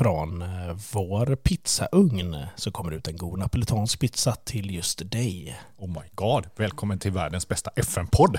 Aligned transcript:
från 0.00 0.42
eh, 0.42 0.76
vår 0.92 1.36
pizzaugn 1.36 2.36
så 2.56 2.70
kommer 2.70 2.90
det 2.90 2.96
ut 2.96 3.08
en 3.08 3.16
god 3.16 3.38
napolitansk 3.38 4.00
pizza 4.00 4.32
till 4.32 4.74
just 4.74 5.10
dig. 5.10 5.60
Oh 5.78 5.88
my 5.88 6.08
god, 6.14 6.46
välkommen 6.56 6.98
till 6.98 7.12
världens 7.12 7.48
bästa 7.48 7.70
FN-podd. 7.76 8.38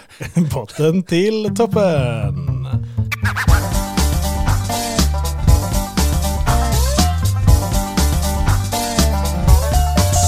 Botten 0.54 1.04
till 1.08 1.56
toppen! 1.56 2.68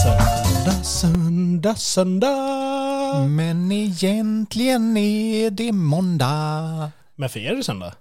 Söndag, 0.03 0.83
söndag, 0.83 1.75
söndag. 1.75 3.27
Men 3.27 3.71
egentligen 3.71 4.97
är 4.97 5.51
det 5.51 5.71
måndag. 5.71 6.91
Men 7.15 7.29
för 7.29 7.39
er 7.39 7.51
är 7.51 7.55
det 7.55 7.63
söndag? 7.63 7.93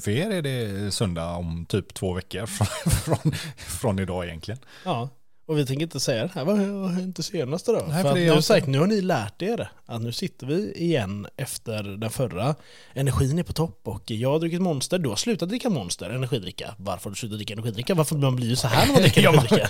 För 0.00 0.10
er 0.10 0.30
är 0.30 0.42
det 0.42 0.90
söndag 0.94 1.30
om 1.30 1.66
typ 1.68 1.94
två 1.94 2.12
veckor 2.12 2.46
från, 2.46 2.66
från, 2.90 3.32
från 3.56 3.98
idag 3.98 4.26
egentligen. 4.26 4.60
Ja. 4.84 5.08
Och 5.50 5.58
vi 5.58 5.66
tänker 5.66 5.82
inte 5.82 6.00
säga 6.00 6.22
det 6.22 6.30
här, 6.34 6.88
hänt 6.88 7.16
det 7.16 7.22
senaste 7.22 7.72
då? 7.72 7.84
Nej, 7.88 8.02
för 8.02 8.10
för 8.10 8.34
nu, 8.34 8.42
sagt, 8.42 8.66
nu 8.66 8.78
har 8.78 8.86
ni 8.86 9.00
lärt 9.00 9.42
er 9.42 9.70
att 9.86 10.02
nu 10.02 10.12
sitter 10.12 10.46
vi 10.46 10.72
igen 10.72 11.26
efter 11.36 11.82
den 11.82 12.10
förra. 12.10 12.54
Energin 12.94 13.38
är 13.38 13.42
på 13.42 13.52
topp 13.52 13.80
och 13.84 14.10
jag 14.10 14.30
har 14.30 14.38
druckit 14.38 14.62
Monster, 14.62 14.98
du 14.98 15.08
har 15.08 15.16
slutat 15.16 15.48
dricka 15.48 15.70
Monster, 15.70 16.10
energidricka. 16.10 16.74
Varför 16.78 17.04
har 17.04 17.10
du 17.10 17.16
slutat 17.16 17.38
dricka 17.38 17.52
energidricka? 17.52 17.94
Varför 17.94 18.16
man 18.16 18.36
blir 18.36 18.48
ju 18.48 18.56
så 18.56 18.68
här 18.68 18.86
när 18.86 18.92
man 18.92 19.02
dricker 19.02 19.28
energidricka? 19.28 19.68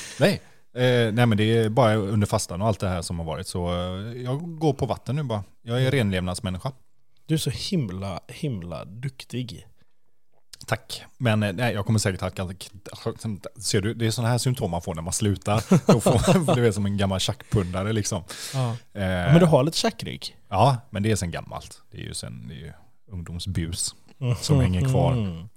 Nej. 0.20 0.40
Eh, 0.74 1.12
nej 1.12 1.26
men 1.26 1.36
det 1.36 1.58
är 1.58 1.68
bara 1.68 1.94
under 1.94 2.26
fastan 2.26 2.62
och 2.62 2.68
allt 2.68 2.80
det 2.80 2.88
här 2.88 3.02
som 3.02 3.18
har 3.18 3.26
varit 3.26 3.46
så 3.46 3.68
eh, 3.68 4.22
jag 4.22 4.58
går 4.58 4.72
på 4.72 4.86
vatten 4.86 5.16
nu 5.16 5.22
bara. 5.22 5.44
Jag 5.62 5.82
är 5.82 5.90
renlevnadsmänniska. 5.90 6.72
Du 7.26 7.34
är 7.34 7.38
så 7.38 7.50
himla, 7.50 8.20
himla 8.28 8.84
duktig. 8.84 9.66
Tack. 10.66 11.02
Men 11.18 11.42
eh, 11.42 11.52
nej, 11.52 11.74
jag 11.74 11.86
kommer 11.86 11.98
säkert 11.98 12.20
halka... 12.20 12.48
Ser 13.60 13.80
du, 13.80 13.94
det 13.94 14.06
är 14.06 14.10
sådana 14.10 14.30
här 14.30 14.38
symptom 14.38 14.70
man 14.70 14.82
får 14.82 14.94
när 14.94 15.02
man 15.02 15.12
slutar. 15.12 15.64
Då 15.92 16.00
får, 16.00 16.54
du 16.54 16.66
är 16.66 16.72
som 16.72 16.86
en 16.86 16.96
gammal 16.96 17.20
tjackpundare 17.20 17.92
liksom. 17.92 18.24
Ja. 18.54 18.70
Eh, 18.70 18.76
Men 19.02 19.38
du 19.38 19.46
har 19.46 19.64
lite 19.64 19.78
tjackrygg. 19.78 20.36
Ja, 20.48 20.76
men 20.90 21.02
det 21.02 21.10
är 21.10 21.16
sen 21.16 21.30
gammalt. 21.30 21.82
Det 21.90 21.98
är 21.98 22.02
ju 22.02 22.14
sen 22.14 22.48
det 22.48 22.54
är 22.54 22.58
ju 22.58 22.72
ungdomsbus. 23.12 23.94
Som 24.40 24.60
hänger 24.60 24.90
kvar. 24.90 25.12
Mm. 25.12 25.48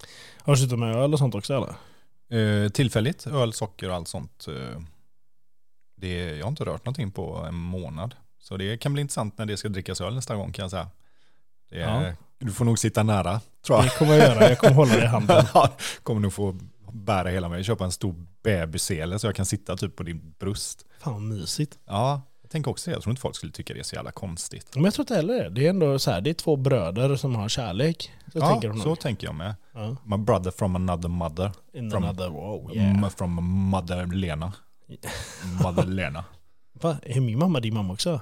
Har 0.42 0.54
du 0.54 0.58
slutat 0.58 0.80
med 0.80 0.96
öl 0.96 1.14
och 1.14 1.20
sånt 1.20 1.36
också 1.36 1.54
eller? 1.54 1.76
Eh, 2.30 2.70
tillfälligt, 2.70 3.28
öl, 3.28 3.54
socker 3.54 3.90
och 3.90 3.96
allt 3.96 4.08
sånt. 4.08 4.46
Eh, 4.48 4.82
det, 5.98 6.38
jag 6.38 6.46
har 6.46 6.50
inte 6.50 6.66
rört 6.66 6.86
någonting 6.86 7.12
på 7.12 7.46
en 7.48 7.56
månad. 7.56 8.16
Så 8.40 8.58
det 8.58 8.78
kan 8.78 8.94
bli 8.94 9.02
intressant 9.02 9.38
när 9.38 9.46
det 9.46 9.58
ska 9.58 9.70
drickas 9.70 10.02
öl 10.02 10.16
nästa 10.16 10.36
gång 10.36 10.52
kan 10.52 10.64
jag 10.64 10.72
säga. 10.72 10.90
Det 11.70 11.82
är, 11.82 12.06
Ja. 12.08 12.14
Du 12.38 12.52
får 12.52 12.66
nog 12.66 12.80
sitta 12.80 13.04
nära, 13.04 13.42
tror 13.66 13.78
jag. 13.80 13.86
Det 13.86 13.98
kommer 13.98 14.14
jag 14.14 14.28
göra, 14.36 14.50
jag 14.50 14.58
kommer 14.60 14.74
hålla 14.74 14.94
dig 14.94 15.04
i 15.04 15.08
handen. 15.08 15.46
Ja, 15.54 15.70
kommer 16.04 16.22
nog 16.22 16.34
få 16.34 16.56
bära 16.94 17.30
hela 17.30 17.50
mig. 17.50 17.64
Köpa 17.64 17.86
en 17.86 17.92
stor 17.92 18.16
bebissele 18.44 19.20
så 19.20 19.28
jag 19.28 19.36
kan 19.36 19.46
sitta 19.46 19.78
typ 19.78 19.96
på 19.96 20.04
din 20.04 20.36
bröst. 20.40 20.86
Fan 21.00 21.14
vad 21.14 21.22
mysigt. 21.22 21.78
Ja, 21.86 22.22
jag 22.42 22.52
tänker 22.52 22.72
också. 22.72 22.92
Jag 22.92 23.02
tror 23.02 23.12
inte 23.12 23.22
folk 23.22 23.36
skulle 23.36 23.52
tycka 23.52 23.74
det 23.74 23.80
är 23.80 23.84
så 23.84 23.96
jävla 23.96 24.12
konstigt. 24.12 24.76
Men 24.76 24.84
jag 24.84 24.94
tror 24.94 25.04
inte 25.04 25.16
heller 25.16 25.44
det. 25.44 25.50
Det 25.50 25.66
är 25.66 25.70
ändå 25.70 26.00
så 26.00 26.12
här, 26.12 26.22
det 26.22 26.30
är 26.30 26.34
två 26.34 26.56
bröder 26.56 27.16
som 27.16 27.36
har 27.36 27.50
kärlek. 27.50 28.12
Så 28.34 28.40
ja, 28.40 28.50
tänker 28.50 28.74
så 28.84 28.96
tänker 28.96 29.28
jag 29.28 29.36
med. 29.36 29.56
Ja. 29.74 29.96
My 30.04 30.18
brother 30.18 30.52
from 30.52 30.76
another 30.76 31.10
mother. 31.10 31.52
In 31.74 31.92
From- 31.92 32.04
another 32.04 32.30
wow, 32.30 32.72
yeah. 32.76 33.10
From 33.10 33.32
mother 33.70 34.06
Lena. 34.06 34.54
Mother 35.64 35.84
Lena. 35.86 36.26
Va? 36.74 36.98
Är 37.04 37.22
min 37.22 37.40
mamma 37.40 37.60
din 37.60 37.74
mamma 37.74 37.94
också? 37.94 38.22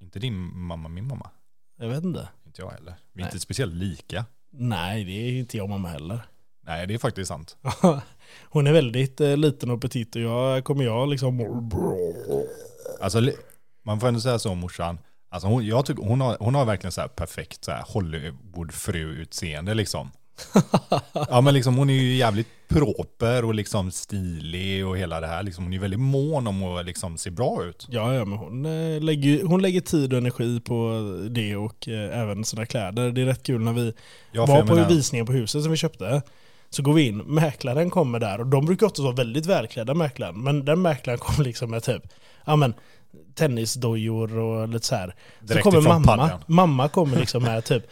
Inte 0.00 0.18
din 0.18 0.58
mamma, 0.58 0.88
min 0.88 1.06
mamma. 1.08 1.30
Jag 1.78 1.88
vet 1.88 2.04
inte. 2.04 2.28
Inte 2.52 2.62
jag 2.62 2.70
heller. 2.70 2.94
Vi 3.12 3.22
är 3.22 3.24
Nej. 3.24 3.30
inte 3.32 3.40
speciellt 3.40 3.74
lika. 3.74 4.24
Nej, 4.50 5.04
det 5.04 5.12
är 5.12 5.32
inte 5.32 5.56
jag 5.56 5.64
och 5.64 5.70
mamma 5.70 5.88
heller. 5.88 6.20
Nej, 6.66 6.86
det 6.86 6.94
är 6.94 6.98
faktiskt 6.98 7.28
sant. 7.28 7.56
Hon 8.44 8.66
är 8.66 8.72
väldigt 8.72 9.20
eh, 9.20 9.36
liten 9.36 9.70
och 9.70 9.80
petit 9.80 10.16
och 10.16 10.22
jag 10.22 10.64
kommer 10.64 10.84
jag 10.84 11.08
liksom... 11.08 11.40
Alltså, 13.00 13.32
man 13.84 14.00
får 14.00 14.08
ändå 14.08 14.20
säga 14.20 14.38
så 14.38 14.50
om 14.50 14.58
morsan. 14.58 14.98
Alltså 15.30 15.48
hon, 15.48 15.66
jag 15.66 15.86
tycker, 15.86 16.02
hon, 16.02 16.20
har, 16.20 16.36
hon 16.40 16.54
har 16.54 16.64
verkligen 16.64 16.92
så 16.92 17.00
här 17.00 17.08
perfekt 17.08 17.64
så 17.64 17.70
här 17.70 17.84
Hollywood-fru-utseende 17.88 19.74
liksom. 19.74 20.10
Ja 21.30 21.40
men 21.40 21.54
liksom 21.54 21.76
hon 21.76 21.90
är 21.90 21.94
ju 21.94 22.14
jävligt 22.14 22.46
proper 22.68 23.44
och 23.44 23.54
liksom 23.54 23.90
stilig 23.90 24.86
och 24.86 24.98
hela 24.98 25.20
det 25.20 25.26
här. 25.26 25.42
Liksom, 25.42 25.64
hon 25.64 25.72
är 25.72 25.78
väldigt 25.78 26.00
mån 26.00 26.46
om 26.46 26.62
att 26.64 26.86
liksom 26.86 27.18
se 27.18 27.30
bra 27.30 27.64
ut. 27.64 27.86
Ja, 27.90 28.14
ja 28.14 28.24
men 28.24 28.38
hon, 28.38 28.66
eh, 28.66 29.00
lägger, 29.00 29.44
hon 29.44 29.62
lägger 29.62 29.80
tid 29.80 30.12
och 30.12 30.18
energi 30.18 30.60
på 30.60 30.92
det 31.30 31.56
och 31.56 31.88
eh, 31.88 32.18
även 32.20 32.44
sina 32.44 32.66
kläder. 32.66 33.10
Det 33.10 33.20
är 33.22 33.26
rätt 33.26 33.42
kul 33.42 33.60
när 33.60 33.72
vi 33.72 33.92
Ja, 34.32 34.46
var 34.46 34.62
på 34.62 34.74
menar- 34.74 34.88
visningen 34.88 35.26
på 35.26 35.32
huset 35.32 35.62
som 35.62 35.70
vi 35.70 35.76
köpte. 35.76 36.22
Så 36.70 36.82
går 36.82 36.92
vi 36.92 37.02
in, 37.06 37.18
mäklaren 37.18 37.90
kommer 37.90 38.18
där 38.18 38.38
och 38.40 38.46
de 38.46 38.66
brukar 38.66 38.86
också 38.86 39.02
vara 39.02 39.14
väldigt 39.14 39.46
välklädda 39.46 39.94
mäklaren. 39.94 40.42
Men 40.42 40.64
den 40.64 40.82
mäklaren 40.82 41.18
kom 41.18 41.44
liksom 41.44 41.70
med 41.70 41.82
typ, 41.82 42.02
ja 42.46 42.56
men 42.56 42.74
tennisdojor 43.34 44.38
och 44.38 44.68
lite 44.68 44.86
så 44.86 44.94
här. 44.94 45.14
Så 45.40 45.46
Direkt 45.46 45.62
kommer 45.62 45.78
ifrån 45.78 45.92
mamma, 46.02 46.06
paddan. 46.22 46.40
mamma 46.46 46.88
kommer 46.88 47.16
liksom 47.20 47.42
med 47.42 47.64
typ 47.64 47.82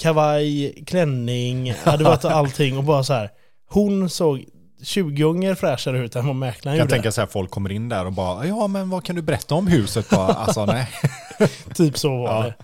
kavaj, 0.00 0.74
klänning, 0.86 1.64
det 1.84 2.04
var 2.04 2.26
allting 2.30 2.78
och 2.78 2.84
bara 2.84 3.04
så 3.04 3.12
här. 3.12 3.30
Hon 3.70 4.10
såg 4.10 4.44
20 4.82 5.22
gånger 5.22 5.54
fräschare 5.54 5.98
ut 6.04 6.16
än 6.16 6.26
vad 6.26 6.36
mäklaren 6.36 6.78
Jag 6.78 6.84
gjorde. 6.84 6.94
tänker 6.94 7.10
så 7.10 7.20
här, 7.20 7.28
folk 7.28 7.50
kommer 7.50 7.72
in 7.72 7.88
där 7.88 8.06
och 8.06 8.12
bara, 8.12 8.46
ja 8.46 8.66
men 8.66 8.90
vad 8.90 9.04
kan 9.04 9.16
du 9.16 9.22
berätta 9.22 9.54
om 9.54 9.66
huset? 9.66 10.10
Bara, 10.10 10.26
alltså 10.32 10.66
nej. 10.66 10.88
Typ 11.74 11.98
så 11.98 12.08
var 12.16 12.28
Ja. 12.34 12.42
det. 12.42 12.54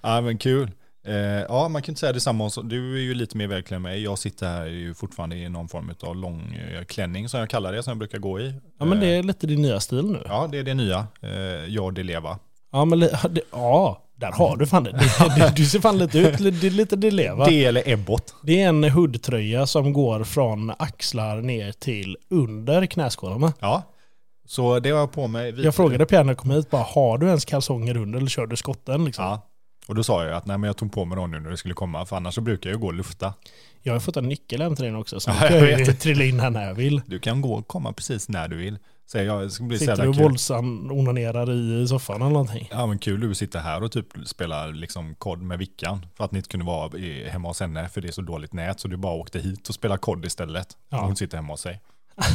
Ja 0.00 0.20
men 0.20 0.38
kul. 0.38 0.70
Eh, 1.06 1.14
ja 1.16 1.68
man 1.68 1.82
kan 1.82 1.92
inte 1.92 2.00
säga 2.00 2.12
detsamma. 2.12 2.50
Du 2.64 2.94
är 2.96 3.00
ju 3.00 3.14
lite 3.14 3.36
mer 3.36 3.46
välklädd 3.46 3.76
än 3.76 3.82
mig. 3.82 4.02
Jag 4.02 4.18
sitter 4.18 4.46
här 4.46 4.66
ju 4.66 4.94
fortfarande 4.94 5.36
i 5.36 5.48
någon 5.48 5.68
form 5.68 5.92
av 6.02 6.16
lång 6.16 6.54
eh, 6.72 6.84
klänning 6.84 7.28
som 7.28 7.40
jag 7.40 7.50
kallar 7.50 7.72
det, 7.72 7.82
som 7.82 7.90
jag 7.90 7.98
brukar 7.98 8.18
gå 8.18 8.40
i. 8.40 8.54
Ja 8.78 8.84
men 8.84 9.00
det 9.00 9.06
Eh, 9.12 9.18
är 9.18 9.22
lite 9.22 9.46
din 9.46 9.62
nya 9.62 9.80
stil 9.80 10.06
nu. 10.10 10.22
Ja 10.26 10.48
det 10.52 10.58
är 10.58 10.62
det 10.62 10.74
nya. 10.74 11.06
Eh, 11.22 11.30
jag 11.68 11.94
det 11.94 12.02
leva. 12.02 12.38
Ja, 12.72 12.84
men 12.84 13.08
ja 13.52 14.02
där 14.18 14.32
har 14.32 14.56
du 14.56 14.66
fan 14.66 14.84
det. 14.84 15.52
du 15.56 15.66
ser 15.66 15.80
fan 15.80 15.98
lite 15.98 16.18
ut, 16.18 16.38
det 16.38 16.66
är 16.66 16.70
lite 16.70 16.96
det 16.96 17.10
leva. 17.10 17.46
Det 17.46 17.64
eller 17.64 17.88
Ebbot. 17.88 18.34
Det 18.42 18.62
är 18.62 18.68
en 18.68 18.84
hoodtröja 18.84 19.66
som 19.66 19.92
går 19.92 20.24
från 20.24 20.72
axlar 20.78 21.42
ner 21.42 21.72
till 21.72 22.16
under 22.30 22.86
knäskålarna. 22.86 23.52
Ja. 23.60 23.82
Så 24.46 24.80
det 24.80 24.90
har 24.90 24.98
jag 24.98 25.12
på 25.12 25.28
mig. 25.28 25.60
Jag 25.64 25.74
frågade 25.74 26.06
Pierre 26.06 26.24
när 26.24 26.30
jag 26.30 26.38
kom 26.38 26.50
hit, 26.50 26.70
bara, 26.70 26.82
har 26.82 27.18
du 27.18 27.26
ens 27.26 27.44
kalsonger 27.44 27.96
under 27.96 28.18
eller 28.18 28.28
kör 28.28 28.46
du 28.46 28.56
skotten? 28.56 29.04
Liksom? 29.04 29.24
Ja. 29.24 29.48
Och 29.88 29.94
då 29.94 30.02
sa 30.02 30.24
jag 30.24 30.34
att 30.34 30.46
nej 30.46 30.58
men 30.58 30.68
jag 30.68 30.76
tog 30.76 30.92
på 30.92 31.04
mig 31.04 31.16
dem 31.16 31.30
nu 31.30 31.40
när 31.40 31.50
det 31.50 31.56
skulle 31.56 31.74
komma. 31.74 32.06
För 32.06 32.16
annars 32.16 32.34
så 32.34 32.40
brukar 32.40 32.70
jag 32.70 32.80
gå 32.80 32.86
och 32.86 32.94
lufta. 32.94 33.34
Jag 33.82 33.92
har 33.92 34.00
fått 34.00 34.16
en 34.16 34.28
nyckel 34.28 34.62
hem 34.62 34.76
till 34.76 34.84
den 34.84 34.96
också, 34.96 35.20
så 35.20 35.30
Ja, 35.30 35.34
nu 35.42 35.48
kan 35.48 35.68
jag 35.68 35.80
jag 35.80 35.98
trilla 36.00 36.24
in 36.24 36.40
här 36.40 36.50
när 36.50 36.66
jag 36.66 36.74
vill. 36.74 37.00
Du 37.06 37.18
kan 37.18 37.40
gå 37.40 37.54
och 37.54 37.68
komma 37.68 37.92
precis 37.92 38.28
när 38.28 38.48
du 38.48 38.56
vill. 38.56 38.78
Säger 39.10 39.26
jag, 39.26 39.42
det 39.42 39.50
ska 39.50 39.64
bli 39.64 39.78
så 39.78 39.84
Sitter 39.84 40.02
du 40.02 40.08
och 40.08 40.16
våldsam 40.16 40.90
onanerar 40.90 41.52
i 41.52 41.88
soffan 41.88 42.22
eller 42.22 42.30
någonting? 42.30 42.68
Ja 42.70 42.86
men 42.86 42.98
kul 42.98 43.20
du 43.20 43.34
sitter 43.34 43.58
här 43.58 43.82
och 43.82 43.92
typ 43.92 44.06
spelar 44.24 44.72
liksom 44.72 45.14
kod 45.14 45.42
med 45.42 45.58
Vickan. 45.58 46.06
För 46.14 46.24
att 46.24 46.32
ni 46.32 46.38
inte 46.38 46.48
kunde 46.48 46.66
vara 46.66 46.98
hemma 47.30 47.48
hos 47.48 47.60
henne 47.60 47.88
för 47.88 48.00
det 48.00 48.08
är 48.08 48.12
så 48.12 48.22
dåligt 48.22 48.52
nät. 48.52 48.80
Så 48.80 48.88
du 48.88 48.96
bara 48.96 49.12
åkte 49.14 49.38
hit 49.38 49.68
och 49.68 49.74
spelade 49.74 49.98
kod 49.98 50.24
istället. 50.24 50.76
Ja. 50.88 51.00
Hon 51.00 51.16
sitter 51.16 51.36
hemma 51.36 51.52
hos 51.52 51.60
sig. 51.60 51.80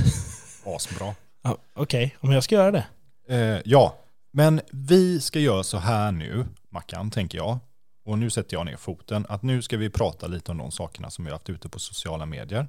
Asbra. 0.65 1.15
Ja, 1.41 1.57
Okej, 1.73 2.15
om 2.19 2.31
jag 2.31 2.43
ska 2.43 2.55
göra 2.55 2.71
det. 2.71 2.85
Eh, 3.27 3.61
ja, 3.65 3.95
men 4.31 4.61
vi 4.71 5.21
ska 5.21 5.39
göra 5.39 5.63
så 5.63 5.77
här 5.77 6.11
nu, 6.11 6.45
Mackan, 6.69 7.11
tänker 7.11 7.37
jag. 7.37 7.57
Och 8.05 8.19
nu 8.19 8.29
sätter 8.29 8.57
jag 8.57 8.65
ner 8.65 8.77
foten. 8.77 9.25
Att 9.29 9.43
nu 9.43 9.61
ska 9.61 9.77
vi 9.77 9.89
prata 9.89 10.27
lite 10.27 10.51
om 10.51 10.57
de 10.57 10.71
sakerna 10.71 11.09
som 11.09 11.25
vi 11.25 11.31
har 11.31 11.35
haft 11.35 11.49
ute 11.49 11.69
på 11.69 11.79
sociala 11.79 12.25
medier. 12.25 12.67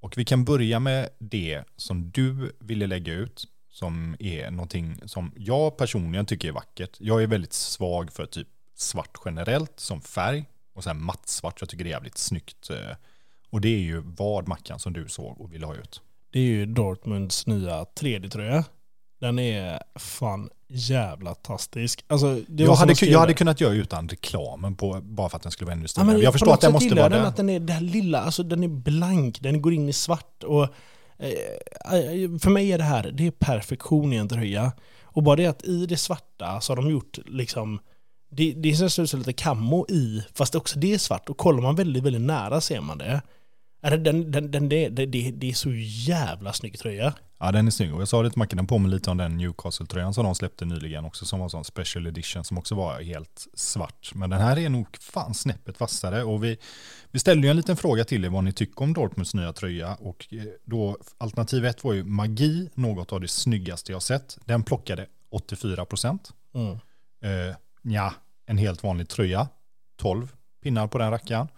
Och 0.00 0.18
vi 0.18 0.24
kan 0.24 0.44
börja 0.44 0.80
med 0.80 1.08
det 1.18 1.64
som 1.76 2.10
du 2.10 2.52
ville 2.58 2.86
lägga 2.86 3.12
ut. 3.12 3.46
Som 3.72 4.16
är 4.18 4.50
någonting 4.50 5.00
som 5.06 5.32
jag 5.36 5.76
personligen 5.76 6.26
tycker 6.26 6.48
är 6.48 6.52
vackert. 6.52 6.96
Jag 7.00 7.22
är 7.22 7.26
väldigt 7.26 7.52
svag 7.52 8.12
för 8.12 8.26
typ 8.26 8.48
svart 8.74 9.18
generellt 9.24 9.80
som 9.80 10.00
färg. 10.00 10.44
Och 10.72 10.84
sen 10.84 11.04
mattsvart, 11.04 11.60
jag 11.60 11.68
tycker 11.68 11.84
det 11.84 11.90
är 11.90 11.92
jävligt 11.92 12.18
snyggt. 12.18 12.70
Eh. 12.70 12.96
Och 13.50 13.60
det 13.60 13.68
är 13.68 13.80
ju 13.80 14.02
vad 14.04 14.48
Mackan 14.48 14.78
som 14.78 14.92
du 14.92 15.08
såg 15.08 15.40
och 15.40 15.54
ville 15.54 15.66
ha 15.66 15.74
ut. 15.74 16.02
Det 16.30 16.38
är 16.38 16.44
ju 16.44 16.66
Dortmunds 16.66 17.46
nya 17.46 17.84
3D-tröja. 17.84 18.64
Den 19.20 19.38
är 19.38 19.82
fan 19.98 20.50
jävla 20.70 21.34
tastisk. 21.34 22.04
Alltså, 22.06 22.40
Jag 22.48 22.74
hade, 22.74 22.94
jag 23.06 23.18
hade 23.20 23.34
kunnat 23.34 23.60
göra 23.60 23.74
utan 23.74 24.08
reklamen 24.08 24.74
på, 24.74 25.00
bara 25.02 25.28
för 25.28 25.36
att 25.36 25.42
den 25.42 25.52
skulle 25.52 25.66
vara 25.66 25.74
ännu 25.74 25.84
Ja, 25.84 25.88
stiligare. 25.88 26.12
men 26.12 26.22
jag 26.22 26.32
förstår 26.32 26.52
att 26.54 26.60
den 26.60 26.72
måste 26.72 26.94
vara 26.94 27.08
den 27.08 27.24
att 27.26 27.36
den 27.36 27.50
är 27.50 27.60
det 27.60 27.72
här 27.72 27.80
lilla, 27.80 28.20
alltså 28.20 28.42
den 28.42 28.64
är 28.64 28.68
blank, 28.68 29.40
den 29.40 29.62
går 29.62 29.72
in 29.72 29.88
i 29.88 29.92
svart 29.92 30.42
och 30.44 30.62
eh, 31.18 32.38
för 32.42 32.50
mig 32.50 32.72
är 32.72 32.78
det 32.78 32.84
här, 32.84 33.10
det 33.14 33.26
är 33.26 33.30
perfektion 33.30 34.12
i 34.12 34.16
en 34.16 34.28
tröja. 34.28 34.72
Och 35.02 35.22
bara 35.22 35.36
det 35.36 35.46
att 35.46 35.64
i 35.64 35.86
det 35.86 35.96
svarta 35.96 36.60
så 36.60 36.70
har 36.72 36.76
de 36.76 36.90
gjort 36.90 37.18
liksom 37.26 37.80
det, 38.30 38.52
det 38.52 38.72
känns 38.76 38.98
ut 38.98 39.10
som 39.10 39.18
lite 39.18 39.32
kammo 39.32 39.86
i, 39.88 40.24
fast 40.34 40.54
också 40.54 40.78
det 40.78 40.94
är 40.94 40.98
svart. 40.98 41.28
Och 41.28 41.36
kollar 41.36 41.62
man 41.62 41.74
väldigt, 41.76 42.02
väldigt 42.02 42.22
nära 42.22 42.60
ser 42.60 42.80
man 42.80 42.98
det. 42.98 43.22
Den, 43.82 44.30
den, 44.30 44.50
den, 44.50 44.68
det, 44.68 44.88
det, 44.88 45.06
det 45.30 45.50
är 45.50 45.54
så 45.54 45.70
jävla 46.08 46.52
snygg 46.52 46.78
tröja. 46.78 47.14
Ja, 47.42 47.52
den 47.52 47.66
är 47.66 47.70
snygg. 47.70 47.94
Och 47.94 48.00
jag 48.00 48.08
sa 48.08 48.22
det 48.22 48.30
till 48.30 48.38
Macke, 48.38 48.56
den 48.56 48.66
påminner 48.66 48.94
lite 48.94 49.10
om 49.10 49.16
den 49.16 49.36
Newcastle-tröjan 49.36 50.14
som 50.14 50.24
de 50.24 50.34
släppte 50.34 50.64
nyligen 50.64 51.04
också, 51.04 51.24
som 51.24 51.38
var 51.38 51.46
en 51.46 51.50
sån 51.50 51.64
special 51.64 52.06
edition 52.06 52.44
som 52.44 52.58
också 52.58 52.74
var 52.74 53.00
helt 53.00 53.46
svart. 53.54 54.10
Men 54.14 54.30
den 54.30 54.40
här 54.40 54.58
är 54.58 54.68
nog 54.68 54.96
fan 55.00 55.34
snäppet 55.34 55.80
vassare. 55.80 56.24
Och 56.24 56.44
vi, 56.44 56.58
vi 57.10 57.18
ställde 57.18 57.46
ju 57.46 57.50
en 57.50 57.56
liten 57.56 57.76
fråga 57.76 58.04
till 58.04 58.24
er 58.24 58.28
vad 58.28 58.44
ni 58.44 58.52
tycker 58.52 58.82
om 58.82 58.92
Dortmunds 58.92 59.34
nya 59.34 59.52
tröja. 59.52 59.94
Och 59.94 60.28
eh, 60.30 60.44
då, 60.64 60.96
alternativ 61.18 61.64
ett 61.64 61.84
var 61.84 61.92
ju 61.92 62.04
magi, 62.04 62.70
något 62.74 63.12
av 63.12 63.20
det 63.20 63.28
snyggaste 63.28 63.92
jag 63.92 64.02
sett. 64.02 64.38
Den 64.44 64.62
plockade 64.62 65.06
84 65.30 65.84
procent. 65.84 66.32
Mm. 66.54 66.72
Eh, 67.22 67.56
ja, 67.82 68.14
en 68.46 68.58
helt 68.58 68.82
vanlig 68.82 69.08
tröja. 69.08 69.48
12 69.96 70.28
pinnar 70.62 70.86
på 70.86 70.98
den 70.98 71.10
rackaren. 71.10 71.48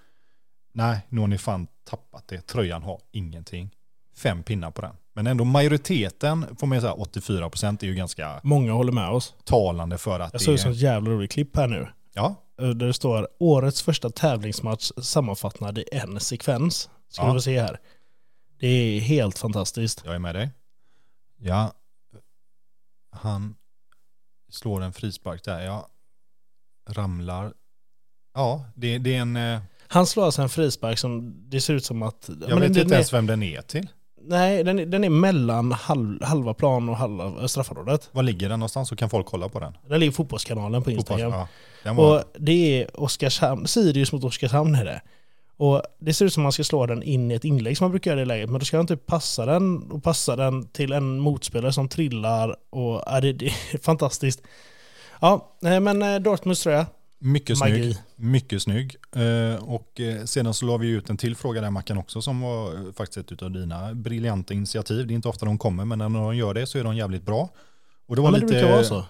Nej, 0.72 1.00
nu 1.08 1.20
har 1.20 1.28
ni 1.28 1.38
fan 1.38 1.66
tappat 1.84 2.28
det. 2.28 2.40
Tröjan 2.40 2.82
har 2.82 3.00
ingenting. 3.12 3.70
Fem 4.16 4.42
pinnar 4.42 4.70
på 4.70 4.82
den. 4.82 4.96
Men 5.14 5.26
ändå 5.26 5.44
majoriteten, 5.44 6.56
får 6.56 6.66
man 6.66 6.80
säga 6.80 6.94
84% 6.94 7.82
är 7.82 7.86
ju 7.86 7.94
ganska 7.94 8.40
Många 8.42 8.72
håller 8.72 8.92
med 8.92 9.08
oss. 9.10 9.34
talande 9.44 9.98
för 9.98 10.20
att 10.20 10.32
Jag 10.32 10.40
det 10.40 10.44
såg 10.44 10.52
är... 10.52 10.56
ett 10.56 10.62
sånt 10.62 10.76
jävla 10.76 11.10
roligt 11.10 11.30
klipp 11.32 11.56
här 11.56 11.66
nu. 11.68 11.88
Ja, 12.14 12.34
eh, 12.60 12.68
Där 12.68 12.86
det 12.86 12.92
står 12.94 13.28
årets 13.38 13.82
första 13.82 14.10
tävlingsmatch 14.10 14.90
sammanfattad 15.02 15.78
i 15.78 15.84
en 15.92 16.20
sekvens. 16.20 16.90
Ska 17.08 17.22
Ja. 17.22 17.28
du 17.28 17.34
få 17.34 17.40
se 17.42 17.60
här. 17.60 17.80
Det 18.58 18.66
är 18.68 19.00
helt 19.00 19.38
fantastiskt. 19.38 20.02
jag 20.04 20.14
är 20.14 20.18
med 20.18 20.34
dig. 20.34 20.50
Ja, 21.38 21.72
han 23.10 23.54
slår 24.50 24.82
en 24.82 24.92
frispark 24.92 25.44
där. 25.44 25.60
Ja, 25.60 25.88
ramlar. 26.88 27.52
Ja, 28.34 28.64
det, 28.74 28.98
det 28.98 29.16
är 29.16 29.20
en... 29.20 29.36
eh, 29.36 29.60
Han 29.88 30.06
slår 30.06 30.24
alltså 30.24 30.42
en 30.42 30.48
frispark 30.48 30.98
som 30.98 31.34
det 31.50 31.60
ser 31.60 31.74
ut 31.74 31.84
som 31.84 32.02
att... 32.02 32.30
Jag 32.48 32.60
vet 32.60 32.76
inte 32.76 32.94
ens 32.94 33.12
vem 33.12 33.26
den 33.26 33.42
är 33.42 33.62
till. 33.62 33.88
Nej, 34.26 34.64
den 34.64 34.78
är, 34.78 34.86
den 34.86 35.04
är 35.04 35.10
mellan 35.10 35.72
halv, 35.72 36.22
halva 36.22 36.54
plan 36.54 36.88
och 36.88 36.96
halva 36.96 37.48
straffområdet. 37.48 38.08
Var 38.12 38.22
ligger 38.22 38.48
den 38.48 38.58
någonstans 38.58 38.88
så 38.88 38.96
kan 38.96 39.10
folk 39.10 39.26
kolla 39.26 39.48
på 39.48 39.60
den? 39.60 39.76
Den 39.88 40.00
ligger 40.00 40.12
i 40.12 40.14
fotbollskanalen 40.14 40.82
på 40.82 40.90
Instagram. 40.90 41.32
Ja, 41.32 41.48
den 41.82 41.96
var, 41.96 42.18
Och 42.18 42.24
det 42.38 42.52
är 42.52 43.00
Oskarshamn, 43.00 43.66
Sirius 43.66 44.12
mot 44.12 44.24
Oskarshamn 44.24 44.74
är 44.74 44.84
det. 44.84 45.00
Och 45.56 45.82
det 45.98 46.14
ser 46.14 46.24
ut 46.24 46.32
som 46.32 46.42
att 46.42 46.44
man 46.44 46.52
ska 46.52 46.64
slå 46.64 46.86
den 46.86 47.02
in 47.02 47.30
i 47.30 47.34
ett 47.34 47.44
inlägg 47.44 47.76
som 47.78 47.84
man 47.84 47.90
brukar 47.90 48.10
göra 48.10 48.20
i 48.20 48.24
det 48.24 48.28
läget. 48.28 48.50
Men 48.50 48.58
då 48.58 48.64
ska 48.64 48.76
man 48.76 48.86
typ 48.86 49.06
passa 49.06 49.46
den 49.46 49.90
och 49.90 50.02
passa 50.02 50.36
den 50.36 50.66
till 50.68 50.92
en 50.92 51.18
motspelare 51.18 51.72
som 51.72 51.88
trillar. 51.88 52.56
Och 52.70 53.02
ja, 53.06 53.20
det, 53.20 53.32
det 53.32 53.46
är 53.46 53.78
fantastiskt. 53.82 54.42
Ja, 55.20 55.52
men 55.60 56.02
eh, 56.02 56.20
Dortmunds 56.20 56.62
tröja. 56.62 56.86
Mycket 57.24 57.58
Magi. 57.58 57.72
snygg. 57.82 57.96
Mycket 58.16 58.62
snygg. 58.62 58.96
Eh, 59.16 59.64
och 59.64 60.00
eh, 60.00 60.24
sedan 60.24 60.54
så 60.54 60.66
la 60.66 60.76
vi 60.76 60.88
ut 60.88 61.10
en 61.10 61.16
till 61.16 61.36
fråga 61.36 61.60
där 61.60 61.70
Mackan 61.70 61.98
också 61.98 62.22
som 62.22 62.40
var 62.40 62.74
eh, 62.74 62.92
faktiskt 62.92 63.32
ett 63.32 63.42
av 63.42 63.50
dina 63.50 63.94
briljanta 63.94 64.54
initiativ. 64.54 65.06
Det 65.06 65.12
är 65.12 65.14
inte 65.14 65.28
ofta 65.28 65.46
de 65.46 65.58
kommer 65.58 65.84
men 65.84 65.98
när 65.98 66.08
de 66.08 66.36
gör 66.36 66.54
det 66.54 66.66
så 66.66 66.78
är 66.78 66.84
de 66.84 66.96
jävligt 66.96 67.22
bra. 67.22 67.48
Och 68.06 68.16
det 68.16 68.22
var 68.22 68.28
Ja, 68.28 68.32
men 68.32 68.40
det 68.40 68.46
lite... 68.46 68.58
brukar 68.60 68.72
vara 68.72 68.84
så. 68.84 69.04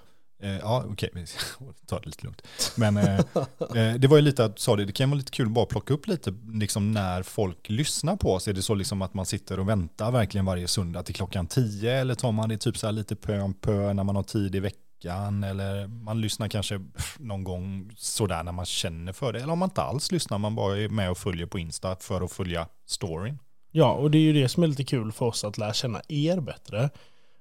Ja, 0.60 0.84
okej, 0.90 1.10
vi 1.14 1.24
tar 1.86 2.00
det 2.00 2.06
lite 2.06 2.24
lugnt. 2.24 2.42
Men 2.76 2.96
eh, 3.76 3.94
det 3.98 4.06
var 4.08 4.16
ju 4.16 4.22
lite 4.22 4.44
att 4.44 4.58
sa 4.58 4.76
det, 4.76 4.84
det 4.84 4.92
kan 4.92 5.10
vara 5.10 5.18
lite 5.18 5.30
kul 5.30 5.46
att 5.46 5.52
bara 5.52 5.66
plocka 5.66 5.94
upp 5.94 6.06
lite 6.06 6.34
liksom 6.52 6.92
när 6.92 7.22
folk 7.22 7.68
lyssnar 7.70 8.16
på 8.16 8.32
oss. 8.32 8.48
Är 8.48 8.52
det 8.52 8.62
så 8.62 8.74
liksom 8.74 9.02
att 9.02 9.14
man 9.14 9.26
sitter 9.26 9.60
och 9.60 9.68
väntar 9.68 10.10
verkligen 10.10 10.44
varje 10.44 10.68
söndag 10.68 11.02
till 11.02 11.14
klockan 11.14 11.46
tio 11.46 11.92
eller 12.00 12.14
tar 12.14 12.32
man 12.32 12.48
det 12.48 12.58
typ 12.58 12.78
så 12.78 12.86
här 12.86 12.92
lite 12.92 13.16
pö 13.16 13.40
om 13.40 13.54
pö 13.54 13.92
när 13.92 14.04
man 14.04 14.16
har 14.16 14.22
tid 14.22 14.54
i 14.54 14.60
veckan 14.60 14.81
eller 15.10 15.86
man 15.86 16.20
lyssnar 16.20 16.48
kanske 16.48 16.80
någon 17.18 17.44
gång 17.44 17.90
sådär 17.96 18.42
när 18.42 18.52
man 18.52 18.66
känner 18.66 19.12
för 19.12 19.32
det. 19.32 19.40
Eller 19.40 19.52
om 19.52 19.58
man 19.58 19.68
inte 19.68 19.82
alls 19.82 20.12
lyssnar, 20.12 20.38
man 20.38 20.54
bara 20.54 20.78
är 20.78 20.88
med 20.88 21.10
och 21.10 21.18
följer 21.18 21.46
på 21.46 21.58
Insta 21.58 21.96
för 22.00 22.20
att 22.20 22.32
följa 22.32 22.68
storyn. 22.86 23.38
Ja, 23.70 23.92
och 23.92 24.10
det 24.10 24.18
är 24.18 24.22
ju 24.22 24.32
det 24.32 24.48
som 24.48 24.62
är 24.62 24.66
lite 24.66 24.84
kul 24.84 25.12
för 25.12 25.26
oss 25.26 25.44
att 25.44 25.58
lära 25.58 25.72
känna 25.72 26.02
er 26.08 26.40
bättre. 26.40 26.90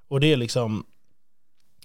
Och 0.08 0.20
det 0.20 0.28
är 0.34 0.38
liksom... 0.38 0.86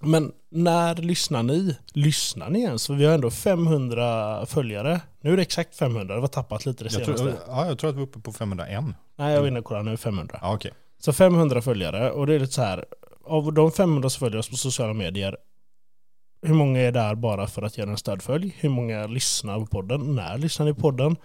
Men 0.00 0.32
när 0.50 0.94
lyssnar 0.94 1.42
ni? 1.42 1.76
Lyssnar 1.92 2.50
ni 2.50 2.60
ens? 2.60 2.86
För 2.86 2.94
vi 2.94 3.04
har 3.04 3.14
ändå 3.14 3.30
500 3.30 4.46
följare. 4.46 5.00
Nu 5.20 5.32
är 5.32 5.36
det 5.36 5.42
exakt 5.42 5.76
500, 5.76 6.14
det 6.14 6.20
var 6.20 6.28
tappat 6.28 6.66
lite 6.66 6.84
det 6.84 6.90
Jag 6.94 7.04
senaste. 7.04 7.24
tror, 7.24 7.34
ja, 7.46 7.66
jag 7.66 7.78
tror 7.78 7.90
att 7.90 7.96
vi 7.96 8.00
är 8.00 8.06
uppe 8.06 8.20
på 8.20 8.32
501. 8.32 8.84
Nej, 9.16 9.34
jag 9.34 9.40
var 9.40 9.48
inne 9.48 9.58
och 9.58 9.64
kollade 9.64 9.90
nu, 9.90 9.96
500. 9.96 10.38
Ja, 10.42 10.54
okej. 10.54 10.72
Så 10.98 11.12
500 11.12 11.62
följare 11.62 12.10
och 12.10 12.26
det 12.26 12.34
är 12.34 12.38
lite 12.38 12.52
så 12.52 12.62
här, 12.62 12.84
av 13.24 13.52
de 13.52 13.72
500 13.72 14.10
som 14.10 14.20
följer 14.20 14.38
oss 14.38 14.50
på 14.50 14.56
sociala 14.56 14.94
medier, 14.94 15.36
hur 16.46 16.54
många 16.54 16.80
är 16.80 16.92
där 16.92 17.14
bara 17.14 17.46
för 17.46 17.62
att 17.62 17.78
göra 17.78 17.90
en 17.90 17.96
stödfölj? 17.96 18.56
Hur 18.58 18.68
många 18.68 19.06
lyssnar 19.06 19.60
på 19.60 19.66
podden? 19.66 20.14
När 20.14 20.38
lyssnar 20.38 20.66
ni 20.66 20.74
på 20.74 20.80
podden? 20.80 21.16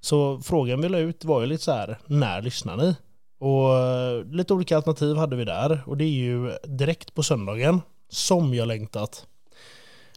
Så 0.00 0.40
frågan 0.40 0.80
vi 0.80 0.88
la 0.88 0.98
ut 0.98 1.24
var 1.24 1.40
ju 1.40 1.46
lite 1.46 1.64
så 1.64 1.72
här, 1.72 1.98
när 2.06 2.42
lyssnar 2.42 2.76
ni? 2.76 2.96
Och 3.38 3.78
eh, 3.78 4.24
lite 4.24 4.54
olika 4.54 4.76
alternativ 4.76 5.16
hade 5.16 5.36
vi 5.36 5.44
där 5.44 5.82
och 5.86 5.96
det 5.96 6.04
är 6.04 6.08
ju 6.08 6.52
direkt 6.64 7.14
på 7.14 7.22
söndagen, 7.22 7.80
som 8.08 8.54
jag 8.54 8.68
längtat. 8.68 9.26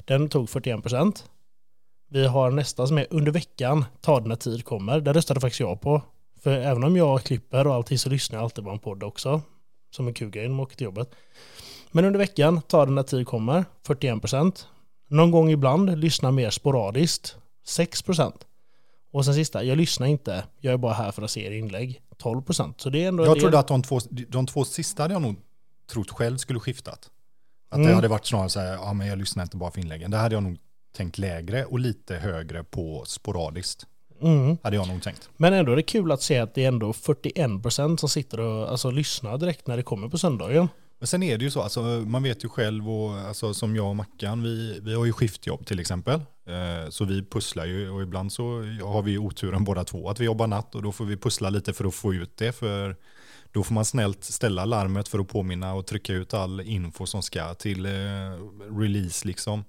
Den 0.05 0.29
tog 0.29 0.49
41%. 0.49 1.23
Vi 2.09 2.27
har 2.27 2.51
nästa 2.51 2.87
som 2.87 2.97
är 2.97 3.07
under 3.09 3.31
veckan, 3.31 3.85
ta 4.01 4.19
den 4.19 4.29
när 4.29 4.35
tid 4.35 4.65
kommer. 4.65 4.99
Där 4.99 5.13
röstade 5.13 5.39
faktiskt 5.39 5.59
jag 5.59 5.81
på. 5.81 6.01
För 6.43 6.51
även 6.51 6.83
om 6.83 6.95
jag 6.95 7.23
klipper 7.23 7.67
och 7.67 7.73
allting 7.73 7.97
så 7.97 8.09
lyssnar 8.09 8.37
jag 8.37 8.43
alltid 8.43 8.63
på 8.63 8.69
en 8.69 8.79
podd 8.79 9.03
också. 9.03 9.41
Som 9.91 10.07
en 10.07 10.13
kul 10.13 10.29
grej 10.29 10.47
när 10.47 10.55
man 10.55 10.63
åker 10.65 10.75
till 10.75 10.85
jobbet. 10.85 11.15
Men 11.91 12.05
under 12.05 12.17
veckan, 12.17 12.61
ta 12.61 12.85
det 12.85 12.91
när 12.91 13.03
tid 13.03 13.27
kommer, 13.27 13.65
41%. 13.87 14.65
Någon 15.07 15.31
gång 15.31 15.49
ibland, 15.49 15.99
lyssna 15.99 16.31
mer 16.31 16.49
sporadiskt, 16.49 17.35
6%. 17.67 18.33
Och 19.11 19.25
sen 19.25 19.33
sista, 19.33 19.63
jag 19.63 19.77
lyssnar 19.77 20.07
inte, 20.07 20.43
jag 20.59 20.73
är 20.73 20.77
bara 20.77 20.93
här 20.93 21.11
för 21.11 21.21
att 21.21 21.31
se 21.31 21.47
er 21.47 21.51
inlägg, 21.51 22.01
12%. 22.17 22.73
Så 22.77 22.89
det 22.89 23.03
är 23.03 23.07
ändå 23.07 23.25
Jag 23.25 23.39
trodde 23.39 23.59
att 23.59 23.67
de 23.67 23.81
två, 23.81 23.99
de 24.09 24.45
två 24.47 24.65
sista 24.65 25.03
hade 25.03 25.13
jag 25.13 25.21
nog 25.21 25.35
trott 25.91 26.11
själv 26.11 26.37
skulle 26.37 26.59
skiftat. 26.59 27.09
Att 27.69 27.77
det 27.77 27.83
Mm. 27.83 27.95
hade 27.95 28.07
varit 28.07 28.25
snarare 28.25 28.49
så 28.49 28.59
här, 28.59 28.73
ja 28.73 28.93
men 28.93 29.07
jag 29.07 29.17
lyssnar 29.17 29.43
inte 29.43 29.57
bara 29.57 29.71
för 29.71 29.79
inläggen. 29.79 30.11
Det 30.11 30.17
hade 30.17 30.35
jag 30.35 30.43
nog 30.43 30.57
tänkt 30.95 31.17
lägre 31.17 31.65
och 31.65 31.79
lite 31.79 32.15
högre 32.15 32.63
på 32.63 33.03
sporadiskt. 33.07 33.85
Mm. 34.21 34.57
Hade 34.63 34.75
jag 34.75 34.87
nog 34.87 35.03
tänkt. 35.03 35.29
Men 35.37 35.53
ändå 35.53 35.71
är 35.71 35.75
det 35.75 35.83
kul 35.83 36.11
att 36.11 36.21
se 36.21 36.37
att 36.37 36.53
det 36.55 36.63
är 36.63 36.67
ändå 36.67 36.91
41% 36.91 37.97
som 37.97 38.09
sitter 38.09 38.39
och 38.39 38.69
alltså, 38.71 38.91
lyssnar 38.91 39.37
direkt 39.37 39.67
när 39.67 39.77
det 39.77 39.83
kommer 39.83 40.09
på 40.09 40.17
söndagen. 40.17 40.67
Men 40.99 41.07
sen 41.07 41.23
är 41.23 41.37
det 41.37 41.43
ju 41.45 41.51
så, 41.51 41.61
alltså, 41.61 41.81
man 41.81 42.23
vet 42.23 42.43
ju 42.43 42.49
själv 42.49 42.89
och 42.89 43.19
alltså, 43.19 43.53
som 43.53 43.75
jag 43.75 43.89
och 43.89 43.95
Mackan, 43.95 44.43
vi, 44.43 44.79
vi 44.83 44.93
har 44.93 45.05
ju 45.05 45.13
skiftjobb 45.13 45.65
till 45.65 45.79
exempel. 45.79 46.21
Eh, 46.47 46.89
så 46.89 47.05
vi 47.05 47.23
pusslar 47.23 47.65
ju 47.65 47.89
och 47.89 48.01
ibland 48.01 48.33
så 48.33 48.43
har 48.83 49.01
vi 49.01 49.11
ju 49.11 49.17
oturen 49.17 49.63
båda 49.63 49.83
två 49.83 50.09
att 50.09 50.19
vi 50.19 50.25
jobbar 50.25 50.47
natt 50.47 50.75
och 50.75 50.81
då 50.81 50.91
får 50.91 51.05
vi 51.05 51.17
pussla 51.17 51.49
lite 51.49 51.73
för 51.73 51.85
att 51.85 51.95
få 51.95 52.13
ut 52.13 52.37
det. 52.37 52.51
För 52.51 52.95
då 53.51 53.63
får 53.63 53.73
man 53.73 53.85
snällt 53.85 54.23
ställa 54.23 54.65
larmet 54.65 55.07
för 55.07 55.19
att 55.19 55.27
påminna 55.27 55.73
och 55.73 55.87
trycka 55.87 56.13
ut 56.13 56.33
all 56.33 56.61
info 56.61 57.05
som 57.05 57.23
ska 57.23 57.53
till 57.53 57.85
eh, 57.85 57.91
release 58.79 59.27
liksom. 59.27 59.63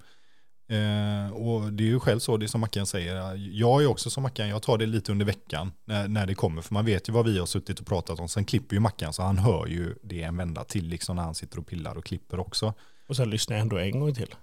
Eh, 0.71 1.33
och 1.33 1.73
det 1.73 1.85
är 1.85 1.87
ju 1.87 2.01
själv 2.01 2.19
så, 2.19 2.37
det 2.37 2.47
är 2.47 2.49
som 2.49 2.61
Mackan 2.61 2.87
säger. 2.87 3.37
Jag 3.53 3.83
är 3.83 3.87
också 3.87 4.11
som 4.11 4.23
Mackan, 4.23 4.49
jag 4.49 4.63
tar 4.63 4.79
det 4.79 4.87
lite 4.87 5.13
under 5.13 5.27
veckan 5.27 5.73
när, 5.85 6.09
när 6.09 6.27
det 6.27 6.35
kommer. 6.35 6.63
För 6.63 6.75
man 6.75 6.85
vet 6.85 7.09
ju 7.09 7.13
vad 7.13 7.25
vi 7.25 7.39
har 7.39 7.47
suttit 7.47 7.81
och 7.81 7.87
pratat 7.87 8.21
om. 8.21 8.29
Sen 8.29 8.45
klipper 8.45 8.77
ju 8.77 8.81
Mackan 8.81 9.13
så 9.13 9.23
han 9.23 9.39
hör 9.39 9.67
ju 9.67 9.95
det 10.03 10.23
en 10.23 10.37
vända 10.37 10.65
till 10.65 10.87
liksom 10.87 11.17
när 11.17 11.23
han 11.23 11.35
sitter 11.35 11.59
och 11.59 11.67
pillar 11.67 11.99
och 11.99 12.05
klipper 12.05 12.41
också. 12.41 12.75
Och 13.09 13.17
sen 13.17 13.31
lyssnar 13.31 13.57
jag 13.57 13.63
ändå 13.63 13.79
en 13.79 14.01
gång 14.01 14.15
till. 14.15 14.35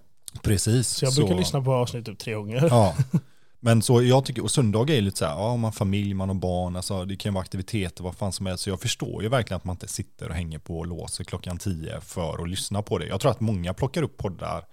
Precis. 0.41 0.87
Så 0.87 1.05
jag 1.05 1.15
brukar 1.15 1.35
lyssna 1.35 1.61
på 1.61 1.73
avsnitt 1.73 2.05
typ 2.05 2.19
tre 2.19 2.33
gånger. 2.33 2.67
Ja. 2.69 2.95
Men 3.59 3.81
så 3.81 4.03
jag 4.03 4.25
tycker, 4.25 4.43
och 4.43 4.51
söndag 4.51 4.89
är 4.89 5.01
lite 5.01 5.17
så 5.17 5.25
här, 5.25 5.33
ja 5.33 5.51
man 5.51 5.63
har 5.63 5.71
familj, 5.71 6.13
man 6.13 6.29
har 6.29 6.35
barn, 6.35 6.75
alltså 6.75 7.05
det 7.05 7.15
kan 7.15 7.33
vara 7.33 7.41
aktiviteter, 7.41 8.03
vad 8.03 8.15
fan 8.15 8.31
som 8.31 8.45
helst. 8.45 8.63
Så 8.63 8.69
jag 8.69 8.81
förstår 8.81 9.23
ju 9.23 9.29
verkligen 9.29 9.57
att 9.57 9.65
man 9.65 9.73
inte 9.73 9.87
sitter 9.87 10.29
och 10.29 10.35
hänger 10.35 10.59
på 10.59 10.79
och 10.79 10.87
låser 10.87 11.23
klockan 11.23 11.57
tio 11.57 12.01
för 12.01 12.43
att 12.43 12.49
lyssna 12.49 12.81
på 12.81 12.97
det. 12.97 13.05
Jag 13.05 13.21
tror 13.21 13.31
att 13.31 13.39
många 13.39 13.73
plockar 13.73 14.03
upp 14.03 14.17
poddar 14.17 14.65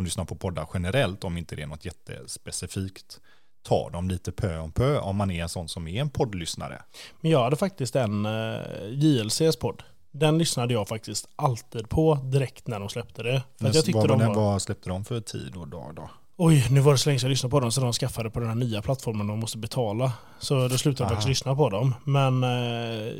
som 0.00 0.04
lyssnar 0.04 0.24
på 0.24 0.34
poddar 0.34 0.68
generellt, 0.74 1.24
om 1.24 1.38
inte 1.38 1.56
det 1.56 1.62
är 1.62 1.66
något 1.66 1.84
jättespecifikt. 1.84 3.20
Tar 3.62 3.90
dem 3.90 4.08
lite 4.08 4.32
pö 4.32 4.58
om 4.58 4.72
pö 4.72 4.98
om 4.98 5.16
man 5.16 5.30
är 5.30 5.42
en 5.42 5.48
sån 5.48 5.68
som 5.68 5.88
är 5.88 6.00
en 6.00 6.10
poddlyssnare. 6.10 6.82
Men 7.20 7.30
jag 7.30 7.44
hade 7.44 7.56
faktiskt 7.56 7.96
en 7.96 8.26
uh, 8.26 8.62
JLCs 8.88 9.56
podd. 9.56 9.82
Den 10.10 10.38
lyssnade 10.38 10.74
jag 10.74 10.88
faktiskt 10.88 11.28
alltid 11.36 11.88
på 11.88 12.14
direkt 12.14 12.66
när 12.66 12.80
de 12.80 12.88
släppte 12.88 13.22
det. 13.22 13.42
För 13.58 13.68
att 13.68 13.74
jag 13.74 13.84
tyckte 13.84 13.98
vad, 13.98 14.08
de 14.08 14.26
var... 14.26 14.34
vad 14.34 14.62
släppte 14.62 14.88
de 14.88 15.04
för 15.04 15.20
tid 15.20 15.56
och 15.56 15.68
dag 15.68 15.94
då? 15.94 16.10
Oj, 16.36 16.66
nu 16.70 16.80
var 16.80 16.92
det 16.92 16.98
så 16.98 17.08
länge 17.08 17.18
sedan 17.18 17.28
jag 17.28 17.30
lyssnade 17.30 17.50
på 17.50 17.60
dem 17.60 17.72
så 17.72 17.80
de 17.80 17.92
skaffade 17.92 18.30
på 18.30 18.40
den 18.40 18.48
här 18.48 18.56
nya 18.56 18.82
plattformen 18.82 19.26
de 19.26 19.38
måste 19.38 19.58
betala. 19.58 20.12
Så 20.38 20.68
då 20.68 20.78
slutade 20.78 21.04
jag 21.04 21.10
faktiskt 21.10 21.28
lyssna 21.28 21.56
på 21.56 21.70
dem. 21.70 21.94
Men 22.04 22.44
eh, 22.44 23.12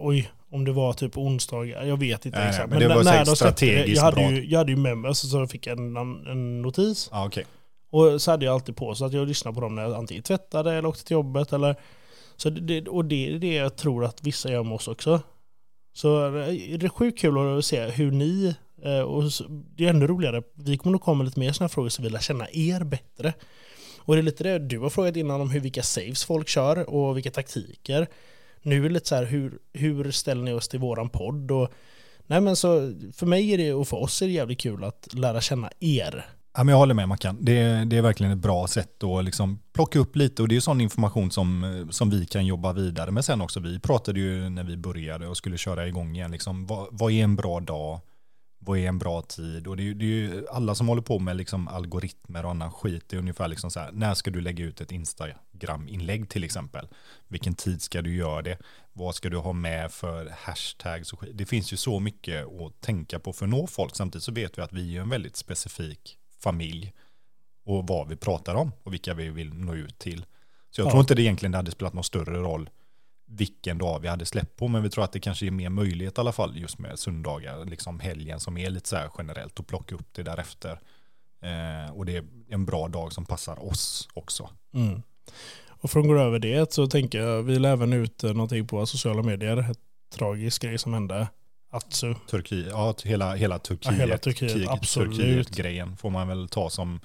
oj, 0.00 0.30
om 0.50 0.64
det 0.64 0.72
var 0.72 0.92
typ 0.92 1.16
onsdag, 1.16 1.64
jag 1.66 1.96
vet 1.96 2.26
inte 2.26 2.38
Nej, 2.38 2.48
exakt. 2.48 2.70
men 2.70 2.78
det 2.78 2.88
var 2.88 3.04
när 3.04 3.24
de 3.24 3.24
släppte 3.24 3.30
det, 3.30 3.36
strategiskt 3.36 3.96
jag 3.96 4.02
hade, 4.02 4.16
bra. 4.16 4.30
ju, 4.30 4.44
jag 4.44 4.58
hade 4.58 4.72
ju 4.72 4.76
med 4.76 4.98
mig, 4.98 5.08
alltså, 5.08 5.26
så 5.26 5.38
jag 5.38 5.50
fick 5.50 5.66
en, 5.66 5.96
en 5.96 6.62
notis. 6.62 7.08
Ja, 7.12 7.26
okej. 7.26 7.46
Och 7.90 8.22
så 8.22 8.30
hade 8.30 8.44
jag 8.44 8.54
alltid 8.54 8.76
på 8.76 8.94
så 8.94 9.04
att 9.04 9.12
jag 9.12 9.28
lyssnade 9.28 9.54
på 9.54 9.60
dem 9.60 9.74
när 9.74 9.82
jag 9.82 9.94
antingen 9.94 10.22
tvättade 10.22 10.72
eller 10.72 10.88
åkte 10.88 11.04
till 11.04 11.14
jobbet. 11.14 11.52
Eller, 11.52 11.76
så 12.36 12.50
det, 12.50 12.88
och 12.88 13.04
det 13.04 13.28
är 13.28 13.38
det 13.38 13.54
jag 13.54 13.76
tror 13.76 14.04
att 14.04 14.22
vissa 14.22 14.50
gör 14.50 14.62
med 14.62 14.72
oss 14.72 14.88
också. 14.88 15.20
Så 15.92 16.30
det 16.78 16.84
är 16.84 16.88
sjukt 16.88 17.18
kul 17.18 17.58
att 17.58 17.64
se 17.64 17.86
hur 17.86 18.10
ni, 18.10 18.54
eh, 18.84 19.00
och 19.00 19.22
det 19.76 19.84
är 19.84 19.90
ännu 19.90 20.06
roligare, 20.06 20.42
vi 20.54 20.78
kommer 20.78 20.92
nog 20.92 21.02
komma 21.02 21.24
lite 21.24 21.40
mer 21.40 21.52
sådana 21.52 21.68
frågor 21.68 21.88
så 21.88 22.02
vi 22.02 22.10
lär 22.10 22.18
känna 22.18 22.46
er 22.52 22.84
bättre. 22.84 23.32
Och 23.98 24.14
det 24.14 24.20
är 24.20 24.22
lite 24.22 24.44
det 24.44 24.58
du 24.58 24.78
har 24.78 24.90
frågat 24.90 25.16
innan 25.16 25.40
om 25.40 25.50
hur 25.50 25.60
vilka 25.60 25.82
saves 25.82 26.24
folk 26.24 26.48
kör 26.48 26.90
och 26.90 27.16
vilka 27.16 27.30
taktiker. 27.30 28.06
Nu 28.62 28.78
är 28.78 28.82
det 28.82 28.94
lite 28.94 29.08
så 29.08 29.14
här, 29.14 29.24
hur, 29.24 29.58
hur 29.72 30.10
ställer 30.10 30.42
ni 30.42 30.52
oss 30.52 30.68
till 30.68 30.80
våran 30.80 31.08
podd? 31.08 31.50
Och 31.50 31.72
Nej 32.30 32.40
men 32.40 32.56
så 32.56 32.94
för 33.12 33.26
mig 33.26 33.52
är 33.52 33.58
det 33.58 33.72
och 33.72 33.88
för 33.88 33.96
oss 33.96 34.22
är 34.22 34.26
det 34.26 34.32
jävligt 34.32 34.60
kul 34.60 34.84
att 34.84 35.14
lära 35.14 35.40
känna 35.40 35.70
er. 35.80 36.26
Ja, 36.56 36.64
men 36.64 36.72
jag 36.72 36.78
håller 36.78 36.94
med 36.94 37.08
Mackan. 37.08 37.36
Det, 37.40 37.84
det 37.84 37.96
är 37.96 38.02
verkligen 38.02 38.32
ett 38.32 38.38
bra 38.38 38.66
sätt 38.66 39.04
att 39.04 39.24
liksom 39.24 39.58
plocka 39.72 39.98
upp 39.98 40.16
lite 40.16 40.42
och 40.42 40.48
det 40.48 40.52
är 40.52 40.56
ju 40.56 40.60
sån 40.60 40.80
information 40.80 41.30
som, 41.30 41.86
som 41.90 42.10
vi 42.10 42.26
kan 42.26 42.46
jobba 42.46 42.72
vidare 42.72 43.10
med 43.10 43.24
sen 43.24 43.40
också. 43.40 43.60
Vi 43.60 43.78
pratade 43.78 44.20
ju 44.20 44.48
när 44.48 44.64
vi 44.64 44.76
började 44.76 45.26
och 45.26 45.36
skulle 45.36 45.58
köra 45.58 45.86
igång 45.88 46.16
igen, 46.16 46.30
liksom, 46.30 46.66
vad, 46.66 46.88
vad 46.90 47.12
är 47.12 47.24
en 47.24 47.36
bra 47.36 47.60
dag? 47.60 48.00
Vad 48.58 48.78
är 48.78 48.88
en 48.88 48.98
bra 48.98 49.22
tid? 49.22 49.66
Och 49.66 49.76
det 49.76 49.82
är, 49.82 49.84
ju, 49.84 49.94
det 49.94 50.04
är 50.04 50.08
ju 50.08 50.46
alla 50.52 50.74
som 50.74 50.88
håller 50.88 51.02
på 51.02 51.18
med 51.18 51.36
liksom 51.36 51.68
algoritmer 51.68 52.44
och 52.44 52.50
annan 52.50 52.72
skit. 52.72 53.04
Det 53.08 53.16
är 53.16 53.20
ungefär 53.20 53.48
liksom 53.48 53.70
så 53.70 53.80
här, 53.80 53.92
när 53.92 54.14
ska 54.14 54.30
du 54.30 54.40
lägga 54.40 54.64
ut 54.64 54.80
ett 54.80 54.92
Instagram? 54.92 55.38
Instagram-inlägg 55.60 56.28
till 56.28 56.44
exempel? 56.44 56.88
Vilken 57.28 57.54
tid 57.54 57.82
ska 57.82 58.02
du 58.02 58.14
göra 58.14 58.42
det? 58.42 58.58
Vad 58.92 59.14
ska 59.14 59.28
du 59.30 59.36
ha 59.36 59.52
med 59.52 59.92
för 59.92 60.32
hashtags? 60.38 61.14
Det 61.34 61.46
finns 61.46 61.72
ju 61.72 61.76
så 61.76 62.00
mycket 62.00 62.46
att 62.46 62.80
tänka 62.80 63.18
på 63.18 63.32
för 63.32 63.44
att 63.46 63.50
nå 63.50 63.66
folk. 63.66 63.96
Samtidigt 63.96 64.24
så 64.24 64.32
vet 64.32 64.58
vi 64.58 64.62
att 64.62 64.72
vi 64.72 64.96
är 64.96 65.00
en 65.00 65.08
väldigt 65.08 65.36
specifik 65.36 66.18
familj 66.42 66.92
och 67.64 67.86
vad 67.86 68.08
vi 68.08 68.16
pratar 68.16 68.54
om 68.54 68.72
och 68.82 68.92
vilka 68.92 69.14
vi 69.14 69.28
vill 69.30 69.54
nå 69.54 69.74
ut 69.74 69.98
till. 69.98 70.24
Så 70.70 70.80
jag 70.80 70.86
Ja. 70.86 70.90
tror 70.90 71.00
inte 71.00 71.14
det 71.14 71.22
egentligen 71.22 71.54
hade 71.54 71.70
spelat 71.70 71.94
någon 71.94 72.04
större 72.04 72.38
roll 72.38 72.70
vilken 73.26 73.78
dag 73.78 74.00
vi 74.00 74.08
hade 74.08 74.26
släppt 74.26 74.56
på, 74.56 74.68
men 74.68 74.82
vi 74.82 74.90
tror 74.90 75.04
att 75.04 75.12
det 75.12 75.20
kanske 75.20 75.46
är 75.46 75.50
mer 75.50 75.68
möjlighet 75.68 76.18
i 76.18 76.20
alla 76.20 76.32
fall 76.32 76.56
just 76.56 76.78
med 76.78 76.98
söndagar, 76.98 77.64
liksom 77.64 78.00
helgen 78.00 78.40
som 78.40 78.56
är 78.56 78.70
lite 78.70 78.88
så 78.88 78.96
här 78.96 79.10
generellt 79.18 79.58
och 79.58 79.66
plocka 79.66 79.94
upp 79.94 80.08
det 80.12 80.22
därefter. 80.22 80.80
Eh, 81.42 81.90
och 81.92 82.06
det 82.06 82.16
är 82.16 82.24
en 82.48 82.64
bra 82.66 82.88
dag 82.88 83.12
som 83.12 83.24
passar 83.26 83.64
oss 83.64 84.08
också. 84.14 84.50
Mm. 84.74 85.02
Och 85.68 85.90
för 85.90 86.00
att 86.00 86.06
gå 86.06 86.18
över 86.18 86.38
det 86.38 86.72
så 86.72 86.86
tänker 86.86 87.18
jag, 87.20 87.42
vi 87.42 87.58
la 87.58 87.68
även 87.68 87.92
ut 87.92 88.24
eh, 88.24 88.32
någonting 88.32 88.66
på 88.66 88.86
sociala 88.86 89.22
medier, 89.22 89.70
ett 89.70 89.78
tragisk 90.14 90.62
grej 90.62 90.78
som 90.78 90.92
hände. 90.94 91.26
Atsu. 91.72 92.14
Turkiet, 92.30 92.66
ja 92.70 92.94
hela, 93.04 93.34
hela 93.34 93.58
Turkiet, 93.58 93.94
hela 93.94 94.18
Turkiet, 94.18 94.52
kriget, 94.52 94.68
absolut. 94.70 95.16
Turkiet-grejen 95.16 95.96
får 95.96 96.10
man 96.10 96.28
väl 96.28 96.48
ta 96.48 96.70
som 96.70 97.00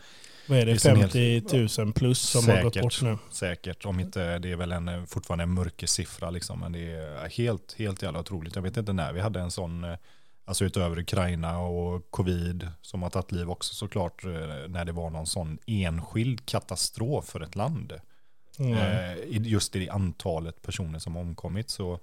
Vad 0.48 0.58
är 0.58 0.66
det, 0.66 0.74
Det 0.74 0.86
är 0.86 0.92
en 0.92 0.98
hel- 0.98 1.10
50 1.50 1.82
000 1.82 1.94
plus 1.94 2.20
som 2.20 2.50
har 2.50 2.64
gått 2.64 2.74
Säkert. 2.74 2.82
bort 2.84 3.02
nu. 3.02 3.18
säkert, 3.32 3.86
om 3.86 4.00
inte 4.00 4.40
det 4.40 4.52
är 4.52 4.56
väl 4.56 4.72
en, 4.72 5.08
fortfarande 5.08 5.44
en 5.44 5.54
mörker 5.54 5.88
siffra 5.88 6.30
liksom, 6.30 6.60
men 6.60 6.72
det 6.72 6.80
är 6.92 7.30
helt, 7.30 7.76
helt 7.78 8.02
jävla 8.02 8.20
otroligt. 8.20 8.56
Jag 8.56 8.64
vet 8.64 8.78
inte 8.78 8.94
när 8.94 9.14
vi 9.14 9.20
hade 9.22 9.40
en 9.40 9.52
sån, 9.52 9.84
eh, 9.84 9.98
alltså 10.46 10.66
utöver 10.66 11.00
Ukraina 11.00 11.60
och 11.60 12.12
covid 12.12 12.70
som 12.82 13.04
har 13.04 13.10
tagit 13.10 13.32
liv 13.32 13.50
också 13.50 13.74
såklart, 13.76 14.24
eh, 14.26 14.32
när 14.68 14.86
det 14.86 14.92
var 14.92 15.10
någon 15.10 15.28
sån 15.28 15.58
enskild 15.68 16.46
katastrof 16.46 17.26
för 17.26 17.42
ett 17.42 17.56
land. 17.56 17.94
Mm. 18.60 18.74
Eh, 18.74 19.16
just 19.28 19.76
i 19.76 19.80
det 19.80 19.90
antalet 19.90 20.62
personer 20.62 21.00
som 21.00 21.16
har 21.16 21.22
omkommit. 21.22 21.70
Så 21.70 22.00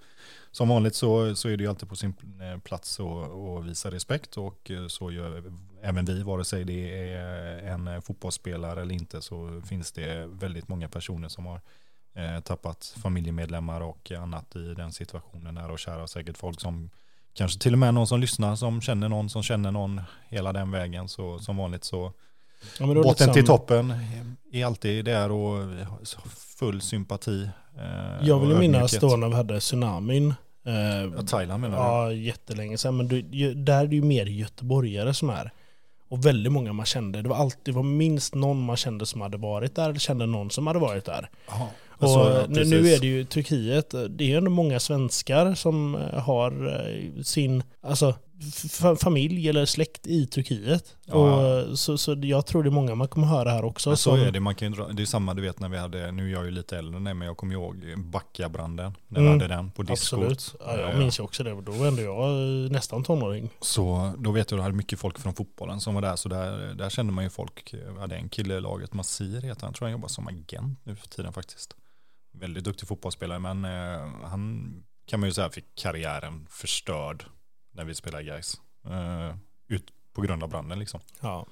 som 0.50 0.68
vanligt 0.68 0.94
så, 0.94 1.36
så 1.36 1.48
är 1.48 1.56
det 1.56 1.62
ju 1.62 1.70
alltid 1.70 1.88
på 1.88 1.96
sin 1.96 2.14
eh, 2.40 2.60
plats 2.60 3.00
att 3.00 3.64
visa 3.64 3.90
respekt 3.90 4.36
och 4.36 4.70
eh, 4.70 4.86
så 4.86 5.12
gör 5.12 5.52
även 5.82 6.04
vi, 6.04 6.22
vare 6.22 6.44
sig 6.44 6.64
det 6.64 7.12
är 7.12 7.58
en 7.58 7.88
eh, 7.88 8.00
fotbollsspelare 8.00 8.82
eller 8.82 8.94
inte, 8.94 9.22
så 9.22 9.62
finns 9.68 9.92
det 9.92 10.26
väldigt 10.26 10.68
många 10.68 10.88
personer 10.88 11.28
som 11.28 11.46
har 11.46 11.60
eh, 12.14 12.40
tappat 12.40 12.94
familjemedlemmar 13.02 13.80
och 13.80 14.12
annat 14.12 14.56
i 14.56 14.74
den 14.74 14.92
situationen. 14.92 15.54
Nära 15.54 15.72
och 15.72 15.78
kära, 15.78 16.02
och 16.02 16.10
säkert 16.10 16.38
folk 16.38 16.60
som 16.60 16.90
kanske 17.34 17.60
till 17.60 17.72
och 17.72 17.78
med 17.78 17.94
någon 17.94 18.06
som 18.06 18.20
lyssnar 18.20 18.56
som 18.56 18.80
känner 18.80 19.08
någon 19.08 19.30
som 19.30 19.42
känner 19.42 19.70
någon 19.70 20.00
hela 20.28 20.52
den 20.52 20.70
vägen. 20.70 21.08
Så 21.08 21.38
som 21.38 21.56
vanligt 21.56 21.84
så 21.84 22.12
Ja, 22.80 22.86
Botten 22.86 23.04
liksom- 23.10 23.32
till 23.32 23.46
toppen 23.46 23.94
är 24.52 24.64
alltid 24.66 25.04
där 25.04 25.30
och 25.32 25.64
full 26.58 26.80
sympati. 26.80 27.48
eh, 27.78 28.26
Jag 28.28 28.40
vill 28.46 28.56
minnas 28.56 28.98
då 28.98 29.16
när 29.16 29.28
vi 29.28 29.34
hade 29.34 29.60
tsunamin. 29.60 30.34
Eh, 30.66 30.74
Ja, 31.16 31.22
Thailand 31.26 31.60
menar 31.60 31.76
du? 31.76 31.82
ja, 31.82 32.12
jättelänge 32.12 32.78
sedan. 32.78 32.96
Men 32.96 33.08
du, 33.08 33.22
där 33.54 33.82
är 33.82 33.86
det 33.86 33.96
ju 33.96 34.02
mer 34.02 34.26
göteborgare 34.26 35.14
som 35.14 35.30
är. 35.30 35.52
Och 36.08 36.26
väldigt 36.26 36.52
många 36.52 36.72
man 36.72 36.86
kände. 36.86 37.22
Det 37.22 37.28
var 37.28 37.36
alltid 37.36 37.60
det 37.64 37.72
var 37.72 37.82
minst 37.82 38.34
någon 38.34 38.64
man 38.64 38.76
kände 38.76 39.06
som 39.06 39.20
hade 39.20 39.36
varit 39.36 39.74
där. 39.74 39.88
Eller 39.90 39.98
kände 39.98 40.26
någon 40.26 40.50
som 40.50 40.66
hade 40.66 40.78
varit 40.78 41.04
där. 41.04 41.30
Ja, 41.48 41.68
Och 41.88 42.02
alltså, 42.02 42.46
nu, 42.48 42.64
nu 42.64 42.88
är 42.92 43.00
det 43.00 43.06
ju 43.06 43.24
Turkiet, 43.24 43.90
det 43.90 44.24
är 44.24 44.28
ju 44.28 44.36
ändå 44.36 44.50
många 44.50 44.80
svenskar 44.80 45.54
som 45.54 45.98
har 46.14 46.66
eh, 46.86 47.22
sin 47.22 47.62
alltså, 47.82 48.14
familj 49.00 49.48
eller 49.48 49.64
släkt 49.66 50.06
i 50.06 50.26
Turkiet. 50.26 50.96
Ja. 51.04 51.14
Och, 51.14 51.58
eh, 51.58 51.74
så, 51.74 51.98
så 51.98 52.16
jag 52.22 52.46
tror 52.46 52.62
det 52.62 52.68
är 52.68 52.70
många 52.70 52.94
man 52.94 53.08
kommer 53.08 53.26
höra 53.26 53.50
här 53.50 53.64
också. 53.64 53.90
Men 53.90 53.96
så 53.96 54.10
som- 54.10 54.20
är 54.20 54.30
det, 54.30 54.40
man 54.40 54.54
kan 54.54 54.72
dra, 54.72 54.88
det 54.88 55.02
är 55.02 55.06
samma 55.06 55.34
du 55.34 55.42
vet 55.42 55.60
när 55.60 55.68
vi 55.68 55.76
hade, 55.78 56.12
nu 56.12 56.28
är 56.28 56.32
jag 56.32 56.44
ju 56.44 56.50
lite 56.50 56.78
äldre 56.78 57.00
dig, 57.00 57.14
men 57.14 57.26
jag 57.28 57.36
kommer 57.36 57.52
ihåg 57.54 57.84
Backabranden, 57.98 58.96
när 59.08 59.20
Mm, 59.20 59.32
vi 59.32 59.42
hade 59.44 59.54
den 59.54 59.70
på 59.70 59.82
diskot. 59.82 59.98
Absolut. 60.22 60.54
Ja, 60.60 60.76
jag 60.78 60.90
Eh, 60.92 60.98
minns 60.98 61.18
ju 61.18 61.22
också 61.22 61.44
det. 61.44 61.50
Då 61.62 61.72
var 61.72 61.86
ändå 61.86 62.02
jag 62.02 62.24
eh, 62.64 62.70
nästan 62.70 63.04
tonåring. 63.04 63.50
Så 63.60 64.12
då 64.18 64.30
vet 64.30 64.50
jag 64.50 64.56
att 64.56 64.60
det 64.60 64.62
hade 64.62 64.74
mycket 64.76 64.98
folk 64.98 65.18
från 65.18 65.34
fotbollen 65.34 65.80
som 65.80 65.94
var 65.94 66.02
där, 66.02 66.16
så 66.16 66.28
där, 66.28 66.74
där 66.74 66.90
kände 66.90 67.12
man 67.12 67.24
ju 67.24 67.30
folk. 67.30 67.74
Vi 67.94 68.00
hade 68.00 68.16
en 68.16 68.28
kille 68.28 68.54
i 68.56 68.60
laget, 68.60 68.94
Masir 68.94 69.40
heter 69.42 69.64
han, 69.64 69.74
tror 69.74 69.86
han 69.86 69.92
jobbar 69.92 70.08
som 70.08 70.26
agent 70.28 70.80
nu 70.84 70.96
för 70.96 71.08
tiden 71.08 71.32
faktiskt. 71.32 71.76
Väldigt 72.34 72.64
duktig 72.64 72.88
fotbollsspelare, 72.88 73.38
men 73.38 73.64
eh, 73.64 74.28
han 74.28 74.72
kan 75.06 75.20
man 75.20 75.28
ju 75.28 75.32
säga 75.32 75.50
fick 75.50 75.74
karriären 75.74 76.46
förstörd 76.50 77.24
när 77.72 77.84
vi 77.84 77.94
spelade 77.94 78.24
guys. 78.24 78.54
Eh, 78.86 79.36
ut 79.68 79.84
på 80.12 80.22
grund 80.22 80.42
av 80.42 80.48
branden 80.48 80.78
liksom. 80.78 81.00
Ja. 81.20 81.46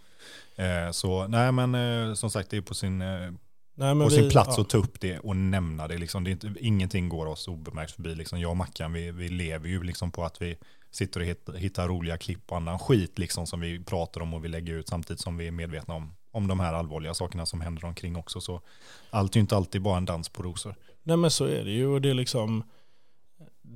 Eh, 0.57 0.91
så 0.91 1.27
nej 1.27 1.53
men 1.53 1.75
eh, 1.75 2.15
som 2.15 2.31
sagt 2.31 2.51
det 2.51 2.57
är 2.57 2.61
på 2.61 2.75
sin, 2.75 3.01
eh, 3.03 3.31
Nej, 3.75 3.95
på 4.05 4.11
sin 4.11 4.25
vi- 4.25 4.31
plats 4.31 4.55
ja. 4.57 4.63
att 4.63 4.69
ta 4.69 4.79
upp 4.79 5.01
det 5.01 5.19
och 5.19 5.37
nämna 5.37 5.89
det. 5.89 5.99
Liksom. 5.99 6.25
det 6.25 6.31
inte, 6.31 6.55
ingenting 6.61 7.09
går 7.09 7.27
oss 7.27 7.49
obemärkt 7.49 7.93
förbi. 7.93 8.15
Liksom. 8.15 8.41
Jag 8.41 8.51
och 8.51 8.57
Mackan 8.57 8.93
vi, 8.93 9.11
vi 9.11 9.29
lever 9.29 9.69
ju 9.69 9.83
liksom 9.83 10.11
på 10.11 10.25
att 10.25 10.43
vi 10.43 10.57
sitter 10.91 11.21
och 11.21 11.27
hittar, 11.27 11.53
hittar 11.53 11.89
roliga 11.89 12.19
klipp 12.19 12.51
och 12.51 12.57
annan 12.57 12.79
skit 12.79 13.19
liksom, 13.19 13.47
som 13.47 13.61
vi 13.61 13.85
pratar 13.85 14.21
om 14.21 14.35
och 14.35 14.45
vi 14.45 14.49
lägger 14.49 14.73
ut 14.73 14.89
samtidigt 14.89 15.21
som 15.21 15.37
vi 15.37 15.47
är 15.47 15.51
medvetna 15.53 15.95
om, 15.95 16.15
om 16.31 16.47
de 16.47 16.61
här 16.61 16.73
allvarliga 16.75 17.15
sakerna 17.15 17.47
som 17.47 17.61
händer 17.61 17.85
omkring 17.85 18.17
också. 18.17 18.41
Så 18.41 18.61
allt 19.11 19.33
är 19.35 19.37
ju 19.37 19.41
inte 19.41 19.57
alltid 19.57 19.83
bara 19.83 19.97
en 19.97 20.05
dans 20.05 20.29
på 20.29 20.43
rosor. 20.43 20.75
Nej 21.03 21.17
men 21.17 21.31
så 21.31 21.45
är 21.45 21.65
det 21.65 21.71
ju 21.71 21.87
och 21.87 22.01
det 22.01 22.11
är 22.11 22.15
liksom 22.15 22.63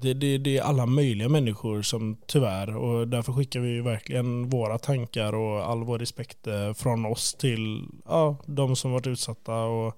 det, 0.04 0.14
det, 0.14 0.38
det 0.38 0.58
är 0.58 0.62
alla 0.62 0.86
möjliga 0.86 1.28
människor 1.28 1.82
som 1.82 2.16
tyvärr 2.26 2.76
och 2.76 3.08
därför 3.08 3.32
skickar 3.32 3.60
vi 3.60 3.80
verkligen 3.80 4.48
våra 4.48 4.78
tankar 4.78 5.32
och 5.34 5.70
all 5.70 5.84
vår 5.84 5.98
respekt 5.98 6.46
eh, 6.46 6.72
från 6.72 7.06
oss 7.06 7.34
till 7.34 7.88
ja, 8.04 8.36
de 8.46 8.76
som 8.76 8.92
varit 8.92 9.06
utsatta 9.06 9.54
och 9.54 9.94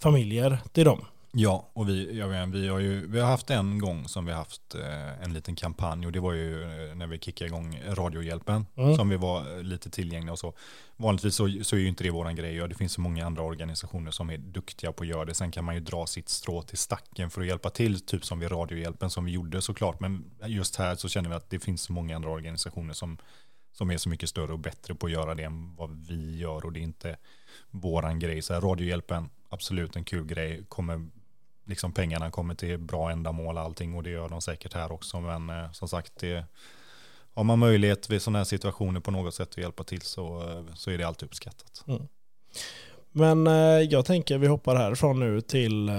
familjer 0.00 0.58
till 0.72 0.84
dem. 0.84 1.04
Ja, 1.36 1.70
och 1.72 1.88
vi, 1.88 2.18
jag 2.18 2.28
vet, 2.28 2.48
vi, 2.48 2.68
har 2.68 2.78
ju, 2.78 3.06
vi 3.06 3.20
har 3.20 3.28
haft 3.28 3.50
en 3.50 3.78
gång 3.78 4.08
som 4.08 4.26
vi 4.26 4.32
har 4.32 4.38
haft 4.38 4.74
eh, 4.74 5.22
en 5.24 5.34
liten 5.34 5.56
kampanj 5.56 6.06
och 6.06 6.12
det 6.12 6.20
var 6.20 6.32
ju 6.32 6.62
eh, 6.62 6.94
när 6.94 7.06
vi 7.06 7.18
kickade 7.18 7.48
igång 7.48 7.80
Radiohjälpen 7.88 8.66
Mm. 8.76 8.96
som 8.96 9.08
vi 9.08 9.16
var 9.16 9.56
eh, 9.56 9.62
lite 9.62 9.90
tillgängliga 9.90 10.32
och 10.32 10.38
så. 10.38 10.54
Vanligtvis 10.96 11.34
så, 11.34 11.58
så 11.62 11.76
är 11.76 11.80
ju 11.80 11.88
inte 11.88 12.04
det 12.04 12.10
våran 12.10 12.36
grej 12.36 12.62
och 12.62 12.68
det 12.68 12.74
finns 12.74 12.92
så 12.92 13.00
många 13.00 13.26
andra 13.26 13.42
organisationer 13.42 14.10
som 14.10 14.30
är 14.30 14.38
duktiga 14.38 14.92
på 14.92 15.02
att 15.02 15.08
göra 15.08 15.24
det. 15.24 15.34
Sen 15.34 15.50
kan 15.50 15.64
man 15.64 15.74
ju 15.74 15.80
dra 15.80 16.06
sitt 16.06 16.28
strå 16.28 16.62
till 16.62 16.78
stacken 16.78 17.30
för 17.30 17.40
att 17.40 17.46
hjälpa 17.46 17.70
till, 17.70 18.00
typ 18.00 18.24
som 18.24 18.38
vid 18.40 18.50
Radiohjälpen 18.50 19.10
som 19.10 19.24
vi 19.24 19.32
gjorde 19.32 19.62
såklart. 19.62 20.00
Men 20.00 20.24
just 20.46 20.76
här 20.76 20.94
så 20.94 21.08
känner 21.08 21.28
vi 21.28 21.34
att 21.34 21.50
det 21.50 21.58
finns 21.58 21.82
så 21.82 21.92
många 21.92 22.16
andra 22.16 22.30
organisationer 22.30 22.94
som, 22.94 23.18
som 23.72 23.90
är 23.90 23.96
så 23.96 24.08
mycket 24.08 24.28
större 24.28 24.52
och 24.52 24.58
bättre 24.58 24.94
på 24.94 25.06
att 25.06 25.12
göra 25.12 25.34
det 25.34 25.42
än 25.44 25.76
vad 25.76 26.06
vi 26.06 26.36
gör 26.36 26.64
och 26.64 26.72
det 26.72 26.80
är 26.80 26.82
inte 26.82 27.16
våran 27.70 28.18
grej. 28.18 28.42
Så 28.42 28.54
här, 28.54 28.60
Radiohjälpen, 28.60 29.28
absolut 29.48 29.96
en 29.96 30.04
kul 30.04 30.26
grej, 30.26 30.64
kommer 30.68 31.08
liksom 31.64 31.92
pengarna 31.92 32.30
kommer 32.30 32.54
till 32.54 32.78
bra 32.78 33.10
ändamål 33.10 33.56
och 33.56 33.62
allting 33.62 33.94
och 33.94 34.02
det 34.02 34.10
gör 34.10 34.28
de 34.28 34.40
säkert 34.40 34.74
här 34.74 34.92
också. 34.92 35.20
Men 35.20 35.50
eh, 35.50 35.72
som 35.72 35.88
sagt, 35.88 36.12
det, 36.20 36.44
har 37.34 37.44
man 37.44 37.58
möjlighet 37.58 38.10
vid 38.10 38.22
sådana 38.22 38.38
här 38.38 38.44
situationer 38.44 39.00
på 39.00 39.10
något 39.10 39.34
sätt 39.34 39.48
att 39.50 39.56
hjälpa 39.58 39.84
till 39.84 40.00
så, 40.02 40.50
eh, 40.50 40.74
så 40.74 40.90
är 40.90 40.98
det 40.98 41.04
alltid 41.04 41.26
uppskattat. 41.26 41.84
Men 43.12 43.46
eh, 43.46 43.52
jag 43.90 44.04
tänker 44.04 44.38
vi 44.38 44.46
hoppar 44.46 44.76
härifrån 44.76 45.20
nu 45.20 45.40
till 45.40 45.88
eh, 45.88 45.94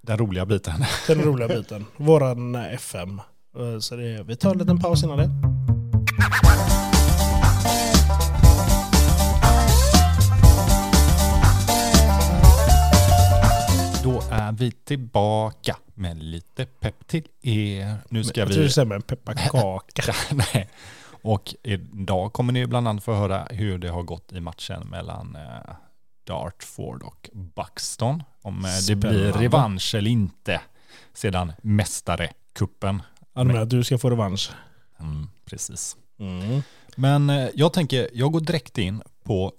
Den 0.00 0.18
roliga 0.18 0.46
biten. 0.46 0.84
den 1.06 1.22
roliga 1.22 1.48
biten. 1.48 1.86
Våran 1.96 2.54
FM. 2.54 3.20
Eh, 3.56 3.78
Så 3.78 3.96
det, 3.96 4.22
vi 4.22 4.36
tar 4.36 4.50
en 4.52 4.58
liten 4.58 4.80
paus 4.80 5.04
innan 5.04 5.18
det. 5.18 5.30
Är 14.30 14.52
vi 14.52 14.70
tillbaka 14.70 15.76
med 15.94 16.22
lite 16.22 16.66
pepp 16.66 17.06
till 17.06 17.28
er. 17.42 17.96
Nu 18.08 18.24
ska 18.24 18.40
Jag 18.40 18.48
tror 18.48 18.58
vi... 18.58 18.64
du 18.64 18.70
säger 18.70 18.94
en 18.94 19.02
pepparkaka. 19.02 20.14
Nej. 20.54 20.70
Och 21.22 21.54
idag 21.62 22.32
kommer 22.32 22.52
ni 22.52 22.66
bland 22.66 22.88
annat 22.88 23.04
få 23.04 23.14
höra 23.14 23.46
hur 23.50 23.78
det 23.78 23.88
har 23.88 24.02
gått 24.02 24.32
i 24.32 24.40
matchen 24.40 24.86
mellan 24.90 25.36
eh, 25.36 25.74
Dartford 26.26 27.02
och 27.02 27.30
Buxton. 27.32 28.22
Om 28.42 28.64
eh, 28.64 28.70
det 28.88 28.96
blir 28.96 29.10
Spännande. 29.10 29.44
revansch 29.44 29.94
eller 29.94 30.10
inte 30.10 30.60
sedan 31.12 31.52
mästarekuppen. 31.62 33.02
Ja, 33.34 33.44
du 33.44 33.58
att 33.58 33.70
du 33.70 33.84
ska 33.84 33.98
få 33.98 34.10
revansch? 34.10 34.50
Mm, 35.00 35.28
precis. 35.44 35.96
Mm. 36.18 36.62
Men 36.96 37.30
eh, 37.30 37.48
jag 37.54 37.72
tänker, 37.72 38.08
jag 38.12 38.32
går 38.32 38.40
direkt 38.40 38.78
in 38.78 39.02
på 39.24 39.52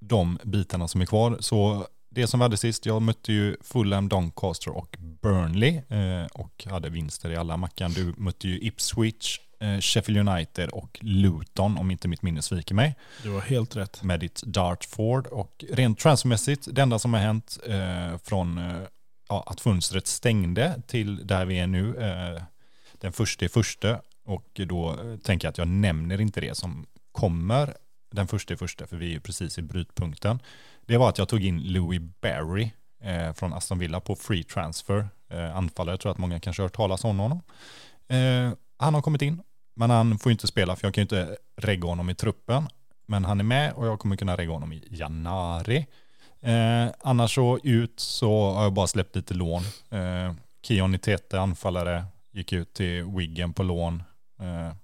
de 0.00 0.38
bitarna 0.44 0.88
som 0.88 1.00
är 1.00 1.06
kvar. 1.06 1.36
Så 1.40 1.86
det 2.16 2.26
som 2.26 2.40
vi 2.40 2.44
hade 2.44 2.56
sist, 2.56 2.86
jag 2.86 3.02
mötte 3.02 3.32
ju 3.32 3.56
Fulham, 3.60 4.08
Doncaster 4.08 4.76
och 4.76 4.96
Burnley 4.98 5.80
eh, 5.88 6.26
och 6.32 6.66
hade 6.70 6.90
vinster 6.90 7.30
i 7.30 7.36
alla. 7.36 7.56
Mackan, 7.56 7.92
du 7.92 8.14
mötte 8.16 8.48
ju 8.48 8.60
Ipswich 8.60 9.40
eh, 9.60 9.80
Sheffield 9.80 10.28
United 10.28 10.68
och 10.68 10.98
Luton 11.02 11.78
om 11.78 11.90
inte 11.90 12.08
mitt 12.08 12.22
minne 12.22 12.42
sviker 12.42 12.74
mig. 12.74 12.94
Du 13.22 13.30
har 13.30 13.40
helt 13.40 13.76
rätt. 13.76 14.02
Med 14.02 14.20
ditt 14.20 14.42
Dartford 14.42 15.26
och 15.26 15.64
rent 15.70 15.98
transfermässigt, 15.98 16.68
det 16.72 16.82
enda 16.82 16.98
som 16.98 17.14
har 17.14 17.20
hänt 17.20 17.58
eh, 17.66 18.18
från 18.24 18.58
eh, 18.58 18.82
ja, 19.28 19.44
att 19.46 19.60
fönstret 19.60 20.06
stängde 20.06 20.82
till 20.86 21.26
där 21.26 21.44
vi 21.44 21.58
är 21.58 21.66
nu, 21.66 21.96
eh, 21.96 22.42
den 22.92 23.12
första 23.12 23.44
i 23.44 23.48
första 23.48 24.00
och 24.24 24.60
då 24.66 24.90
eh, 24.90 25.16
tänker 25.16 25.46
jag 25.46 25.50
att 25.50 25.58
jag 25.58 25.68
nämner 25.68 26.20
inte 26.20 26.40
det 26.40 26.56
som 26.56 26.86
kommer 27.12 27.74
den 28.10 28.28
första 28.28 28.54
i 28.54 28.56
första, 28.56 28.86
för 28.86 28.96
vi 28.96 29.14
är 29.14 29.20
precis 29.20 29.58
i 29.58 29.62
brytpunkten. 29.62 30.38
Det 30.86 30.96
var 30.96 31.08
att 31.08 31.18
jag 31.18 31.28
tog 31.28 31.44
in 31.44 31.60
Louis 31.60 32.00
Barry 32.20 32.70
eh, 33.02 33.32
från 33.32 33.52
Aston 33.52 33.78
Villa 33.78 34.00
på 34.00 34.14
free 34.16 34.44
transfer. 34.44 35.08
Eh, 35.30 35.56
anfallare, 35.56 35.92
jag 35.92 36.00
tror 36.00 36.12
att 36.12 36.18
många 36.18 36.40
kanske 36.40 36.62
har 36.62 36.64
hört 36.64 36.76
talas 36.76 37.04
om 37.04 37.18
honom. 37.18 37.40
Eh, 38.08 38.52
han 38.78 38.94
har 38.94 39.02
kommit 39.02 39.22
in, 39.22 39.42
men 39.76 39.90
han 39.90 40.18
får 40.18 40.32
inte 40.32 40.46
spela 40.46 40.76
för 40.76 40.86
jag 40.86 40.94
kan 40.94 41.00
ju 41.00 41.04
inte 41.04 41.36
regga 41.56 41.88
honom 41.88 42.10
i 42.10 42.14
truppen. 42.14 42.68
Men 43.06 43.24
han 43.24 43.40
är 43.40 43.44
med 43.44 43.72
och 43.72 43.86
jag 43.86 43.98
kommer 43.98 44.16
kunna 44.16 44.36
regga 44.36 44.52
honom 44.52 44.72
i 44.72 44.82
januari. 44.90 45.86
Eh, 46.40 46.86
annars 47.00 47.34
så 47.34 47.58
ut 47.62 48.00
så 48.00 48.50
har 48.50 48.62
jag 48.62 48.72
bara 48.72 48.86
släppt 48.86 49.16
lite 49.16 49.34
lån. 49.34 49.62
Eh, 49.90 50.34
Kion 50.62 50.94
Itete, 50.94 51.40
anfallare, 51.40 52.04
gick 52.32 52.52
ut 52.52 52.74
till 52.74 53.04
Wiggen 53.04 53.52
på 53.52 53.62
lån. 53.62 54.02
Eh, 54.40 54.74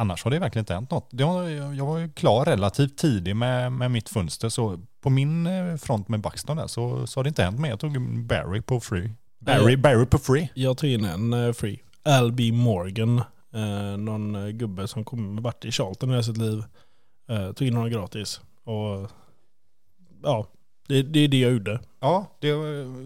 annars 0.00 0.24
har 0.24 0.30
det 0.30 0.38
verkligen 0.38 0.62
inte 0.62 0.74
hänt 0.74 0.90
något. 0.90 1.08
jag 1.76 1.86
var 1.86 1.98
ju 1.98 2.08
klar 2.08 2.44
relativt 2.44 2.98
tidigt 2.98 3.36
med, 3.36 3.72
med 3.72 3.90
mitt 3.90 4.08
fönster, 4.08 4.48
så 4.48 4.80
på 5.00 5.10
min 5.10 5.46
eh, 5.46 5.76
front 5.76 6.08
med 6.08 6.20
Buxton 6.20 6.56
där 6.56 6.66
så, 6.66 7.06
så 7.06 7.18
har 7.18 7.24
det 7.24 7.28
inte 7.28 7.42
hänt 7.42 7.60
mer. 7.60 7.68
Jag 7.68 7.80
tog 7.80 8.24
Barry 8.26 8.60
på 8.62 8.80
free. 8.80 9.12
Barry, 9.38 9.76
Barry 9.76 10.06
på 10.06 10.18
free. 10.18 10.50
Jag 10.54 10.78
tog 10.78 10.90
in 10.90 11.04
en 11.04 11.34
uh, 11.34 11.52
free. 11.52 11.82
Alby 12.04 12.52
Morgan, 12.52 13.22
uh, 13.54 13.96
någon 13.98 14.36
uh, 14.36 14.48
gubbe 14.48 14.88
som 14.88 15.04
kom, 15.04 15.42
varit 15.42 15.64
i 15.64 15.72
Charlton 15.72 16.18
i 16.18 16.24
sitt 16.24 16.36
liv. 16.36 16.64
Uh, 17.30 17.52
tog 17.52 17.68
in 17.68 17.74
honom 17.74 17.90
gratis. 17.90 18.40
Och 18.64 19.10
ja, 20.22 20.46
det, 20.88 21.02
det 21.02 21.20
är 21.20 21.28
det 21.28 21.40
jag 21.40 21.52
gjorde. 21.52 21.80
Ja, 22.00 22.26
det, 22.40 22.54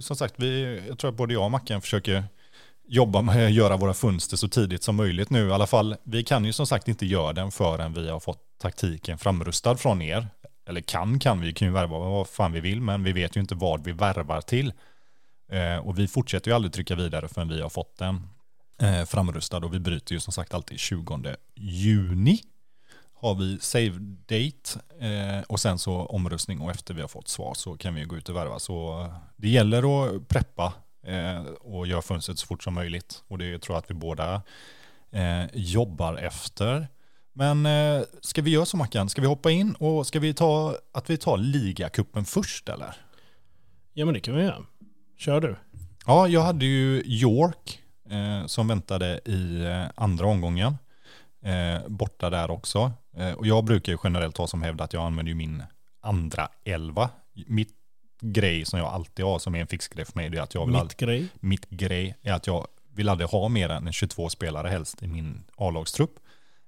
som 0.00 0.16
sagt, 0.16 0.34
vi, 0.36 0.80
jag 0.88 0.98
tror 0.98 1.10
att 1.10 1.16
både 1.16 1.34
jag 1.34 1.44
och 1.44 1.50
Mackan 1.50 1.80
försöker 1.80 2.24
jobba 2.86 3.22
med 3.22 3.46
att 3.46 3.52
göra 3.52 3.76
våra 3.76 3.94
fönster 3.94 4.36
så 4.36 4.48
tidigt 4.48 4.82
som 4.82 4.96
möjligt 4.96 5.30
nu. 5.30 5.48
I 5.48 5.52
alla 5.52 5.66
fall, 5.66 5.96
vi 6.02 6.24
kan 6.24 6.44
ju 6.44 6.52
som 6.52 6.66
sagt 6.66 6.88
inte 6.88 7.06
göra 7.06 7.32
den 7.32 7.50
förrän 7.50 7.92
vi 7.92 8.10
har 8.10 8.20
fått 8.20 8.58
taktiken 8.58 9.18
framrustad 9.18 9.76
från 9.76 10.02
er. 10.02 10.28
Eller 10.66 10.80
kan 10.80 11.18
kan 11.18 11.40
vi, 11.40 11.52
kan 11.52 11.68
ju 11.68 11.74
värva 11.74 11.98
vad 11.98 12.28
fan 12.28 12.52
vi 12.52 12.60
vill, 12.60 12.80
men 12.80 13.04
vi 13.04 13.12
vet 13.12 13.36
ju 13.36 13.40
inte 13.40 13.54
vad 13.54 13.84
vi 13.84 13.92
värvar 13.92 14.40
till. 14.40 14.72
Eh, 15.48 15.76
och 15.76 15.98
vi 15.98 16.08
fortsätter 16.08 16.50
ju 16.50 16.54
aldrig 16.54 16.72
trycka 16.72 16.94
vidare 16.94 17.28
förrän 17.28 17.48
vi 17.48 17.60
har 17.60 17.68
fått 17.68 17.98
den 17.98 18.28
eh, 18.78 19.04
framrustad 19.04 19.56
och 19.56 19.74
vi 19.74 19.78
bryter 19.78 20.14
ju 20.14 20.20
som 20.20 20.32
sagt 20.32 20.54
alltid 20.54 20.78
20 20.78 21.36
juni. 21.54 22.40
Har 23.14 23.34
vi 23.34 23.58
save 23.60 23.98
date 24.26 24.80
eh, 25.00 25.42
och 25.48 25.60
sen 25.60 25.78
så 25.78 26.06
omröstning 26.06 26.60
och 26.60 26.70
efter 26.70 26.94
vi 26.94 27.00
har 27.00 27.08
fått 27.08 27.28
svar 27.28 27.54
så 27.54 27.76
kan 27.76 27.94
vi 27.94 28.04
gå 28.04 28.16
ut 28.16 28.28
och 28.28 28.36
värva. 28.36 28.58
Så 28.58 29.06
det 29.36 29.48
gäller 29.48 30.06
att 30.06 30.28
preppa 30.28 30.72
och 31.60 31.86
göra 31.86 32.02
fönstret 32.02 32.38
så 32.38 32.46
fort 32.46 32.62
som 32.62 32.74
möjligt. 32.74 33.22
Och 33.28 33.38
det 33.38 33.58
tror 33.58 33.74
jag 33.74 33.82
att 33.82 33.90
vi 33.90 33.94
båda 33.94 34.42
eh, 35.10 35.44
jobbar 35.52 36.14
efter. 36.14 36.88
Men 37.32 37.66
eh, 37.66 38.02
ska 38.20 38.42
vi 38.42 38.50
göra 38.50 38.64
så 38.64 38.76
Mackan? 38.76 39.08
Ska 39.08 39.20
vi 39.20 39.26
hoppa 39.26 39.50
in 39.50 39.74
och 39.74 40.06
ska 40.06 40.20
vi 40.20 40.34
ta 40.34 40.76
att 40.92 41.10
vi 41.10 41.16
tar 41.16 41.36
ligacupen 41.36 42.24
först 42.24 42.68
eller? 42.68 42.96
Ja 43.92 44.04
men 44.04 44.14
det 44.14 44.20
kan 44.20 44.36
vi 44.36 44.42
göra. 44.42 44.64
Kör 45.18 45.40
du. 45.40 45.56
Ja, 46.06 46.28
jag 46.28 46.42
hade 46.42 46.64
ju 46.64 47.02
York 47.04 47.80
eh, 48.10 48.46
som 48.46 48.68
väntade 48.68 49.20
i 49.24 49.64
eh, 49.64 49.84
andra 49.94 50.26
omgången. 50.26 50.76
Eh, 51.44 51.88
borta 51.88 52.30
där 52.30 52.50
också. 52.50 52.92
Eh, 53.16 53.32
och 53.32 53.46
jag 53.46 53.64
brukar 53.64 53.92
ju 53.92 53.98
generellt 54.04 54.36
ha 54.36 54.46
som 54.46 54.62
hävd 54.62 54.80
att 54.80 54.92
jag 54.92 55.02
använder 55.02 55.30
ju 55.30 55.36
min 55.36 55.62
andra 56.00 56.48
elva. 56.64 57.10
Mitt 57.46 57.83
grej 58.32 58.64
som 58.64 58.78
jag 58.78 58.88
alltid 58.88 59.24
har 59.24 59.38
som 59.38 59.54
är 59.54 59.60
en 59.60 59.66
fixgrej 59.66 60.04
för 60.04 60.18
mig 60.18 60.30
det 60.30 60.38
är 60.38 60.42
att 60.42 60.54
jag 60.54 60.66
vill 60.66 60.72
Mitt 60.72 60.80
all... 60.82 60.90
grej. 60.96 61.28
Mitt 61.40 61.70
grej 61.70 62.16
är 62.22 62.32
att 62.32 62.46
jag 62.46 62.66
vill 62.94 63.08
aldrig 63.08 63.28
ha 63.28 63.48
mer 63.48 63.68
än 63.68 63.92
22 63.92 64.28
spelare 64.28 64.68
helst 64.68 65.02
i 65.02 65.06
min 65.06 65.44
A-lagstrupp. 65.56 66.18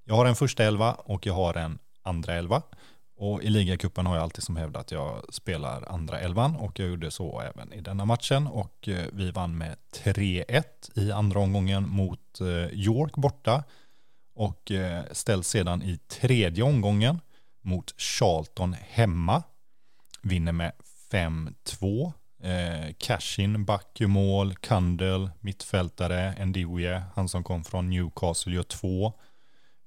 Jag 0.05 0.15
har 0.15 0.27
en 0.27 0.37
första 0.37 0.65
elva 0.65 0.93
och 0.93 1.27
jag 1.27 1.35
har 1.35 1.55
en 1.55 1.79
andra 2.03 2.35
elva. 2.35 2.63
Och 3.19 3.43
i 3.43 3.51
ligacupen 3.51 4.07
har 4.07 4.15
jag 4.15 4.23
alltid 4.23 4.45
som 4.45 4.57
hävdat 4.57 4.81
att 4.81 4.91
jag 4.91 5.35
spelar 5.35 5.93
andra 5.93 6.21
elvan 6.21 6.57
och 6.57 6.79
jag 6.81 6.89
gjorde 6.89 7.11
så 7.11 7.41
även 7.41 7.73
i 7.73 7.81
denna 7.81 8.05
matchen 8.05 8.47
och 8.47 8.89
eh, 8.89 9.05
vi 9.13 9.31
vann 9.31 9.59
med 9.59 9.77
3-1 9.95 10.63
i 10.95 11.13
andra 11.13 11.41
omgången 11.41 11.89
mot 11.89 12.41
eh, 12.41 12.47
York 12.73 13.17
borta 13.17 13.65
och 14.35 14.71
eh, 14.71 15.05
ställs 15.13 15.49
sedan 15.49 15.83
i 15.83 15.97
tredje 15.97 16.65
omgången 16.65 17.21
mot 17.63 18.01
Charlton 18.01 18.77
hemma. 18.89 19.43
Vinner 20.23 20.53
med 20.53 20.73
5-2. 21.11 22.13
Eh, 22.43 22.95
Cashin, 22.99 23.65
back 23.65 24.01
gör 24.01 24.09
mål, 24.09 24.55
Kandel, 24.55 25.31
mittfältare, 25.41 26.47
Ndiwie, 26.47 27.03
han 27.15 27.29
som 27.29 27.45
kom 27.45 27.65
från 27.65 27.91
Newcastle 27.91 28.55
gör 28.55 28.63
två. 28.63 29.13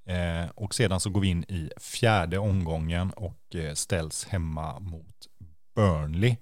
Eh, 0.05 0.49
och 0.55 0.75
sedan 0.75 0.99
så 0.99 1.10
går 1.10 1.21
vi 1.21 1.27
in 1.27 1.43
i 1.43 1.69
fjärde 1.77 2.38
omgången 2.38 3.12
och 3.12 3.55
eh, 3.55 3.73
ställs 3.73 4.25
hemma 4.25 4.79
mot 4.79 5.27
Burnley. 5.75 6.38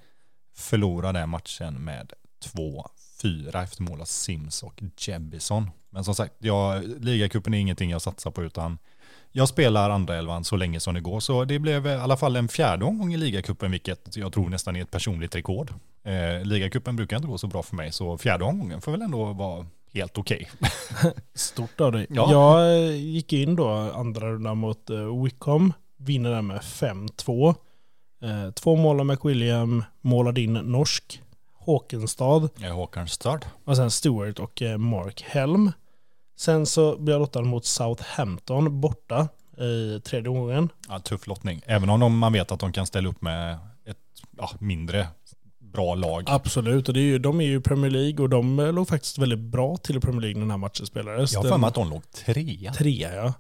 Förlorar 0.56 1.14
den 1.14 1.30
matchen 1.30 1.74
med 1.74 2.14
2-4 2.56 3.64
efter 3.64 3.84
mål 3.84 4.02
av 4.02 4.06
Sims 4.06 4.64
och 4.64 4.84
Jebison. 4.98 5.70
Men 5.90 6.04
som 6.04 6.16
sagt, 6.16 6.34
ja, 6.40 6.82
ligacupen 7.00 7.54
är 7.54 7.58
ingenting 7.58 7.90
jag 7.90 8.02
satsar 8.02 8.32
på 8.32 8.44
utan 8.44 8.78
jag 9.32 9.50
spelar 9.50 9.90
andra 9.90 10.16
elvan 10.16 10.44
så 10.44 10.56
länge 10.56 10.80
som 10.80 10.94
det 10.94 11.02
går. 11.02 11.20
Så 11.20 11.46
det 11.46 11.60
blev 11.60 11.88
i 11.88 11.94
alla 11.94 12.18
fall 12.18 12.36
en 12.36 12.48
fjärde 12.48 12.86
omgång 12.86 13.14
i 13.14 13.18
ligacupen, 13.18 13.72
vilket 13.72 14.18
jag 14.18 14.34
tror 14.34 14.50
nästan 14.50 14.76
är 14.76 14.82
ett 14.82 14.92
personligt 14.92 15.36
rekord. 15.36 15.74
Eh, 16.04 16.46
ligacupen 16.46 16.96
brukar 16.96 17.16
inte 17.18 17.28
gå 17.28 17.38
så 17.38 17.48
bra 17.48 17.64
för 17.64 17.76
mig, 17.76 17.92
så 17.92 18.18
fjärde 18.18 18.44
omgången 18.44 18.82
får 18.82 18.92
väl 18.92 19.02
ändå 19.02 19.34
vara 19.34 19.66
helt 19.94 20.18
okej. 20.18 20.50
Okay. 20.60 21.12
Stort 21.34 21.82
av 21.82 21.92
dig. 21.92 22.08
Ja. 22.10 22.32
Jag 22.32 22.86
eh, 22.86 22.96
gick 22.96 23.34
in 23.34 23.56
då 23.56 23.70
andra 23.70 24.32
rundan 24.32 24.58
mot 24.58 24.90
uh, 24.90 25.24
Wickham, 25.24 25.74
vinner 25.98 26.32
den 26.32 26.48
med 26.48 26.58
5-2. 26.58 27.56
Eh, 28.22 28.52
två 28.52 28.76
mål 28.76 29.00
av 29.00 29.06
McWilliam, 29.06 29.84
målade 30.02 30.42
in 30.42 30.54
norsk, 30.54 31.22
Håkenstad. 31.54 32.50
Ja, 32.58 32.74
Håkenstad. 32.74 33.40
Och 33.66 33.76
sen 33.76 33.92
Stewart 33.92 34.40
och 34.40 34.62
eh, 34.62 34.78
Mark 34.78 35.22
Helm. 35.22 35.72
Sen 36.38 36.66
så 36.66 36.98
blir 36.98 37.14
jag 37.14 37.20
lottad 37.20 37.42
mot 37.42 37.66
Southampton 37.66 38.82
borta 38.82 39.28
i 39.58 40.00
tredje 40.00 40.30
omgången. 40.30 40.70
Ja, 40.90 41.00
tuff 41.00 41.28
lottning. 41.28 41.62
Även 41.66 41.90
om 41.90 42.00
de, 42.00 42.18
man 42.18 42.34
vet 42.34 42.52
att 42.52 42.60
de 42.60 42.72
kan 42.72 42.86
ställa 42.86 43.10
upp 43.10 43.22
med 43.22 43.54
ett 43.86 43.98
ja, 44.38 44.52
mindre 44.60 45.08
bra 45.60 45.96
lag. 45.96 46.24
Absolut, 46.28 46.88
och 46.88 46.94
det 46.94 47.00
är 47.00 47.04
ju, 47.04 47.20
de 47.20 47.42
är 47.42 47.46
ju 47.46 47.62
Premier 47.62 47.92
League 47.92 48.24
och 48.24 48.30
de 48.30 48.60
eh, 48.60 48.74
låg 48.74 48.88
faktiskt 48.88 49.18
väldigt 49.18 49.40
bra 49.40 49.78
till 49.78 49.98
i 49.98 50.00
Premier 50.00 50.22
League 50.22 50.36
när 50.36 50.42
den 50.42 50.52
här 50.52 50.58
matchen 50.58 50.86
spelades. 50.86 51.34
Jag 51.34 51.42
har 51.42 51.50
för 51.50 51.58
mig 51.58 51.68
att 51.68 51.76
de 51.76 51.90
låg 51.90 52.12
trea. 52.12 52.74
Trea, 52.74 53.16
ja. 53.16 53.34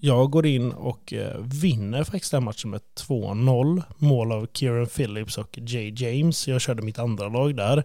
Jag 0.00 0.30
går 0.30 0.46
in 0.46 0.72
och 0.72 1.12
eh, 1.12 1.38
vinner 1.40 2.04
faktiskt 2.04 2.32
den 2.32 2.44
matchen 2.44 2.70
med 2.70 2.80
2-0. 3.08 3.82
Mål 3.98 4.32
av 4.32 4.46
Kieran 4.52 4.86
Phillips 4.86 5.38
och 5.38 5.58
Jay 5.58 5.94
James. 5.96 6.48
Jag 6.48 6.60
körde 6.60 6.82
mitt 6.82 6.98
andra 6.98 7.28
lag 7.28 7.56
där. 7.56 7.84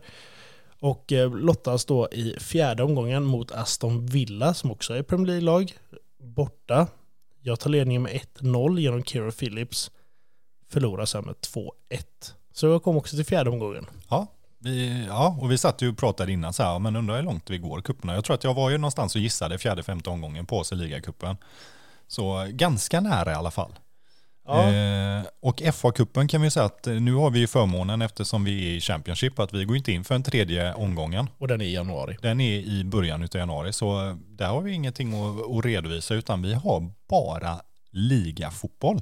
Och 0.80 1.12
eh, 1.12 1.36
lottas 1.36 1.86
då 1.86 2.08
i 2.12 2.36
fjärde 2.40 2.84
omgången 2.84 3.26
mot 3.26 3.52
Aston 3.52 4.06
Villa 4.06 4.54
som 4.54 4.72
också 4.72 4.94
är 4.94 5.04
Premier 5.04 5.28
League-lag. 5.28 5.74
Borta. 6.24 6.88
Jag 7.42 7.60
tar 7.60 7.70
ledningen 7.70 8.02
med 8.02 8.22
1-0 8.40 8.80
genom 8.80 9.04
Kira 9.04 9.32
Phillips. 9.32 9.92
Förlorar 10.70 11.06
sen 11.06 11.26
med 11.26 11.36
2-1. 11.36 11.70
Så 12.54 12.68
jag 12.68 12.84
kom 12.84 12.98
också 12.98 13.16
till 13.16 13.26
fjärde 13.26 13.50
omgången. 13.50 13.86
Ja, 14.10 14.28
vi, 14.60 15.06
ja, 15.08 15.38
och 15.42 15.52
vi 15.52 15.58
satt 15.58 15.82
ju 15.82 15.90
och 15.90 15.98
pratade 15.98 16.32
innan 16.32 16.54
så 16.54 16.64
här, 16.64 16.80
men 16.80 16.96
undrar 16.96 17.16
hur 17.16 17.24
långt 17.24 17.50
vi 17.50 17.58
går 17.58 17.82
kupperna. 17.82 18.16
Jag 18.16 18.26
tror 18.26 18.34
att 18.34 18.44
jag 18.44 18.54
var 18.54 18.70
ju 18.70 18.78
någonstans 18.78 19.16
och 19.16 19.22
gissade 19.22 19.58
fjärde, 19.58 19.84
femte 19.84 20.10
omgången 20.10 20.46
på 20.46 20.58
oss 20.58 20.72
i 20.72 20.76
ligacupen. 20.76 21.38
Så 22.08 22.48
ganska 22.50 23.02
nära 23.02 23.32
i 23.32 23.36
alla 23.36 23.52
fall. 23.52 23.72
Ja. 24.50 24.74
Eh, 24.74 25.26
och 25.42 25.62
FA-cupen 25.62 26.28
kan 26.28 26.42
vi 26.42 26.52
säga 26.52 26.66
att 26.66 26.88
eh, 26.88 26.94
nu 26.94 27.14
har 27.14 27.30
vi 27.30 27.40
ju 27.40 27.48
förmånen 27.48 28.02
eftersom 28.02 28.44
vi 28.44 28.72
är 28.72 28.78
i 28.78 28.82
Championship 28.82 29.40
att 29.40 29.54
vi 29.54 29.66
går 29.66 29.78
inte 29.78 29.92
in 29.92 30.04
för 30.04 30.16
en 30.16 30.24
tredje 30.24 30.74
omgången. 30.74 31.30
Och 31.38 31.48
den 31.48 31.62
är 31.62 31.66
i 31.66 31.74
januari. 31.74 32.18
Den 32.22 32.42
är 32.42 32.60
i 32.60 32.84
början 32.84 33.24
av 33.24 33.30
januari 33.34 33.74
så 33.74 34.08
eh, 34.08 34.16
där 34.16 34.48
har 34.48 34.62
vi 34.62 34.72
ingenting 34.72 35.14
att, 35.14 35.58
att 35.58 35.66
redovisa 35.66 36.16
utan 36.16 36.42
vi 36.42 36.54
har 36.54 36.92
bara 37.10 37.62
ligafotboll. 37.92 39.02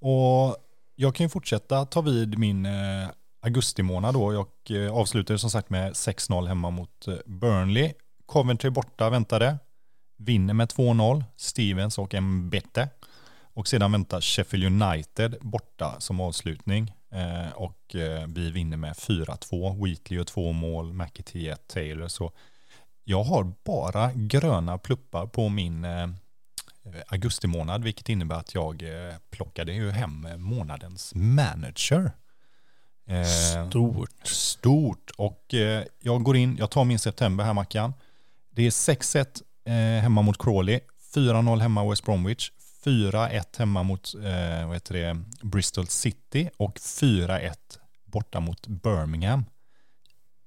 Och 0.00 0.56
jag 0.94 1.14
kan 1.14 1.24
ju 1.24 1.28
fortsätta 1.30 1.86
ta 1.86 2.00
vid 2.00 2.38
min 2.38 2.66
eh, 2.66 3.08
augusti 3.42 3.82
månad 3.82 4.14
då. 4.14 4.32
Jag 4.32 4.84
eh, 4.84 4.92
avslutade 4.92 5.38
som 5.38 5.50
sagt 5.50 5.70
med 5.70 5.92
6-0 5.92 6.46
hemma 6.46 6.70
mot 6.70 7.06
Burnley. 7.26 7.92
Coventry 8.26 8.70
borta 8.70 9.10
väntade. 9.10 9.58
Vinner 10.18 10.54
med 10.54 10.68
2-0. 10.68 11.24
Stevens 11.36 11.98
och 11.98 12.22
Mbette. 12.22 12.88
Och 13.60 13.68
sedan 13.68 13.92
väntar 13.92 14.20
Sheffield 14.20 14.82
United 14.82 15.36
borta 15.40 15.96
som 15.98 16.20
avslutning. 16.20 16.92
Eh, 17.12 17.52
och 17.52 17.94
eh, 17.94 18.26
vi 18.26 18.50
vinner 18.50 18.76
med 18.76 18.92
4-2. 18.92 19.84
Wheatley 19.84 20.20
och 20.20 20.26
två 20.26 20.52
mål, 20.52 20.92
McAtee 20.92 21.48
ett, 21.52 21.68
Taylor. 21.68 22.08
Så 22.08 22.32
Jag 23.04 23.22
har 23.22 23.52
bara 23.64 24.12
gröna 24.14 24.78
pluppar 24.78 25.26
på 25.26 25.48
min 25.48 25.84
eh, 25.84 26.08
augusti 27.06 27.46
månad, 27.46 27.84
vilket 27.84 28.08
innebär 28.08 28.36
att 28.36 28.54
jag 28.54 28.82
eh, 28.82 29.14
plockade 29.30 29.72
ju 29.72 29.90
hem 29.90 30.28
månadens 30.36 31.14
manager. 31.14 32.12
Eh, 33.06 33.24
stort. 33.68 34.26
Stort. 34.26 35.10
Och 35.16 35.54
eh, 35.54 35.84
jag 36.00 36.22
går 36.22 36.36
in, 36.36 36.56
jag 36.58 36.70
tar 36.70 36.84
min 36.84 36.98
september 36.98 37.44
här 37.44 37.54
Mackan. 37.54 37.94
Det 38.50 38.62
är 38.62 38.70
6-1 38.70 39.42
eh, 39.64 40.02
hemma 40.02 40.22
mot 40.22 40.42
Crawley, 40.42 40.80
4-0 41.14 41.60
hemma 41.60 41.90
West 41.90 42.04
Bromwich, 42.04 42.50
4-1 42.84 43.58
hemma 43.58 43.82
mot 43.82 44.14
eh, 44.14 44.66
vad 44.66 44.76
heter 44.76 44.94
det, 44.94 45.24
Bristol 45.42 45.86
City 45.86 46.50
och 46.56 46.78
4-1 46.78 47.54
borta 48.04 48.40
mot 48.40 48.66
Birmingham. 48.66 49.44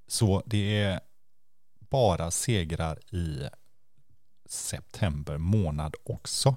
Så 0.08 0.44
det 0.46 0.82
är 0.82 1.00
bara 1.80 2.32
segrar 2.32 3.00
i 3.14 3.50
september 4.46 5.38
månad 5.38 5.96
också. 6.04 6.56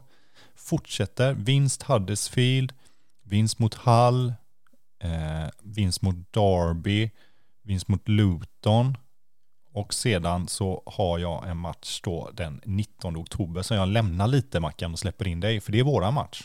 Fortsätter, 0.54 1.34
vinst 1.34 1.82
Huddersfield, 1.82 2.72
vinst 3.22 3.58
mot 3.58 3.74
Hull, 3.74 4.34
eh, 4.98 5.48
vinst 5.62 6.02
mot 6.02 6.32
Derby, 6.32 7.10
vinst 7.62 7.88
mot 7.88 8.08
Luton 8.08 8.96
och 9.76 9.94
sedan 9.94 10.48
så 10.48 10.82
har 10.86 11.18
jag 11.18 11.48
en 11.48 11.56
match 11.56 12.00
då 12.04 12.30
den 12.34 12.60
19 12.64 13.16
oktober 13.16 13.62
som 13.62 13.76
jag 13.76 13.88
lämnar 13.88 14.26
lite 14.26 14.60
Mackan 14.60 14.92
och 14.92 14.98
släpper 14.98 15.28
in 15.28 15.40
dig 15.40 15.60
för 15.60 15.72
det 15.72 15.78
är 15.78 15.84
våra 15.84 16.10
match. 16.10 16.42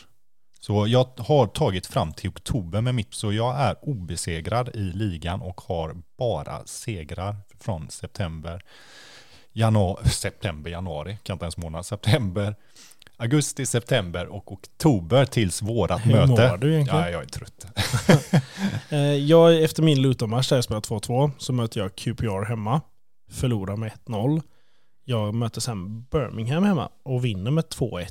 Så 0.60 0.86
jag 0.86 1.08
har 1.18 1.46
tagit 1.46 1.86
fram 1.86 2.12
till 2.12 2.30
oktober 2.30 2.80
med 2.80 2.94
mitt, 2.94 3.14
så 3.14 3.32
jag 3.32 3.60
är 3.60 3.76
obesegrad 3.82 4.68
i 4.74 4.78
ligan 4.78 5.40
och 5.42 5.60
har 5.60 5.96
bara 6.18 6.66
segrar 6.66 7.36
från 7.60 7.90
september, 7.90 8.62
januari, 9.52 10.08
september, 10.08 10.70
januari, 10.70 11.18
kan 11.22 11.34
inte 11.34 11.44
ens 11.44 11.56
månad, 11.56 11.86
september, 11.86 12.54
augusti, 13.16 13.66
september 13.66 14.26
och 14.26 14.52
oktober 14.52 15.24
tills 15.24 15.62
vårat 15.62 16.06
Hur 16.06 16.12
möte. 16.12 16.42
Hur 16.42 16.50
mår 16.50 16.56
du 16.56 16.74
egentligen? 16.74 17.04
Ja, 17.04 17.10
jag 17.10 17.22
är 17.22 17.26
trött. 17.26 17.66
Eh, 18.88 18.98
jag, 18.98 19.62
efter 19.62 19.82
min 19.82 20.02
Luton-match 20.02 20.48
där 20.48 20.56
jag 20.56 20.64
spelar 20.64 20.80
2-2 20.80 21.30
så 21.38 21.52
möter 21.52 21.80
jag 21.80 21.96
QPR 21.96 22.44
hemma. 22.44 22.80
Förlorar 23.32 23.76
med 23.76 23.92
1-0. 24.06 24.42
Jag 25.04 25.34
möter 25.34 25.60
sen 25.60 26.02
Birmingham 26.02 26.64
hemma 26.64 26.88
och 27.02 27.24
vinner 27.24 27.50
med 27.50 27.64
2-1. 27.64 28.06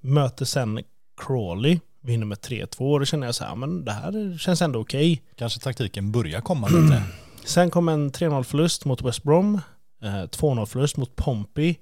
Möter 0.00 0.44
sen 0.44 0.80
Crawley, 1.16 1.80
vinner 2.00 2.26
med 2.26 2.38
3-2 2.38 2.92
och 2.92 2.98
då 2.98 3.04
känner 3.04 3.26
jag 3.26 3.34
så 3.34 3.44
här, 3.44 3.56
men 3.56 3.84
det 3.84 3.92
här 3.92 4.38
känns 4.38 4.62
ändå 4.62 4.80
okej. 4.80 5.12
Okay. 5.12 5.24
Kanske 5.36 5.60
taktiken 5.60 6.12
börjar 6.12 6.40
komma 6.40 6.68
lite. 6.68 7.02
Sen 7.44 7.70
kom 7.70 7.88
en 7.88 8.10
3-0 8.10 8.42
förlust 8.42 8.84
mot 8.84 9.02
West 9.02 9.22
Brom, 9.22 9.60
2-0 10.00 10.58
eh, 10.58 10.66
förlust 10.66 10.96
mot 10.96 11.16
Pompey, 11.16 11.76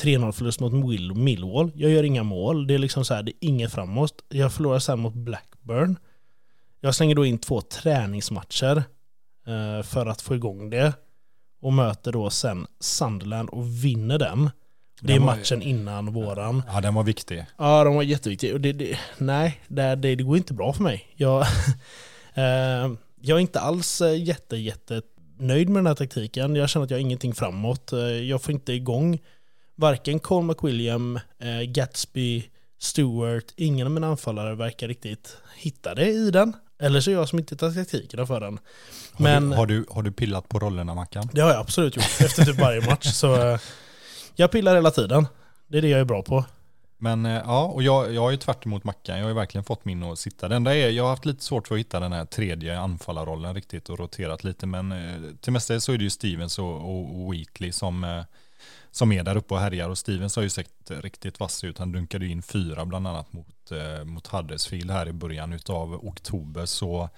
3-0 0.00 0.32
förlust 0.32 0.60
mot 0.60 0.72
Millwall. 1.16 1.72
Jag 1.74 1.90
gör 1.90 2.02
inga 2.02 2.22
mål, 2.22 2.66
det 2.66 2.74
är 2.74 2.78
liksom 2.78 3.04
så 3.04 3.14
här, 3.14 3.22
det 3.22 3.30
är 3.30 3.48
inget 3.48 3.72
framåt. 3.72 4.24
Jag 4.28 4.52
förlorar 4.52 4.78
sen 4.78 5.00
mot 5.00 5.14
Blackburn. 5.14 5.98
Jag 6.80 6.94
slänger 6.94 7.14
då 7.14 7.24
in 7.24 7.38
två 7.38 7.60
träningsmatcher 7.60 8.82
eh, 9.46 9.82
för 9.82 10.06
att 10.06 10.22
få 10.22 10.34
igång 10.34 10.70
det. 10.70 10.92
Och 11.62 11.72
möter 11.72 12.12
då 12.12 12.30
sen 12.30 12.66
Sunderland 12.80 13.48
och 13.48 13.84
vinner 13.84 14.18
den. 14.18 14.50
Det 15.00 15.14
är 15.14 15.20
matchen 15.20 15.62
innan 15.62 16.12
våran. 16.12 16.62
Ja, 16.68 16.80
den 16.80 16.94
var 16.94 17.02
viktig. 17.02 17.46
Ja, 17.58 17.84
den 17.84 17.94
var 17.94 18.02
jätteviktig. 18.02 18.54
Och 18.54 18.60
det, 18.60 18.72
det, 18.72 18.98
nej, 19.18 19.60
det, 19.68 19.94
det, 19.94 20.14
det 20.14 20.22
går 20.22 20.36
inte 20.36 20.54
bra 20.54 20.72
för 20.72 20.82
mig. 20.82 21.08
Jag, 21.16 21.40
eh, 22.34 22.92
jag 23.20 23.36
är 23.36 23.38
inte 23.38 23.60
alls 23.60 24.00
eh, 24.00 24.22
jätte, 24.22 24.56
jätte 24.56 25.02
nöjd 25.38 25.68
med 25.68 25.78
den 25.78 25.86
här 25.86 25.94
taktiken. 25.94 26.56
Jag 26.56 26.68
känner 26.68 26.84
att 26.84 26.90
jag 26.90 26.98
har 26.98 27.02
ingenting 27.02 27.34
framåt. 27.34 27.92
Eh, 27.92 27.98
jag 28.00 28.42
får 28.42 28.54
inte 28.54 28.72
igång 28.72 29.18
varken 29.76 30.18
Cole 30.18 30.46
McWilliam, 30.46 31.20
eh, 31.38 31.62
Gatsby, 31.62 32.44
Stewart, 32.78 33.54
ingen 33.56 33.86
av 33.86 33.92
mina 33.92 34.06
anfallare 34.06 34.54
verkar 34.54 34.88
riktigt 34.88 35.36
hitta 35.56 35.94
det 35.94 36.08
i 36.08 36.30
den. 36.30 36.52
Eller 36.82 37.00
så 37.00 37.10
är 37.10 37.14
jag 37.14 37.28
som 37.28 37.38
inte 37.38 37.56
tar 37.56 37.70
taktikerna 37.70 38.26
för 38.26 38.40
den. 38.40 38.58
Men, 39.16 39.52
har, 39.52 39.66
du, 39.66 39.74
har, 39.74 39.82
du, 39.82 39.86
har 39.90 40.02
du 40.02 40.12
pillat 40.12 40.48
på 40.48 40.58
rollerna 40.58 40.94
Mackan? 40.94 41.28
Det 41.32 41.40
har 41.40 41.50
jag 41.50 41.60
absolut 41.60 41.96
gjort 41.96 42.04
efter 42.04 42.44
typ 42.44 42.60
varje 42.60 42.86
match. 42.86 43.06
Så 43.06 43.58
jag 44.34 44.50
pillar 44.50 44.74
hela 44.74 44.90
tiden. 44.90 45.26
Det 45.68 45.78
är 45.78 45.82
det 45.82 45.88
jag 45.88 46.00
är 46.00 46.04
bra 46.04 46.22
på. 46.22 46.44
Men 46.98 47.26
eh, 47.26 47.42
ja, 47.46 47.64
och 47.64 47.82
jag, 47.82 48.14
jag 48.14 48.26
är 48.26 48.30
ju 48.30 48.36
tvärt 48.36 48.66
emot 48.66 48.84
Mackan. 48.84 49.16
Jag 49.16 49.24
har 49.24 49.28
ju 49.30 49.34
verkligen 49.34 49.64
fått 49.64 49.84
min 49.84 50.02
att 50.02 50.18
sitta. 50.18 50.48
Det 50.48 50.56
enda 50.56 50.76
är, 50.76 50.90
jag 50.90 51.04
har 51.04 51.10
haft 51.10 51.24
lite 51.24 51.44
svårt 51.44 51.68
för 51.68 51.74
att 51.74 51.78
hitta 51.78 52.00
den 52.00 52.12
här 52.12 52.24
tredje 52.24 52.78
anfallarrollen 52.78 53.54
riktigt 53.54 53.88
och 53.88 53.98
roterat 53.98 54.44
lite. 54.44 54.66
Men 54.66 54.92
eh, 54.92 55.30
till 55.40 55.52
mesta 55.52 55.80
så 55.80 55.92
är 55.92 55.98
det 55.98 56.04
ju 56.04 56.10
Stevens 56.10 56.58
och, 56.58 56.74
och 56.74 57.34
Wheatley 57.34 57.72
som, 57.72 58.04
eh, 58.04 58.22
som 58.92 59.12
är 59.12 59.22
där 59.22 59.36
uppe 59.36 59.54
och 59.54 59.60
härjar. 59.60 59.88
Och 59.88 59.98
Stevens 59.98 60.36
har 60.36 60.42
ju 60.42 60.50
sett 60.50 60.90
riktigt 60.90 61.40
vass 61.40 61.64
ut. 61.64 61.78
Han 61.78 61.92
dunkade 61.92 62.26
in 62.26 62.42
fyra 62.42 62.84
bland 62.84 63.06
annat 63.06 63.32
mot, 63.32 63.72
mot 64.04 64.26
Huddersfield 64.26 64.90
här 64.90 65.08
i 65.08 65.12
början 65.12 65.58
av 65.68 65.94
oktober. 65.94 66.66
Så 66.66 67.08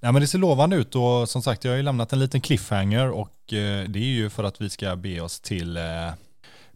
nej, 0.00 0.12
men 0.12 0.22
det 0.22 0.26
ser 0.26 0.38
lovande 0.38 0.76
ut 0.76 0.94
och 0.96 1.28
som 1.28 1.42
sagt 1.42 1.64
jag 1.64 1.72
har 1.72 1.76
ju 1.76 1.82
lämnat 1.82 2.12
en 2.12 2.18
liten 2.18 2.40
cliffhanger 2.40 3.10
och 3.10 3.36
det 3.48 3.96
är 3.96 3.96
ju 3.96 4.30
för 4.30 4.44
att 4.44 4.60
vi 4.60 4.70
ska 4.70 4.96
be 4.96 5.20
oss 5.20 5.40
till 5.40 5.78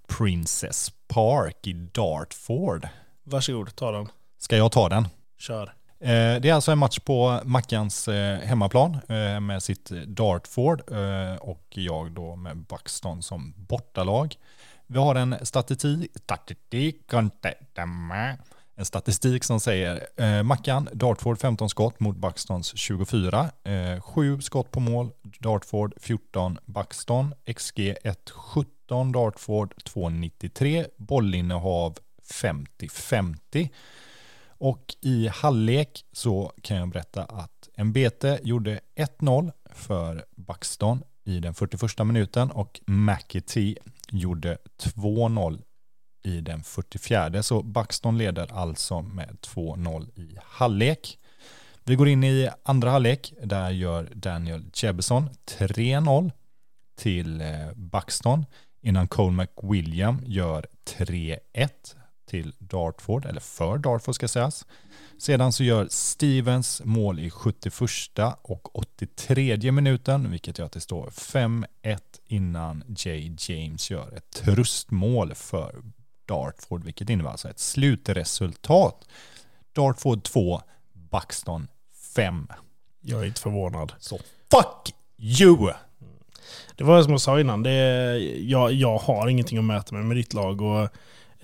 Princess 0.07 0.93
Park 1.09 1.67
i 1.67 1.73
Dartford. 1.73 2.89
Varsågod, 3.25 3.77
ta 3.77 3.93
den. 3.93 4.09
Ska 4.39 4.57
jag 4.57 4.73
ta 4.73 4.89
den? 4.89 5.09
Kör. 5.39 5.73
Eh, 6.07 6.41
det 6.41 6.49
är 6.49 6.53
alltså 6.53 6.73
en 6.73 6.79
match 6.79 6.99
på 6.99 7.41
Mackans 7.45 8.09
eh, 8.09 8.39
hemmaplan 8.39 8.99
eh, 9.09 9.41
med 9.41 9.63
sitt 9.63 9.91
Dartford 10.07 10.81
och 11.41 11.67
jag 11.69 12.13
då 12.13 12.37
med 12.37 12.57
Buxton 12.57 13.23
som 13.23 13.55
bortalag. 13.57 14.35
Vi 14.87 14.99
har 14.99 15.15
en 15.15 15.37
statistik, 15.43 16.11
en 18.77 18.85
statistik 18.85 19.45
som 19.45 19.61
säger 19.61 20.43
Mackan, 20.43 20.89
Dartford 20.93 21.39
15 21.41 21.69
skott 21.69 22.01
mot 22.01 22.17
Buxtons 22.17 22.77
24, 22.77 23.51
7 24.01 24.41
skott 24.41 24.71
på 24.71 24.81
mål, 24.81 25.11
Dartford 25.41 25.95
14, 26.01 26.59
Buxton, 26.67 27.35
XG 27.57 27.79
1,70 28.05 28.67
17, 28.87 29.13
Dartford 29.13 29.75
2,93, 29.75 30.87
bollinnehav 30.97 31.99
50-50. 32.33 33.69
Och 34.59 34.95
i 35.01 35.29
halvlek 35.29 36.05
så 36.13 36.53
kan 36.63 36.77
jag 36.77 36.89
berätta 36.89 37.25
att 37.25 37.69
Mbete 37.79 38.41
gjorde 38.43 38.81
1-0 38.97 39.53
för 39.71 40.25
Buxton 40.37 41.03
i 41.25 41.41
den 41.41 41.55
41 41.55 42.07
minuten 42.07 42.51
och 42.51 42.81
McEtee 42.87 43.77
gjorde 44.11 44.59
2-0 44.83 45.63
i 46.25 46.41
den 46.41 46.63
44. 46.63 47.43
Så 47.43 47.63
Buxton 47.63 48.19
leder 48.19 48.53
alltså 48.53 49.03
med 49.03 49.37
2-0 49.41 50.09
i 50.15 50.39
halvlek. 50.45 51.19
Vi 51.85 51.95
går 51.95 52.09
in 52.09 52.25
i 52.25 52.49
andra 52.63 52.91
halvlek. 52.91 53.33
Där 53.43 53.71
gör 53.71 54.11
Daniel 54.15 54.65
Jebbison 54.75 55.31
3-0 55.59 56.33
till 56.97 57.41
eh, 57.41 57.73
Buxton 57.75 58.45
innan 58.81 59.09
Cole 59.09 59.33
McWilliam 59.33 60.23
gör 60.27 60.67
3-1 60.99 61.96
till 62.27 62.53
Dartford, 62.59 63.27
eller 63.27 63.41
för 63.41 63.79
Dartford 63.79 64.15
ska 64.15 64.29
sägas. 64.29 64.67
Sedan 65.19 65.53
så 65.53 65.65
gör 65.65 65.87
Stevens 65.91 66.83
mål 66.85 67.19
i 67.19 67.31
71 67.31 67.73
och 68.43 68.77
83 68.77 69.73
minuten, 69.73 70.31
vilket 70.31 70.59
gör 70.59 70.67
att 70.67 70.73
det 70.73 70.81
står 70.81 71.07
5-1 71.07 71.67
innan 72.27 72.85
Jay 72.99 73.37
James 73.39 73.91
gör 73.91 74.17
ett 74.17 74.31
tröstmål 74.31 75.35
för 75.35 75.83
Dartford, 76.27 76.85
vilket 76.85 77.11
innebär 77.11 77.31
alltså 77.31 77.49
ett 77.49 77.59
slutresultat. 77.59 79.09
Dartford 79.73 80.23
2, 80.23 80.63
Buxton 80.93 81.69
5. 82.15 82.49
Jag 83.01 83.21
är 83.21 83.25
inte 83.25 83.41
förvånad. 83.41 83.93
Så 83.99 84.19
fuck 84.51 84.95
you! 85.19 85.73
Det 86.77 86.85
var 86.85 87.03
som 87.03 87.13
jag 87.13 87.21
sa 87.21 87.41
innan, 87.41 87.63
det 87.63 88.19
jag, 88.41 88.73
jag 88.73 88.99
har 88.99 89.29
ingenting 89.29 89.59
att 89.59 89.65
mäta 89.65 89.95
med 89.95 90.05
med 90.05 90.17
ditt 90.17 90.35
lag. 90.35 90.63
Och 90.63 90.89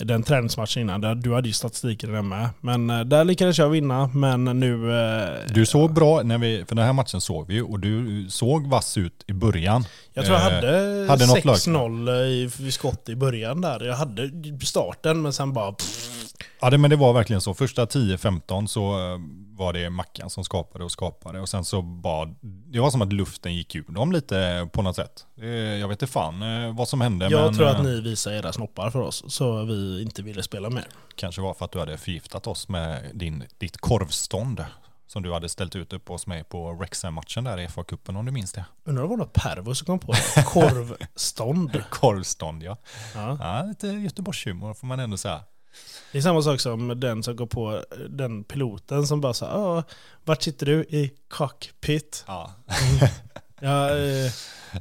den 0.05 0.23
träningsmatchen 0.23 0.81
innan, 0.81 1.01
där, 1.01 1.15
du 1.15 1.33
hade 1.33 1.47
ju 1.47 1.53
statistiken 1.53 2.13
där 2.13 2.21
med. 2.21 2.49
Men 2.61 2.89
eh, 2.89 2.99
där 2.99 3.23
lyckades 3.23 3.57
jag 3.57 3.69
vinna, 3.69 4.09
men 4.13 4.43
nu... 4.43 4.99
Eh, 4.99 5.53
du 5.53 5.65
såg 5.65 5.93
bra, 5.93 6.21
när 6.23 6.37
vi, 6.37 6.65
för 6.67 6.75
den 6.75 6.85
här 6.85 6.93
matchen 6.93 7.21
såg 7.21 7.47
vi 7.47 7.61
och 7.61 7.79
du 7.79 8.25
såg 8.29 8.67
vass 8.67 8.97
ut 8.97 9.23
i 9.27 9.33
början. 9.33 9.85
Jag 10.13 10.25
tror 10.25 10.37
jag 10.37 10.43
hade, 10.43 11.05
hade 11.09 11.25
6-0 11.25 12.11
i, 12.11 12.51
i 12.67 12.71
skott 12.71 13.09
i 13.09 13.15
början 13.15 13.61
där. 13.61 13.83
Jag 13.85 13.95
hade 13.95 14.31
starten, 14.65 15.21
men 15.21 15.33
sen 15.33 15.53
bara... 15.53 15.71
Pff. 15.71 16.23
Ja, 16.61 16.69
det, 16.69 16.77
men 16.77 16.89
det 16.89 16.95
var 16.95 17.13
verkligen 17.13 17.41
så. 17.41 17.53
Första 17.53 17.85
10-15 17.85 18.67
så 18.67 18.95
var 19.55 19.73
det 19.73 19.89
Mackan 19.89 20.29
som 20.29 20.43
skapade 20.43 20.83
och 20.83 20.91
skapade. 20.91 21.39
Och 21.39 21.49
sen 21.49 21.65
så 21.65 21.81
bara, 21.81 22.35
det 22.41 22.79
var 22.79 22.91
som 22.91 23.01
att 23.01 23.13
luften 23.13 23.55
gick 23.55 23.75
ur 23.75 23.85
dem 23.87 24.11
lite 24.11 24.69
på 24.73 24.81
något 24.81 24.95
sätt. 24.95 25.25
Jag 25.79 25.87
vet 25.87 26.01
inte 26.01 26.13
fan 26.13 26.41
eh, 26.41 26.75
vad 26.75 26.87
som 26.87 27.01
hände. 27.01 27.27
Jag 27.29 27.45
men, 27.45 27.53
tror 27.53 27.67
att 27.67 27.77
eh, 27.77 27.83
ni 27.83 28.01
visade 28.01 28.37
era 28.37 28.53
snoppar 28.53 28.89
för 28.89 28.99
oss, 28.99 29.23
så 29.27 29.63
vi 29.63 30.01
inte 30.01 30.23
ville 30.23 30.43
spela 30.43 30.69
mer. 30.69 30.87
Kanske 31.15 31.41
var 31.41 31.53
för 31.53 31.65
att 31.65 31.71
du 31.71 31.79
hade 31.79 31.97
förgiftat 31.97 32.47
oss 32.47 32.69
med 32.69 33.11
din, 33.13 33.43
ditt 33.57 33.77
korvstånd. 33.77 34.65
som 35.07 35.23
du 35.23 35.33
hade 35.33 35.49
ställt 35.49 35.75
ut 35.75 35.93
upp 35.93 36.07
hos 36.07 36.27
mig 36.27 36.43
på 36.43 36.73
Wrexham-matchen 36.73 37.43
där 37.43 37.59
i 37.59 37.67
FA-cupen 37.67 38.17
om 38.17 38.25
du 38.25 38.31
minns 38.31 38.51
det. 38.51 38.65
Undrar 38.83 39.03
om 39.03 39.09
det 39.09 39.15
var 39.15 39.25
något 39.25 39.33
pervo 39.33 39.75
som 39.75 39.85
kom 39.85 39.99
på 39.99 40.11
det. 40.11 40.43
Korvstånd. 40.45 41.83
Korvstånd 41.89 42.63
ja. 42.63 42.77
Ja. 43.15 43.37
ja 43.39 43.63
lite 43.63 43.87
Göteborgshumor 43.87 44.73
får 44.73 44.87
man 44.87 44.99
ändå 44.99 45.17
säga. 45.17 45.41
Det 46.11 46.17
är 46.17 46.21
samma 46.21 46.41
sak 46.41 46.59
som 46.59 46.99
den 46.99 47.23
som 47.23 47.35
går 47.35 47.45
på 47.45 47.83
den 48.09 48.43
piloten 48.43 49.07
som 49.07 49.21
bara 49.21 49.33
sa 49.33 49.45
"Ja, 49.45 49.83
vart 50.23 50.41
sitter 50.41 50.65
du? 50.65 50.81
I 50.83 51.11
cockpit. 51.29 52.23
Ja, 52.27 52.53
Ja, 53.61 53.89
eh, 53.97 54.31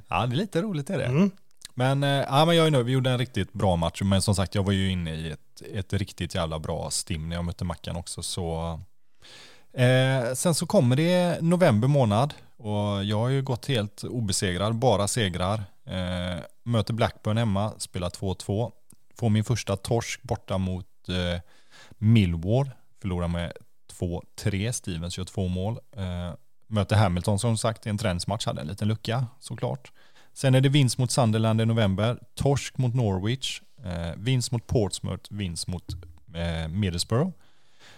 ja 0.09 0.27
det 0.27 0.35
är 0.35 0.37
lite 0.37 0.63
roligt 0.63 0.91
är 0.91 0.99
det. 0.99 1.05
mm. 1.05 1.31
Men, 1.75 2.03
eh, 2.05 2.11
ja, 2.11 2.45
men 2.45 2.57
jag 2.57 2.67
är 2.67 2.71
nöjd, 2.71 2.87
vi 2.87 2.93
gjorde 2.93 3.11
en 3.11 3.19
riktigt 3.19 3.53
bra 3.53 3.77
match. 3.77 4.03
Men 4.03 4.23
som 4.23 4.35
sagt, 4.35 4.55
jag 4.55 4.63
var 4.63 4.73
ju 4.73 4.91
inne 4.91 5.15
i 5.15 5.31
ett, 5.31 5.63
ett 5.75 5.93
riktigt 5.93 6.35
jävla 6.35 6.59
bra 6.59 6.91
stim 6.91 7.29
när 7.29 7.37
jag 7.37 7.45
mötte 7.45 7.65
Mackan 7.65 7.97
också. 7.97 8.23
Så, 8.23 8.81
eh, 9.75 10.33
sen 10.35 10.55
så 10.55 10.67
kommer 10.67 10.97
det 10.97 11.39
november 11.43 11.89
månad 11.89 12.35
och 12.57 13.05
jag 13.05 13.19
har 13.19 13.29
ju 13.29 13.43
gått 13.43 13.67
helt 13.67 14.05
obesegrad, 14.05 14.75
bara 14.75 15.09
segrar. 15.09 15.65
Eh, 15.87 16.41
möter 16.63 16.95
Blackburn 16.95 17.37
hemma, 17.37 17.73
spelar 17.79 18.11
2-2. 18.11 18.73
Får 19.19 19.31
min 19.31 19.45
första 19.45 19.77
torsk 19.77 20.23
borta 20.23 20.59
mot 20.59 20.87
eh, 21.09 21.41
Millwall, 21.99 22.71
förlorar 23.01 23.29
med 23.29 23.53
2-3, 24.01 24.73
Stevens 24.73 25.19
gör 25.19 25.25
två 25.25 25.49
mål. 25.49 25.79
Eh, 25.97 26.35
möter 26.67 26.97
Hamilton 26.97 27.39
som 27.39 27.59
sagt 27.59 27.87
i 27.87 27.91
en 27.91 27.99
träningsmatch, 27.99 28.47
hade 28.47 28.61
en 28.61 28.67
liten 28.67 28.89
lucka 28.89 29.27
såklart. 29.41 29.93
Sen 30.33 30.55
är 30.55 30.61
det 30.61 30.69
vinst 30.69 30.99
mot 30.99 31.11
Sunderland 31.11 31.61
i 31.61 31.67
november, 31.67 32.19
torsk 32.35 32.79
mot 32.79 32.95
Norwich, 32.95 33.61
eh, 33.85 34.13
vinst 34.17 34.53
mot 34.53 34.67
Portsmouth, 34.67 35.25
vinst 35.31 35.67
mot 35.67 35.85
eh, 36.35 36.69
Middlesbrough. 36.69 37.31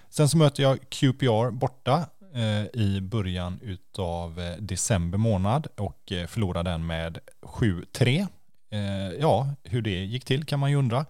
Sen 0.08 0.28
så 0.28 0.36
möter 0.36 0.62
jag 0.62 0.90
QPR 0.90 1.50
borta 1.50 2.06
eh, 2.34 2.80
i 2.82 3.00
början 3.02 3.58
utav 3.62 4.40
eh, 4.40 4.56
december 4.56 5.18
månad 5.18 5.66
och 5.76 6.02
förlorade 6.06 6.28
förlorar 6.28 6.62
den 6.62 6.86
med 6.86 7.18
7-3. 7.42 8.26
Eh, 8.74 9.12
ja, 9.20 9.48
hur 9.64 9.82
det 9.82 9.90
gick 10.04 10.24
till 10.24 10.44
kan 10.44 10.58
man 10.58 10.70
ju 10.70 10.76
undra. 10.76 11.06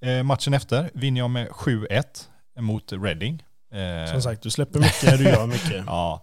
Eh, 0.00 0.22
matchen 0.22 0.54
efter 0.54 0.90
vinner 0.94 1.20
jag 1.20 1.30
med 1.30 1.48
7-1 1.48 2.28
mot 2.58 2.92
Reading. 2.92 3.42
Eh, 3.72 4.12
Som 4.12 4.22
sagt, 4.22 4.42
du 4.42 4.50
släpper 4.50 4.78
mycket, 4.78 5.18
du 5.18 5.24
gör 5.24 5.46
mycket. 5.46 5.84
Ja. 5.86 6.22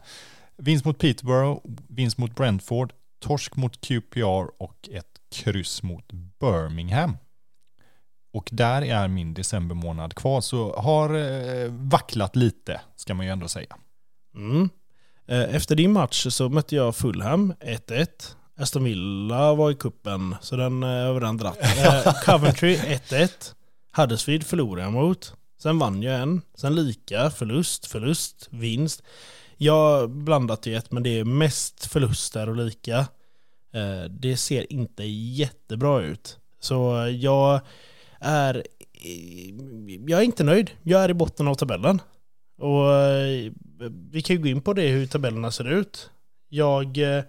Vinst 0.58 0.86
mot 0.86 0.98
Peterborough, 1.00 1.62
vinst 1.90 2.18
mot 2.18 2.36
Brentford, 2.36 2.94
torsk 3.20 3.56
mot 3.56 3.82
QPR 3.82 4.62
och 4.64 4.90
ett 4.92 5.06
kryss 5.36 5.84
mot 5.84 6.12
Birmingham. 6.40 7.18
Och 8.34 8.50
där 8.52 8.82
är 8.82 9.08
min 9.08 9.34
december 9.34 9.76
månad 9.76 10.16
kvar, 10.16 10.42
så 10.42 10.76
har 10.80 11.10
vacklat 11.90 12.36
lite, 12.36 12.82
ska 12.96 13.14
man 13.14 13.26
ju 13.26 13.32
ändå 13.32 13.48
säga. 13.48 13.76
Mm. 14.36 14.70
Efter 15.28 15.76
din 15.76 15.92
match 15.92 16.28
så 16.30 16.50
mötte 16.50 16.76
jag 16.76 16.96
Fulham 16.96 17.54
1-1. 17.60 18.08
Aston 18.62 18.84
Villa 18.84 19.54
var 19.54 19.72
i 19.72 19.76
kuppen 19.76 20.36
så 20.42 20.56
den 20.56 20.84
eh, 20.84 20.90
över 20.90 21.20
den 21.20 21.38
dratt. 21.38 21.58
Eh, 21.78 22.14
Coventry 22.26 22.76
1-1. 22.76 23.54
Huddersfield 23.96 24.44
förlorade 24.46 24.82
jag 24.82 24.94
mot. 24.94 25.34
Sen 25.62 25.80
vann 25.80 26.04
jag 26.04 26.22
en. 26.22 26.42
Sen 26.56 26.76
lika, 26.76 27.30
förlust, 27.30 27.86
förlust, 27.86 28.48
vinst. 28.52 29.04
Jag 29.58 29.74
har 29.74 30.08
blandat 30.08 30.68
i 30.68 30.74
ett 30.74 30.92
men 30.92 31.04
det 31.04 31.20
är 31.20 31.24
mest 31.24 31.86
förluster 31.86 32.50
och 32.50 32.56
lika. 32.56 32.98
Eh, 33.74 34.04
Det 34.10 34.38
ser 34.38 34.74
inte 34.74 35.04
jättebra 35.04 36.02
ut. 36.02 36.38
Så 36.60 37.08
jag 37.20 37.62
är, 38.20 38.64
jag 40.08 40.20
är 40.20 40.24
inte 40.26 40.44
nöjd. 40.44 40.72
Jag 40.84 41.04
är 41.04 41.10
i 41.10 41.14
botten 41.14 41.48
av 41.48 41.56
tabellen. 41.56 42.02
Och 42.58 42.94
eh, 42.94 43.52
vi 44.12 44.22
kan 44.22 44.36
ju 44.36 44.42
gå 44.42 44.48
in 44.48 44.62
på 44.62 44.74
det 44.74 44.88
hur 44.88 45.08
tabellerna 45.08 45.52
ser 45.52 45.72
ut. 45.72 46.10
Jag 46.50 46.98
eh, 46.98 47.10
eh, 47.10 47.24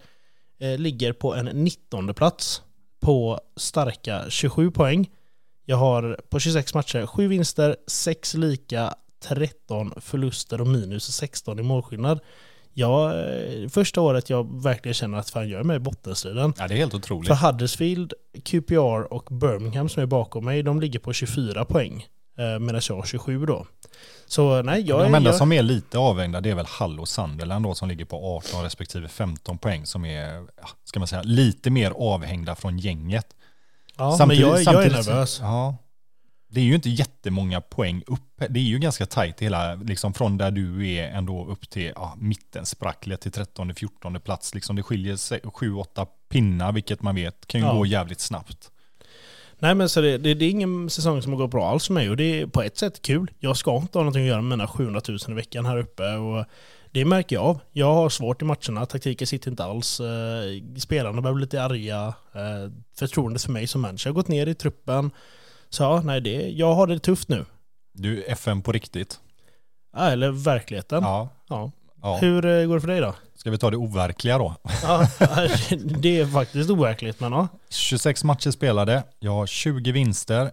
ligger 0.63 1.13
på 1.13 1.35
en 1.35 1.47
19 1.47 2.15
plats 2.15 2.63
på 3.01 3.41
starka 3.57 4.25
27 4.29 4.71
poäng. 4.71 5.11
Jag 5.65 5.77
har 5.77 6.21
på 6.31 6.39
26 6.39 6.75
matcher 6.75 7.07
7 7.07 7.29
vinster, 7.29 7.77
6 7.87 8.35
lika, 8.35 8.95
13 9.23 9.93
förluster 10.01 10.61
och 10.61 10.67
minus 10.67 11.13
16 11.13 11.59
i 11.59 11.63
målskillnad. 11.63 12.21
Jag, 12.75 13.11
eh, 13.11 13.69
första 13.69 14.01
året 14.01 14.31
jag 14.31 14.63
verkligen 14.63 14.95
känner 14.95 15.19
att 15.19 15.31
fan 15.31 15.49
jag 15.49 15.61
är 15.61 15.65
med 15.65 15.77
i 15.77 15.79
bottenstriden. 15.79 16.55
Ja, 16.59 16.69
det 16.69 16.75
är 16.75 16.79
helt 16.79 16.95
otroligt. 16.95 17.29
För 17.29 17.47
Huddersfield, 17.47 18.13
QPR 18.45 19.13
och 19.13 19.29
Birmingham 19.31 19.89
som 19.89 20.03
är 20.03 20.07
bakom 20.07 20.45
mig, 20.45 20.63
de 20.63 20.81
ligger 20.81 20.99
på 20.99 21.13
24 21.13 21.65
poäng. 21.65 22.07
Eh, 22.39 22.59
medan 22.59 22.81
jag 22.89 22.97
har 22.97 23.03
27 23.07 23.47
då. 23.47 23.67
Så 24.27 24.63
nej, 24.63 24.81
jag 24.81 25.01
de 25.01 25.15
enda 25.15 25.31
Jag, 25.31 25.39
som 25.39 25.53
är 25.53 25.63
lite 25.63 25.99
avvägda 25.99 26.41
det 26.41 26.51
är 26.51 26.55
väl 26.55 26.67
Hull 26.81 27.01
och 27.01 27.09
Sunderland 27.09 27.65
då 27.65 27.75
som 27.75 27.89
ligger 27.89 28.05
på 28.05 28.37
18 28.37 28.63
respektive 28.63 29.09
15 29.09 29.59
poäng 29.59 29.87
som 29.87 30.05
är, 30.05 30.47
ska 30.85 30.99
man 31.01 31.09
säga, 31.09 31.23
lite 31.23 31.71
mer 31.71 31.91
avhängda 31.91 32.55
från 32.55 32.79
gänget. 32.79 33.27
ja, 33.97 34.27
men 34.27 34.37
jag, 34.37 34.49
jag 34.49 34.61
är 34.61 34.65
samtidigt- 34.65 34.93
nervös. 35.07 35.39
Ja. 35.41 35.77
Det 36.49 36.61
är 36.61 36.65
ju 36.65 36.75
inte 36.75 36.91
jättemånga 36.91 37.61
poäng 37.61 38.03
upp. 38.07 38.21
Det 38.49 38.61
är 38.61 38.65
ju 38.65 38.79
ganska 38.79 39.07
tajt 39.07 39.41
hela, 39.41 39.75
liksom 39.75 40.15
från 40.15 40.39
där 40.39 40.51
du 40.51 40.89
är 40.89 41.09
ändå 41.09 41.47
upp 41.47 41.71
till 41.71 41.93
ja, 41.95 42.15
mittenspracklet 42.19 43.21
till 43.21 43.33
13-14 43.33 44.19
plats. 44.19 44.55
Liksom 44.55 44.77
det 44.77 44.83
skiljer 44.83 45.15
7-8 45.17 46.07
pinnar, 46.31 46.73
vilket 46.73 47.03
man 47.03 47.15
vet 47.15 47.47
kan 47.47 47.61
ju 47.61 47.67
Ja. 47.67 47.73
gå 47.75 47.87
jävligt 47.87 48.21
snabbt. 48.21 48.71
Nej 49.63 49.75
men 49.75 49.89
så 49.89 50.01
det, 50.01 50.19
det, 50.19 50.35
det 50.35 50.45
är 50.45 50.51
ingen 50.51 50.91
säsong 50.91 51.23
som 51.23 51.33
har 51.33 51.39
gått 51.39 51.51
bra 51.51 51.71
alls 51.71 51.87
för 51.87 51.95
mig 51.95 52.11
och 52.11 52.17
det 52.17 52.41
är 52.41 52.47
på 52.47 52.63
ett 52.63 52.79
sätt 52.79 53.03
kul. 53.03 53.31
Jag 53.39 53.57
ska 53.57 53.77
inte 53.77 53.99
ha 53.99 54.03
någonting 54.03 54.23
att 54.23 54.29
göra 54.29 54.43
med 54.43 54.59
mina 54.59 54.69
700 54.69 55.01
000 55.09 55.19
i 55.29 55.33
veckan 55.33 55.67
här 55.67 55.79
uppe 55.79 56.15
och 56.15 56.45
det 56.91 57.05
märker 57.05 57.37
jag 57.37 57.45
av. 57.45 57.59
Jag 57.73 57.95
har 57.95 58.09
svårt 58.09 58.43
i 58.43 58.45
matcherna, 58.45 58.87
taktiken 58.87 59.27
sitter 59.27 59.51
inte 59.51 59.65
alls. 59.65 60.01
Eh, 60.01 60.77
Spelarna 60.79 61.23
börjar 61.23 61.35
bli 61.35 61.45
lite 61.45 61.63
arga. 61.63 62.07
Eh, 62.35 62.73
Förtroendet 62.99 63.43
för 63.43 63.53
mig 63.53 63.67
som 63.67 63.81
manager 63.81 64.11
har 64.11 64.15
gått 64.15 64.29
ner 64.29 64.47
i 64.47 64.55
truppen. 64.55 65.11
Så 65.69 65.83
ja, 65.83 66.03
nej, 66.05 66.21
det, 66.21 66.49
jag 66.49 66.75
har 66.75 66.87
det 66.87 66.99
tufft 66.99 67.29
nu. 67.29 67.45
Du, 67.93 68.23
FN 68.23 68.63
på 68.63 68.73
riktigt. 68.73 69.21
Ja, 69.93 70.11
eller 70.11 70.31
verkligheten. 70.31 71.03
Ja. 71.03 71.29
Ja. 71.49 71.71
Ja. 72.03 72.17
Hur 72.21 72.47
eh, 72.47 72.67
går 72.67 72.75
det 72.75 72.81
för 72.81 72.89
dig 72.89 73.01
då? 73.01 73.15
Ska 73.35 73.51
vi 73.51 73.59
ta 73.59 73.71
det 73.71 73.77
overkliga 73.77 74.39
då? 74.39 74.57
Ja, 74.83 75.07
det 76.01 76.21
är 76.21 76.27
faktiskt 76.27 76.71
overkligt 76.71 77.21
men 77.21 77.33
ja. 77.33 77.49
26 77.71 78.25
matcher 78.25 78.51
spelade. 78.51 79.03
Jag 79.19 79.33
har 79.33 79.47
20 79.47 79.93
vinster, 79.93 80.51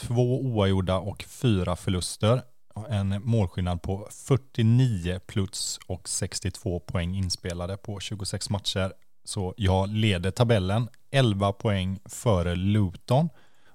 två 0.00 0.40
oavgjorda 0.40 0.98
och 0.98 1.24
fyra 1.28 1.76
förluster. 1.76 2.42
En 2.88 3.22
målskillnad 3.24 3.82
på 3.82 4.08
49 4.10 5.20
plus 5.26 5.78
och 5.86 6.08
62 6.08 6.80
poäng 6.80 7.14
inspelade 7.16 7.76
på 7.76 8.00
26 8.00 8.50
matcher. 8.50 8.92
Så 9.24 9.54
jag 9.56 9.88
leder 9.88 10.30
tabellen 10.30 10.88
11 11.10 11.52
poäng 11.52 11.98
före 12.04 12.54
Luton 12.54 13.28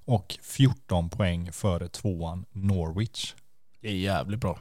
och 0.06 0.38
14 0.42 1.10
poäng 1.10 1.52
före 1.52 1.88
tvåan 1.88 2.46
Norwich. 2.52 3.34
Det 3.82 3.88
är 3.88 3.96
jävligt 3.96 4.40
bra. 4.40 4.60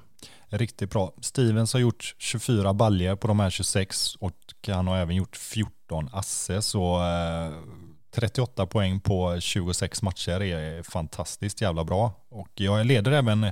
Riktigt 0.50 0.90
bra. 0.90 1.12
Stevens 1.20 1.72
har 1.72 1.80
gjort 1.80 2.14
24 2.18 2.74
baljer 2.74 3.16
på 3.16 3.28
de 3.28 3.40
här 3.40 3.50
26 3.50 4.14
och 4.16 4.32
han 4.66 4.86
har 4.86 4.96
även 4.96 5.16
gjort 5.16 5.36
14 5.36 6.08
asse. 6.12 6.62
Så 6.62 6.96
eh, 6.96 7.52
38 8.14 8.66
poäng 8.66 9.00
på 9.00 9.40
26 9.40 10.02
matcher 10.02 10.42
är 10.42 10.82
fantastiskt 10.82 11.60
jävla 11.60 11.84
bra. 11.84 12.12
Och 12.28 12.48
jag 12.54 12.86
leder 12.86 13.12
även 13.12 13.46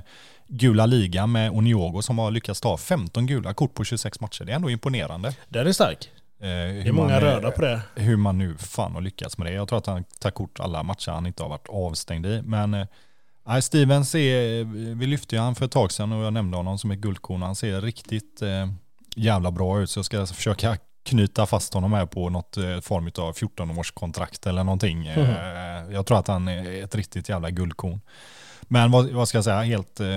gula 0.47 0.85
ligan 0.85 1.31
med 1.31 1.51
Oniogo 1.51 2.01
som 2.01 2.19
har 2.19 2.31
lyckats 2.31 2.61
ta 2.61 2.77
15 2.77 3.25
gula 3.25 3.53
kort 3.53 3.73
på 3.73 3.83
26 3.83 4.19
matcher. 4.19 4.43
Det 4.45 4.51
är 4.51 4.55
ändå 4.55 4.69
imponerande. 4.69 5.35
Den 5.49 5.67
är 5.67 5.71
stark. 5.71 6.09
Eh, 6.39 6.47
Det 6.47 6.87
är 6.87 6.91
många 6.91 7.07
man, 7.07 7.17
eh, 7.17 7.21
röda 7.25 7.51
på 7.51 7.61
det. 7.61 7.81
hur 7.95 8.15
man 8.17 8.37
nu 8.37 8.57
fan 8.57 8.93
har 8.93 9.01
lyckats 9.01 9.37
med 9.37 9.47
det. 9.47 9.53
Jag 9.53 9.67
tror 9.67 9.77
att 9.79 9.85
han 9.87 10.03
tar 10.19 10.31
kort 10.31 10.59
alla 10.59 10.83
matcher 10.83 11.11
han 11.11 11.25
inte 11.25 11.43
har 11.43 11.49
varit 11.49 11.67
avstängd 11.69 12.25
i. 12.25 12.41
Men 12.45 12.73
eh, 12.73 12.87
nej, 13.45 13.61
Stevens 13.61 14.15
är, 14.15 14.63
vi 14.95 15.05
lyfte 15.05 15.35
ju 15.35 15.41
han 15.41 15.55
för 15.55 15.65
ett 15.65 15.71
tag 15.71 15.91
sedan 15.91 16.11
och 16.11 16.25
jag 16.25 16.33
nämnde 16.33 16.57
honom 16.57 16.77
som 16.77 16.91
ett 16.91 16.99
guldkorn. 16.99 17.41
Han 17.41 17.55
ser 17.55 17.81
riktigt 17.81 18.41
eh, 18.41 18.67
jävla 19.15 19.51
bra 19.51 19.81
ut 19.81 19.89
så 19.89 19.97
jag 19.99 20.05
ska 20.05 20.25
försöka 20.25 20.77
knyta 21.03 21.45
fast 21.45 21.73
honom 21.73 21.93
här 21.93 22.05
på 22.05 22.29
något 22.29 22.57
eh, 22.57 22.79
form 22.79 23.05
av 23.17 23.35
14-års 23.35 23.91
kontrakt 23.91 24.47
eller 24.47 24.63
någonting. 24.63 25.07
Eh, 25.17 25.93
Jag 25.93 26.05
tror 26.05 26.19
att 26.19 26.27
han 26.27 26.47
är 26.47 26.83
ett 26.83 26.95
riktigt 26.95 27.29
jävla 27.29 27.49
guldkorn. 27.49 28.01
Men 28.61 28.91
vad, 28.91 29.09
vad 29.11 29.27
ska 29.27 29.37
jag 29.37 29.45
säga, 29.45 29.61
helt, 29.61 29.99
eh, 29.99 30.07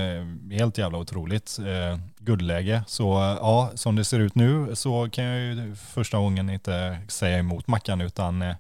helt 0.59 0.79
jävla 0.79 0.99
otroligt. 0.99 1.59
Eh, 1.59 1.99
guldläge. 2.19 2.83
Så 2.87 3.13
eh, 3.13 3.39
ja, 3.41 3.71
som 3.75 3.97
det 3.97 4.05
ser 4.05 4.19
ut 4.19 4.35
nu 4.35 4.77
så 4.77 5.11
kan 5.11 5.25
jag 5.25 5.41
ju 5.41 5.75
första 5.75 6.19
gången 6.19 6.51
inte 6.51 6.99
säga 7.09 7.39
emot 7.39 7.67
Mackan 7.67 8.01
utan 8.01 8.43
eh, 8.43 8.55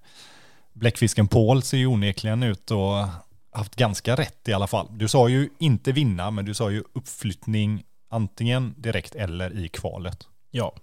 bläckfisken 0.72 1.28
Paul 1.28 1.62
ser 1.62 1.78
ju 1.78 1.86
onekligen 1.86 2.42
ut 2.42 2.70
och 2.70 3.06
haft 3.50 3.74
ganska 3.76 4.16
rätt 4.16 4.48
i 4.48 4.52
alla 4.52 4.66
fall. 4.66 4.88
Du 4.90 5.08
sa 5.08 5.28
ju 5.28 5.48
inte 5.58 5.92
vinna, 5.92 6.30
men 6.30 6.44
du 6.44 6.54
sa 6.54 6.70
ju 6.70 6.84
uppflyttning 6.92 7.82
antingen 8.10 8.74
direkt 8.76 9.14
eller 9.14 9.58
i 9.64 9.68
kvalet. 9.68 10.28
Ja. 10.50 10.74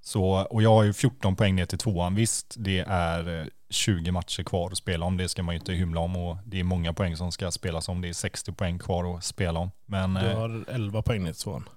Så, 0.00 0.24
och 0.50 0.62
jag 0.62 0.70
har 0.70 0.82
ju 0.82 0.92
14 0.92 1.36
poäng 1.36 1.54
ner 1.54 1.66
till 1.66 1.78
tvåan. 1.78 2.14
Visst, 2.14 2.54
det 2.58 2.78
är 2.88 3.40
eh, 3.40 3.46
20 3.70 4.10
matcher 4.12 4.42
kvar 4.42 4.70
att 4.70 4.76
spela 4.78 5.06
om. 5.06 5.16
Det 5.16 5.28
ska 5.28 5.42
man 5.42 5.54
ju 5.54 5.58
inte 5.58 5.72
hymla 5.72 6.00
om. 6.00 6.16
Och 6.16 6.36
det 6.44 6.60
är 6.60 6.64
många 6.64 6.92
poäng 6.92 7.16
som 7.16 7.32
ska 7.32 7.50
spelas 7.50 7.88
om. 7.88 8.00
Det 8.00 8.08
är 8.08 8.12
60 8.12 8.52
poäng 8.52 8.78
kvar 8.78 9.16
att 9.16 9.24
spela 9.24 9.60
om. 9.60 9.70
Men 9.86 10.14
Du 10.14 10.20
eh, 10.20 10.38
har 10.38 10.64
11 10.68 11.02
poäng 11.02 11.24
ner 11.24 11.32
till 11.32 11.42
tvåan. 11.42 11.68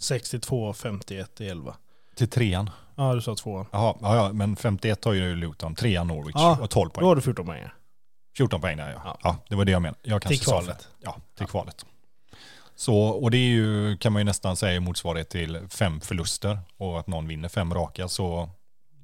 62, 0.00 0.72
51 0.72 1.40
i 1.40 1.48
11. 1.48 1.74
Till 2.16 2.28
trean. 2.30 2.70
Ja, 2.96 3.14
du 3.14 3.20
sa 3.20 3.34
tvåan. 3.34 3.66
Jaha, 3.72 3.96
ja, 4.00 4.32
men 4.32 4.56
51 4.56 5.04
har 5.04 5.12
ju 5.12 5.34
Luton, 5.36 5.74
trean 5.74 6.06
Norwich 6.08 6.34
Ja, 6.34 6.58
och 6.62 6.70
12 6.70 6.88
Då 6.88 6.94
poäng. 6.94 7.06
har 7.08 7.16
du 7.16 7.22
14 7.22 7.46
poäng. 7.46 7.64
14 8.36 8.60
poäng 8.60 8.76
där 8.76 8.90
ja. 8.90 9.00
Ja. 9.04 9.16
ja. 9.22 9.36
det 9.48 9.54
var 9.56 9.64
det 9.64 9.72
jag 9.72 9.82
menade. 9.82 9.98
Jag 10.02 10.22
Till 10.22 10.40
kvalet. 10.40 10.88
Ja, 11.02 11.16
till 11.38 11.46
kvalet. 11.46 11.86
Så, 12.76 12.96
och 12.98 13.30
det 13.30 13.36
är 13.36 13.48
ju, 13.48 13.96
kan 13.96 14.12
man 14.12 14.20
ju 14.20 14.24
nästan 14.24 14.56
säga 14.56 14.80
motsvarighet 14.80 15.28
till 15.28 15.60
fem 15.70 16.00
förluster 16.00 16.58
och 16.76 16.98
att 17.00 17.06
någon 17.06 17.28
vinner 17.28 17.48
fem 17.48 17.74
raka. 17.74 18.08
Så 18.08 18.50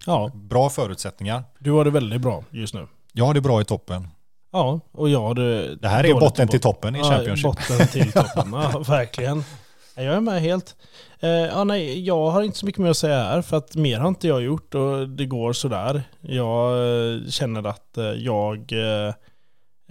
Ja, 0.06 0.30
bra 0.34 0.70
förutsättningar. 0.70 1.44
du 1.58 1.70
har 1.70 1.84
det 1.84 1.90
väldigt 1.90 2.20
bra 2.20 2.44
just 2.50 2.74
nu. 2.74 2.86
Jag 3.12 3.24
har 3.24 3.34
det 3.34 3.40
bra 3.40 3.60
i 3.60 3.64
toppen. 3.64 4.08
Ja, 4.52 4.80
och 4.92 5.08
jag 5.08 5.20
har 5.20 5.34
det 5.34 5.76
Det 5.76 5.88
här 5.88 6.04
är 6.04 6.14
botten 6.14 6.48
till 6.48 6.60
toppen 6.60 6.96
i 6.96 6.98
Ja, 6.98 7.04
Championship. 7.04 7.44
botten 7.44 7.86
till 7.88 8.12
toppen, 8.12 8.52
ja 8.52 8.78
verkligen. 8.88 9.44
Jag 9.96 10.04
är 10.04 10.20
med 10.20 10.40
helt. 10.42 10.76
Eh, 11.20 11.30
ja, 11.30 11.64
nej, 11.64 12.06
jag 12.06 12.30
har 12.30 12.42
inte 12.42 12.58
så 12.58 12.66
mycket 12.66 12.80
mer 12.80 12.90
att 12.90 12.96
säga 12.96 13.22
här 13.22 13.42
för 13.42 13.56
att 13.56 13.76
mer 13.76 13.98
har 14.00 14.08
inte 14.08 14.28
jag 14.28 14.42
gjort 14.42 14.74
och 14.74 15.08
det 15.08 15.26
går 15.26 15.52
sådär. 15.52 16.02
Jag 16.20 16.72
eh, 17.14 17.20
känner 17.28 17.66
att 17.66 17.98
eh, 17.98 18.04
jag 18.04 18.72
eh, 18.72 19.14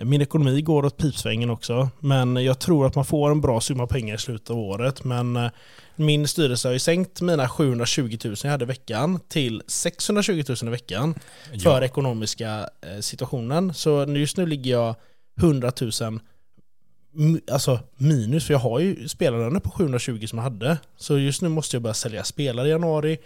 min 0.03 0.21
ekonomi 0.21 0.61
går 0.61 0.85
åt 0.85 0.97
pipsvängen 0.97 1.49
också, 1.49 1.89
men 1.99 2.35
jag 2.35 2.59
tror 2.59 2.87
att 2.87 2.95
man 2.95 3.05
får 3.05 3.31
en 3.31 3.41
bra 3.41 3.61
summa 3.61 3.87
pengar 3.87 4.15
i 4.15 4.17
slutet 4.17 4.49
av 4.49 4.59
året. 4.59 5.03
Men 5.03 5.35
eh, 5.35 5.49
min 5.95 6.27
styrelse 6.27 6.67
har 6.67 6.73
ju 6.73 6.79
sänkt 6.79 7.21
mina 7.21 7.49
720 7.49 8.17
000 8.25 8.35
jag 8.43 8.51
hade 8.51 8.63
i 8.65 8.67
veckan 8.67 9.19
till 9.29 9.61
620 9.67 10.43
000 10.49 10.57
i 10.61 10.69
veckan 10.69 11.15
för 11.63 11.83
ekonomiska 11.83 12.69
eh, 12.81 12.99
situationen. 12.99 13.73
Så 13.73 14.05
just 14.07 14.37
nu 14.37 14.45
ligger 14.45 14.71
jag 14.71 14.95
100 15.41 15.71
000 15.81 15.91
m- 16.01 16.19
alltså 17.51 17.79
minus, 17.95 18.45
för 18.45 18.53
jag 18.53 18.59
har 18.59 18.79
ju 18.79 19.07
spelarlöner 19.07 19.59
på 19.59 19.69
720 19.69 20.25
som 20.27 20.37
jag 20.37 20.43
hade. 20.43 20.77
Så 20.97 21.17
just 21.17 21.41
nu 21.41 21.49
måste 21.49 21.75
jag 21.75 21.83
börja 21.83 21.93
sälja 21.93 22.23
spelare 22.23 22.67
i 22.67 22.71
januari. 22.71 23.17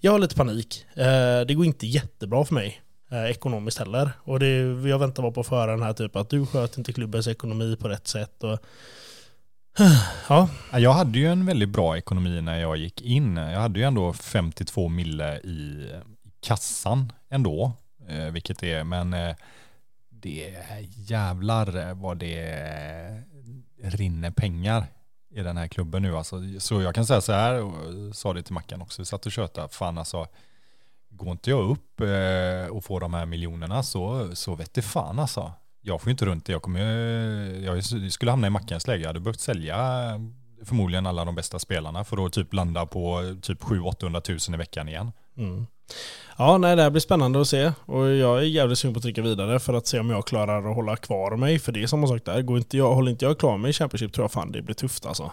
Jag 0.00 0.12
har 0.12 0.18
lite 0.18 0.34
panik. 0.34 0.86
Eh, 0.94 1.40
det 1.46 1.54
går 1.54 1.64
inte 1.66 1.86
jättebra 1.86 2.44
för 2.44 2.54
mig 2.54 2.80
eh, 3.10 3.24
ekonomiskt 3.24 3.78
heller. 3.78 4.10
Och 4.24 4.40
det, 4.40 4.48
jag 4.88 4.98
väntar 4.98 5.22
bara 5.22 5.32
på 5.32 5.40
att 5.40 5.46
få 5.46 5.56
höra 5.56 5.70
den 5.70 5.82
här 5.82 5.92
typen 5.92 6.20
att 6.20 6.30
du 6.30 6.46
sköter 6.46 6.78
inte 6.78 6.92
klubbens 6.92 7.28
ekonomi 7.28 7.76
på 7.80 7.88
rätt 7.88 8.08
sätt. 8.08 8.44
Och, 8.44 8.58
ja, 10.28 10.48
Jag 10.72 10.92
hade 10.92 11.18
ju 11.18 11.26
en 11.26 11.46
väldigt 11.46 11.68
bra 11.68 11.96
ekonomi 11.96 12.40
när 12.40 12.60
jag 12.60 12.76
gick 12.76 13.02
in. 13.02 13.36
Jag 13.36 13.60
hade 13.60 13.78
ju 13.78 13.84
ändå 13.84 14.12
52 14.12 14.88
mille 14.88 15.38
i 15.38 15.90
kassan 16.40 17.12
ändå, 17.28 17.72
Vilket 17.98 18.34
vilket 18.34 18.62
är, 18.62 18.84
men 18.84 19.14
eh, 19.14 19.34
det 20.26 20.54
är 20.54 20.86
jävlar 20.96 21.88
eh, 21.88 21.94
vad 21.94 22.18
det 22.18 22.38
eh, 23.80 23.88
rinner 23.88 24.30
pengar 24.30 24.86
i 25.30 25.42
den 25.42 25.56
här 25.56 25.68
klubben 25.68 26.02
nu. 26.02 26.16
Alltså, 26.16 26.40
så 26.58 26.82
jag 26.82 26.94
kan 26.94 27.06
säga 27.06 27.20
så 27.20 27.32
här, 27.32 27.62
och 27.62 28.16
sa 28.16 28.32
det 28.32 28.42
till 28.42 28.54
Mackan 28.54 28.82
också, 28.82 29.02
vi 29.02 29.06
satt 29.06 29.26
och 29.26 29.32
tjötade, 29.32 29.68
fan 29.68 29.98
alltså, 29.98 30.26
går 31.08 31.30
inte 31.30 31.50
jag 31.50 31.70
upp 31.70 32.00
eh, 32.00 32.76
och 32.76 32.84
får 32.84 33.00
de 33.00 33.14
här 33.14 33.26
miljonerna 33.26 33.82
så, 33.82 34.30
så 34.36 34.54
vet 34.54 34.74
det 34.74 34.82
fan 34.82 35.18
alltså. 35.18 35.52
Jag 35.80 36.00
får 36.00 36.08
ju 36.08 36.12
inte 36.12 36.26
runt 36.26 36.46
det, 36.46 36.52
jag, 36.52 36.62
kommer, 36.62 36.82
jag 37.64 37.84
skulle 38.12 38.30
hamna 38.30 38.46
i 38.46 38.50
Mackans 38.50 38.86
läge, 38.86 39.02
jag 39.02 39.08
hade 39.08 39.20
behövt 39.20 39.40
sälja 39.40 39.76
förmodligen 40.64 41.06
alla 41.06 41.24
de 41.24 41.34
bästa 41.34 41.58
spelarna 41.58 42.04
för 42.04 42.26
att 42.26 42.32
typ 42.32 42.52
landa 42.52 42.86
på 42.86 43.36
typ 43.42 43.62
700-800 43.62 44.48
000 44.50 44.54
i 44.54 44.58
veckan 44.58 44.88
igen. 44.88 45.12
Mm. 45.36 45.66
Ja, 46.38 46.58
nej, 46.58 46.76
det 46.76 46.82
här 46.82 46.90
blir 46.90 47.00
spännande 47.00 47.40
att 47.40 47.48
se. 47.48 47.72
Och 47.86 48.08
jag 48.08 48.38
är 48.38 48.42
jävligt 48.42 48.78
sugen 48.78 48.94
på 48.94 48.98
att 48.98 49.02
trycka 49.02 49.22
vidare 49.22 49.58
för 49.58 49.74
att 49.74 49.86
se 49.86 50.00
om 50.00 50.10
jag 50.10 50.26
klarar 50.26 50.70
att 50.70 50.74
hålla 50.74 50.96
kvar 50.96 51.36
mig. 51.36 51.58
För 51.58 51.72
det 51.72 51.82
är 51.82 51.86
samma 51.86 52.06
sak 52.06 52.24
där. 52.24 52.42
Går 52.42 52.58
inte 52.58 52.76
jag, 52.76 52.94
håller 52.94 53.10
inte 53.10 53.24
jag 53.24 53.38
klar 53.38 53.56
mig 53.56 53.70
i 53.70 53.72
Championship 53.72 54.12
tror 54.12 54.24
jag 54.24 54.32
fan 54.32 54.52
det 54.52 54.62
blir 54.62 54.74
tufft 54.74 55.06
alltså. 55.06 55.30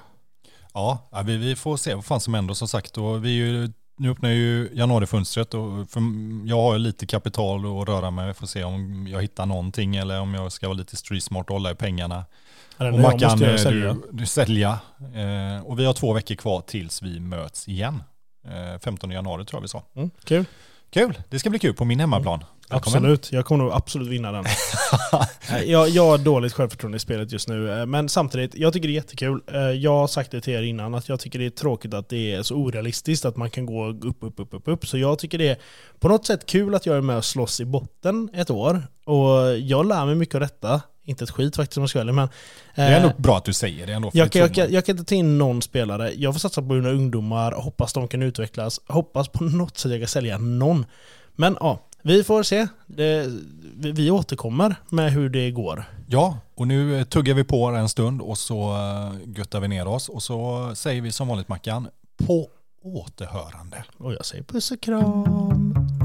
Ja, 0.73 1.09
ja, 1.11 1.21
vi, 1.21 1.37
vi 1.37 1.55
får 1.55 1.77
se 1.77 1.95
vad 1.95 2.05
fan 2.05 2.19
som 2.19 2.33
händer 2.33 2.53
som 2.53 2.67
sagt. 2.67 2.97
Och 2.97 3.25
vi 3.25 3.29
ju, 3.29 3.69
nu 3.97 4.11
öppnar 4.11 4.29
ju 4.29 4.69
januarifönstret 4.73 5.53
och 5.53 5.89
för, 5.89 6.01
jag 6.45 6.61
har 6.61 6.73
ju 6.73 6.79
lite 6.79 7.05
kapital 7.05 7.81
att 7.81 7.87
röra 7.87 8.11
mig. 8.11 8.27
Vi 8.27 8.33
får 8.33 8.47
se 8.47 8.63
om 8.63 9.07
jag 9.07 9.21
hittar 9.21 9.45
någonting 9.45 9.95
eller 9.95 10.19
om 10.19 10.33
jag 10.33 10.51
ska 10.51 10.67
vara 10.67 10.77
lite 10.77 10.95
street 10.95 11.23
smart 11.23 11.47
och 11.47 11.53
hålla 11.53 11.71
i 11.71 11.75
pengarna. 11.75 12.25
Eller 12.77 12.91
Och 12.91 12.99
Mackan, 12.99 13.43
eh, 13.43 13.57
sälja. 13.57 13.93
du, 13.93 14.01
du 14.11 14.25
sälja. 14.25 14.79
Eh, 14.99 15.65
och 15.65 15.79
vi 15.79 15.85
har 15.85 15.93
två 15.93 16.13
veckor 16.13 16.35
kvar 16.35 16.61
tills 16.61 17.01
vi 17.01 17.19
möts 17.19 17.67
igen. 17.67 18.03
Eh, 18.45 18.79
15 18.79 19.11
januari 19.11 19.45
tror 19.45 19.57
jag 19.57 19.61
vi 19.61 19.67
sa. 19.67 19.83
Mm, 19.95 20.09
kul. 20.23 20.45
Kul, 20.89 21.17
det 21.29 21.39
ska 21.39 21.49
bli 21.49 21.59
kul 21.59 21.73
på 21.73 21.85
min 21.85 21.99
hemmaplan. 21.99 22.43
Välkommen. 22.69 22.97
Absolut, 22.97 23.31
jag 23.31 23.45
kommer 23.45 23.63
nog 23.63 23.73
absolut 23.73 24.07
vinna 24.07 24.31
den. 24.31 24.45
Jag, 25.65 25.89
jag 25.89 26.05
har 26.05 26.17
dåligt 26.17 26.53
självförtroende 26.53 26.95
i 26.95 26.99
spelet 26.99 27.31
just 27.31 27.47
nu, 27.47 27.79
eh, 27.79 27.85
men 27.85 28.09
samtidigt, 28.09 28.55
jag 28.55 28.73
tycker 28.73 28.87
det 28.87 28.91
är 28.91 28.95
jättekul. 28.95 29.41
Eh, 29.53 29.59
Jag 29.59 29.91
har 29.91 30.07
sagt 30.07 30.31
det 30.31 30.41
till 30.41 30.53
er 30.53 30.61
innan, 30.61 30.93
att 30.95 31.09
jag 31.09 31.19
tycker 31.19 31.39
det 31.39 31.45
är 31.45 31.49
tråkigt 31.49 31.93
att 31.93 32.09
det 32.09 32.31
är 32.33 32.43
så 32.43 32.55
orealistiskt 32.55 33.25
att 33.25 33.37
man 33.37 33.49
kan 33.49 33.65
gå 33.65 33.87
upp, 33.87 34.03
upp, 34.21 34.39
upp, 34.39 34.53
upp, 34.53 34.67
upp. 34.67 34.87
Så 34.87 34.97
jag 34.97 35.19
tycker 35.19 35.37
det 35.37 35.49
är 35.49 35.57
på 35.99 36.07
något 36.07 36.25
sätt 36.25 36.45
kul 36.45 36.75
att 36.75 36.85
jag 36.85 36.97
är 36.97 37.01
med 37.01 37.17
och 37.17 37.25
slåss 37.25 37.59
i 37.59 37.65
botten 37.65 38.29
ett 38.33 38.49
år. 38.49 38.87
Och 39.05 39.57
jag 39.59 39.85
lär 39.85 40.05
mig 40.05 40.15
mycket 40.15 40.35
av 40.35 40.41
detta. 40.41 40.81
Inte 41.05 41.23
ett 41.23 41.31
skit 41.31 41.55
faktiskt 41.55 41.77
om 41.77 41.81
jag 41.81 41.89
ska 41.89 42.03
vara 42.03 42.13
men... 42.13 42.29
Det 42.75 42.81
är 42.81 42.91
eh, 42.91 43.03
ändå 43.03 43.11
bra 43.17 43.37
att 43.37 43.45
du 43.45 43.53
säger 43.53 43.87
det 43.87 43.93
ändå. 43.93 44.11
jag 44.13 44.31
kan, 44.31 44.41
jag, 44.41 44.53
kan, 44.53 44.73
jag 44.73 44.85
kan 44.85 44.97
inte 44.97 45.09
ta 45.09 45.15
in 45.15 45.37
någon 45.37 45.61
spelare. 45.61 46.11
Jag 46.13 46.33
får 46.33 46.39
satsa 46.39 46.61
på 46.61 46.67
mina 46.67 46.89
ungdomar, 46.89 47.51
hoppas 47.51 47.93
de 47.93 48.07
kan 48.07 48.21
utvecklas, 48.21 48.81
hoppas 48.87 49.27
på 49.27 49.43
något 49.43 49.77
sätt 49.77 49.91
jag 49.91 50.01
kan 50.01 50.07
sälja 50.07 50.37
någon. 50.37 50.85
Men 51.35 51.57
ja, 51.59 51.79
vi 52.01 52.23
får 52.23 52.43
se. 52.43 52.67
Det, 52.85 53.31
vi, 53.75 53.91
vi 53.91 54.11
återkommer 54.11 54.75
med 54.89 55.11
hur 55.11 55.29
det 55.29 55.51
går. 55.51 55.85
Ja, 56.07 56.37
och 56.55 56.67
nu 56.67 56.99
eh, 56.99 57.03
tuggar 57.03 57.33
vi 57.33 57.43
på 57.43 57.65
en 57.65 57.89
stund 57.89 58.21
och 58.21 58.37
så 58.37 58.73
eh, 58.73 59.37
göttar 59.37 59.59
vi 59.59 59.67
ner 59.67 59.87
oss 59.87 60.09
och 60.09 60.23
så 60.23 60.71
säger 60.75 61.01
vi 61.01 61.11
som 61.11 61.27
vanligt 61.27 61.47
Mackan, 61.47 61.87
på 62.25 62.49
återhörande. 62.83 63.83
Och 63.97 64.13
jag 64.13 64.25
säger 64.25 64.43
puss 64.43 64.71
och 64.71 64.81
kram. 64.81 66.02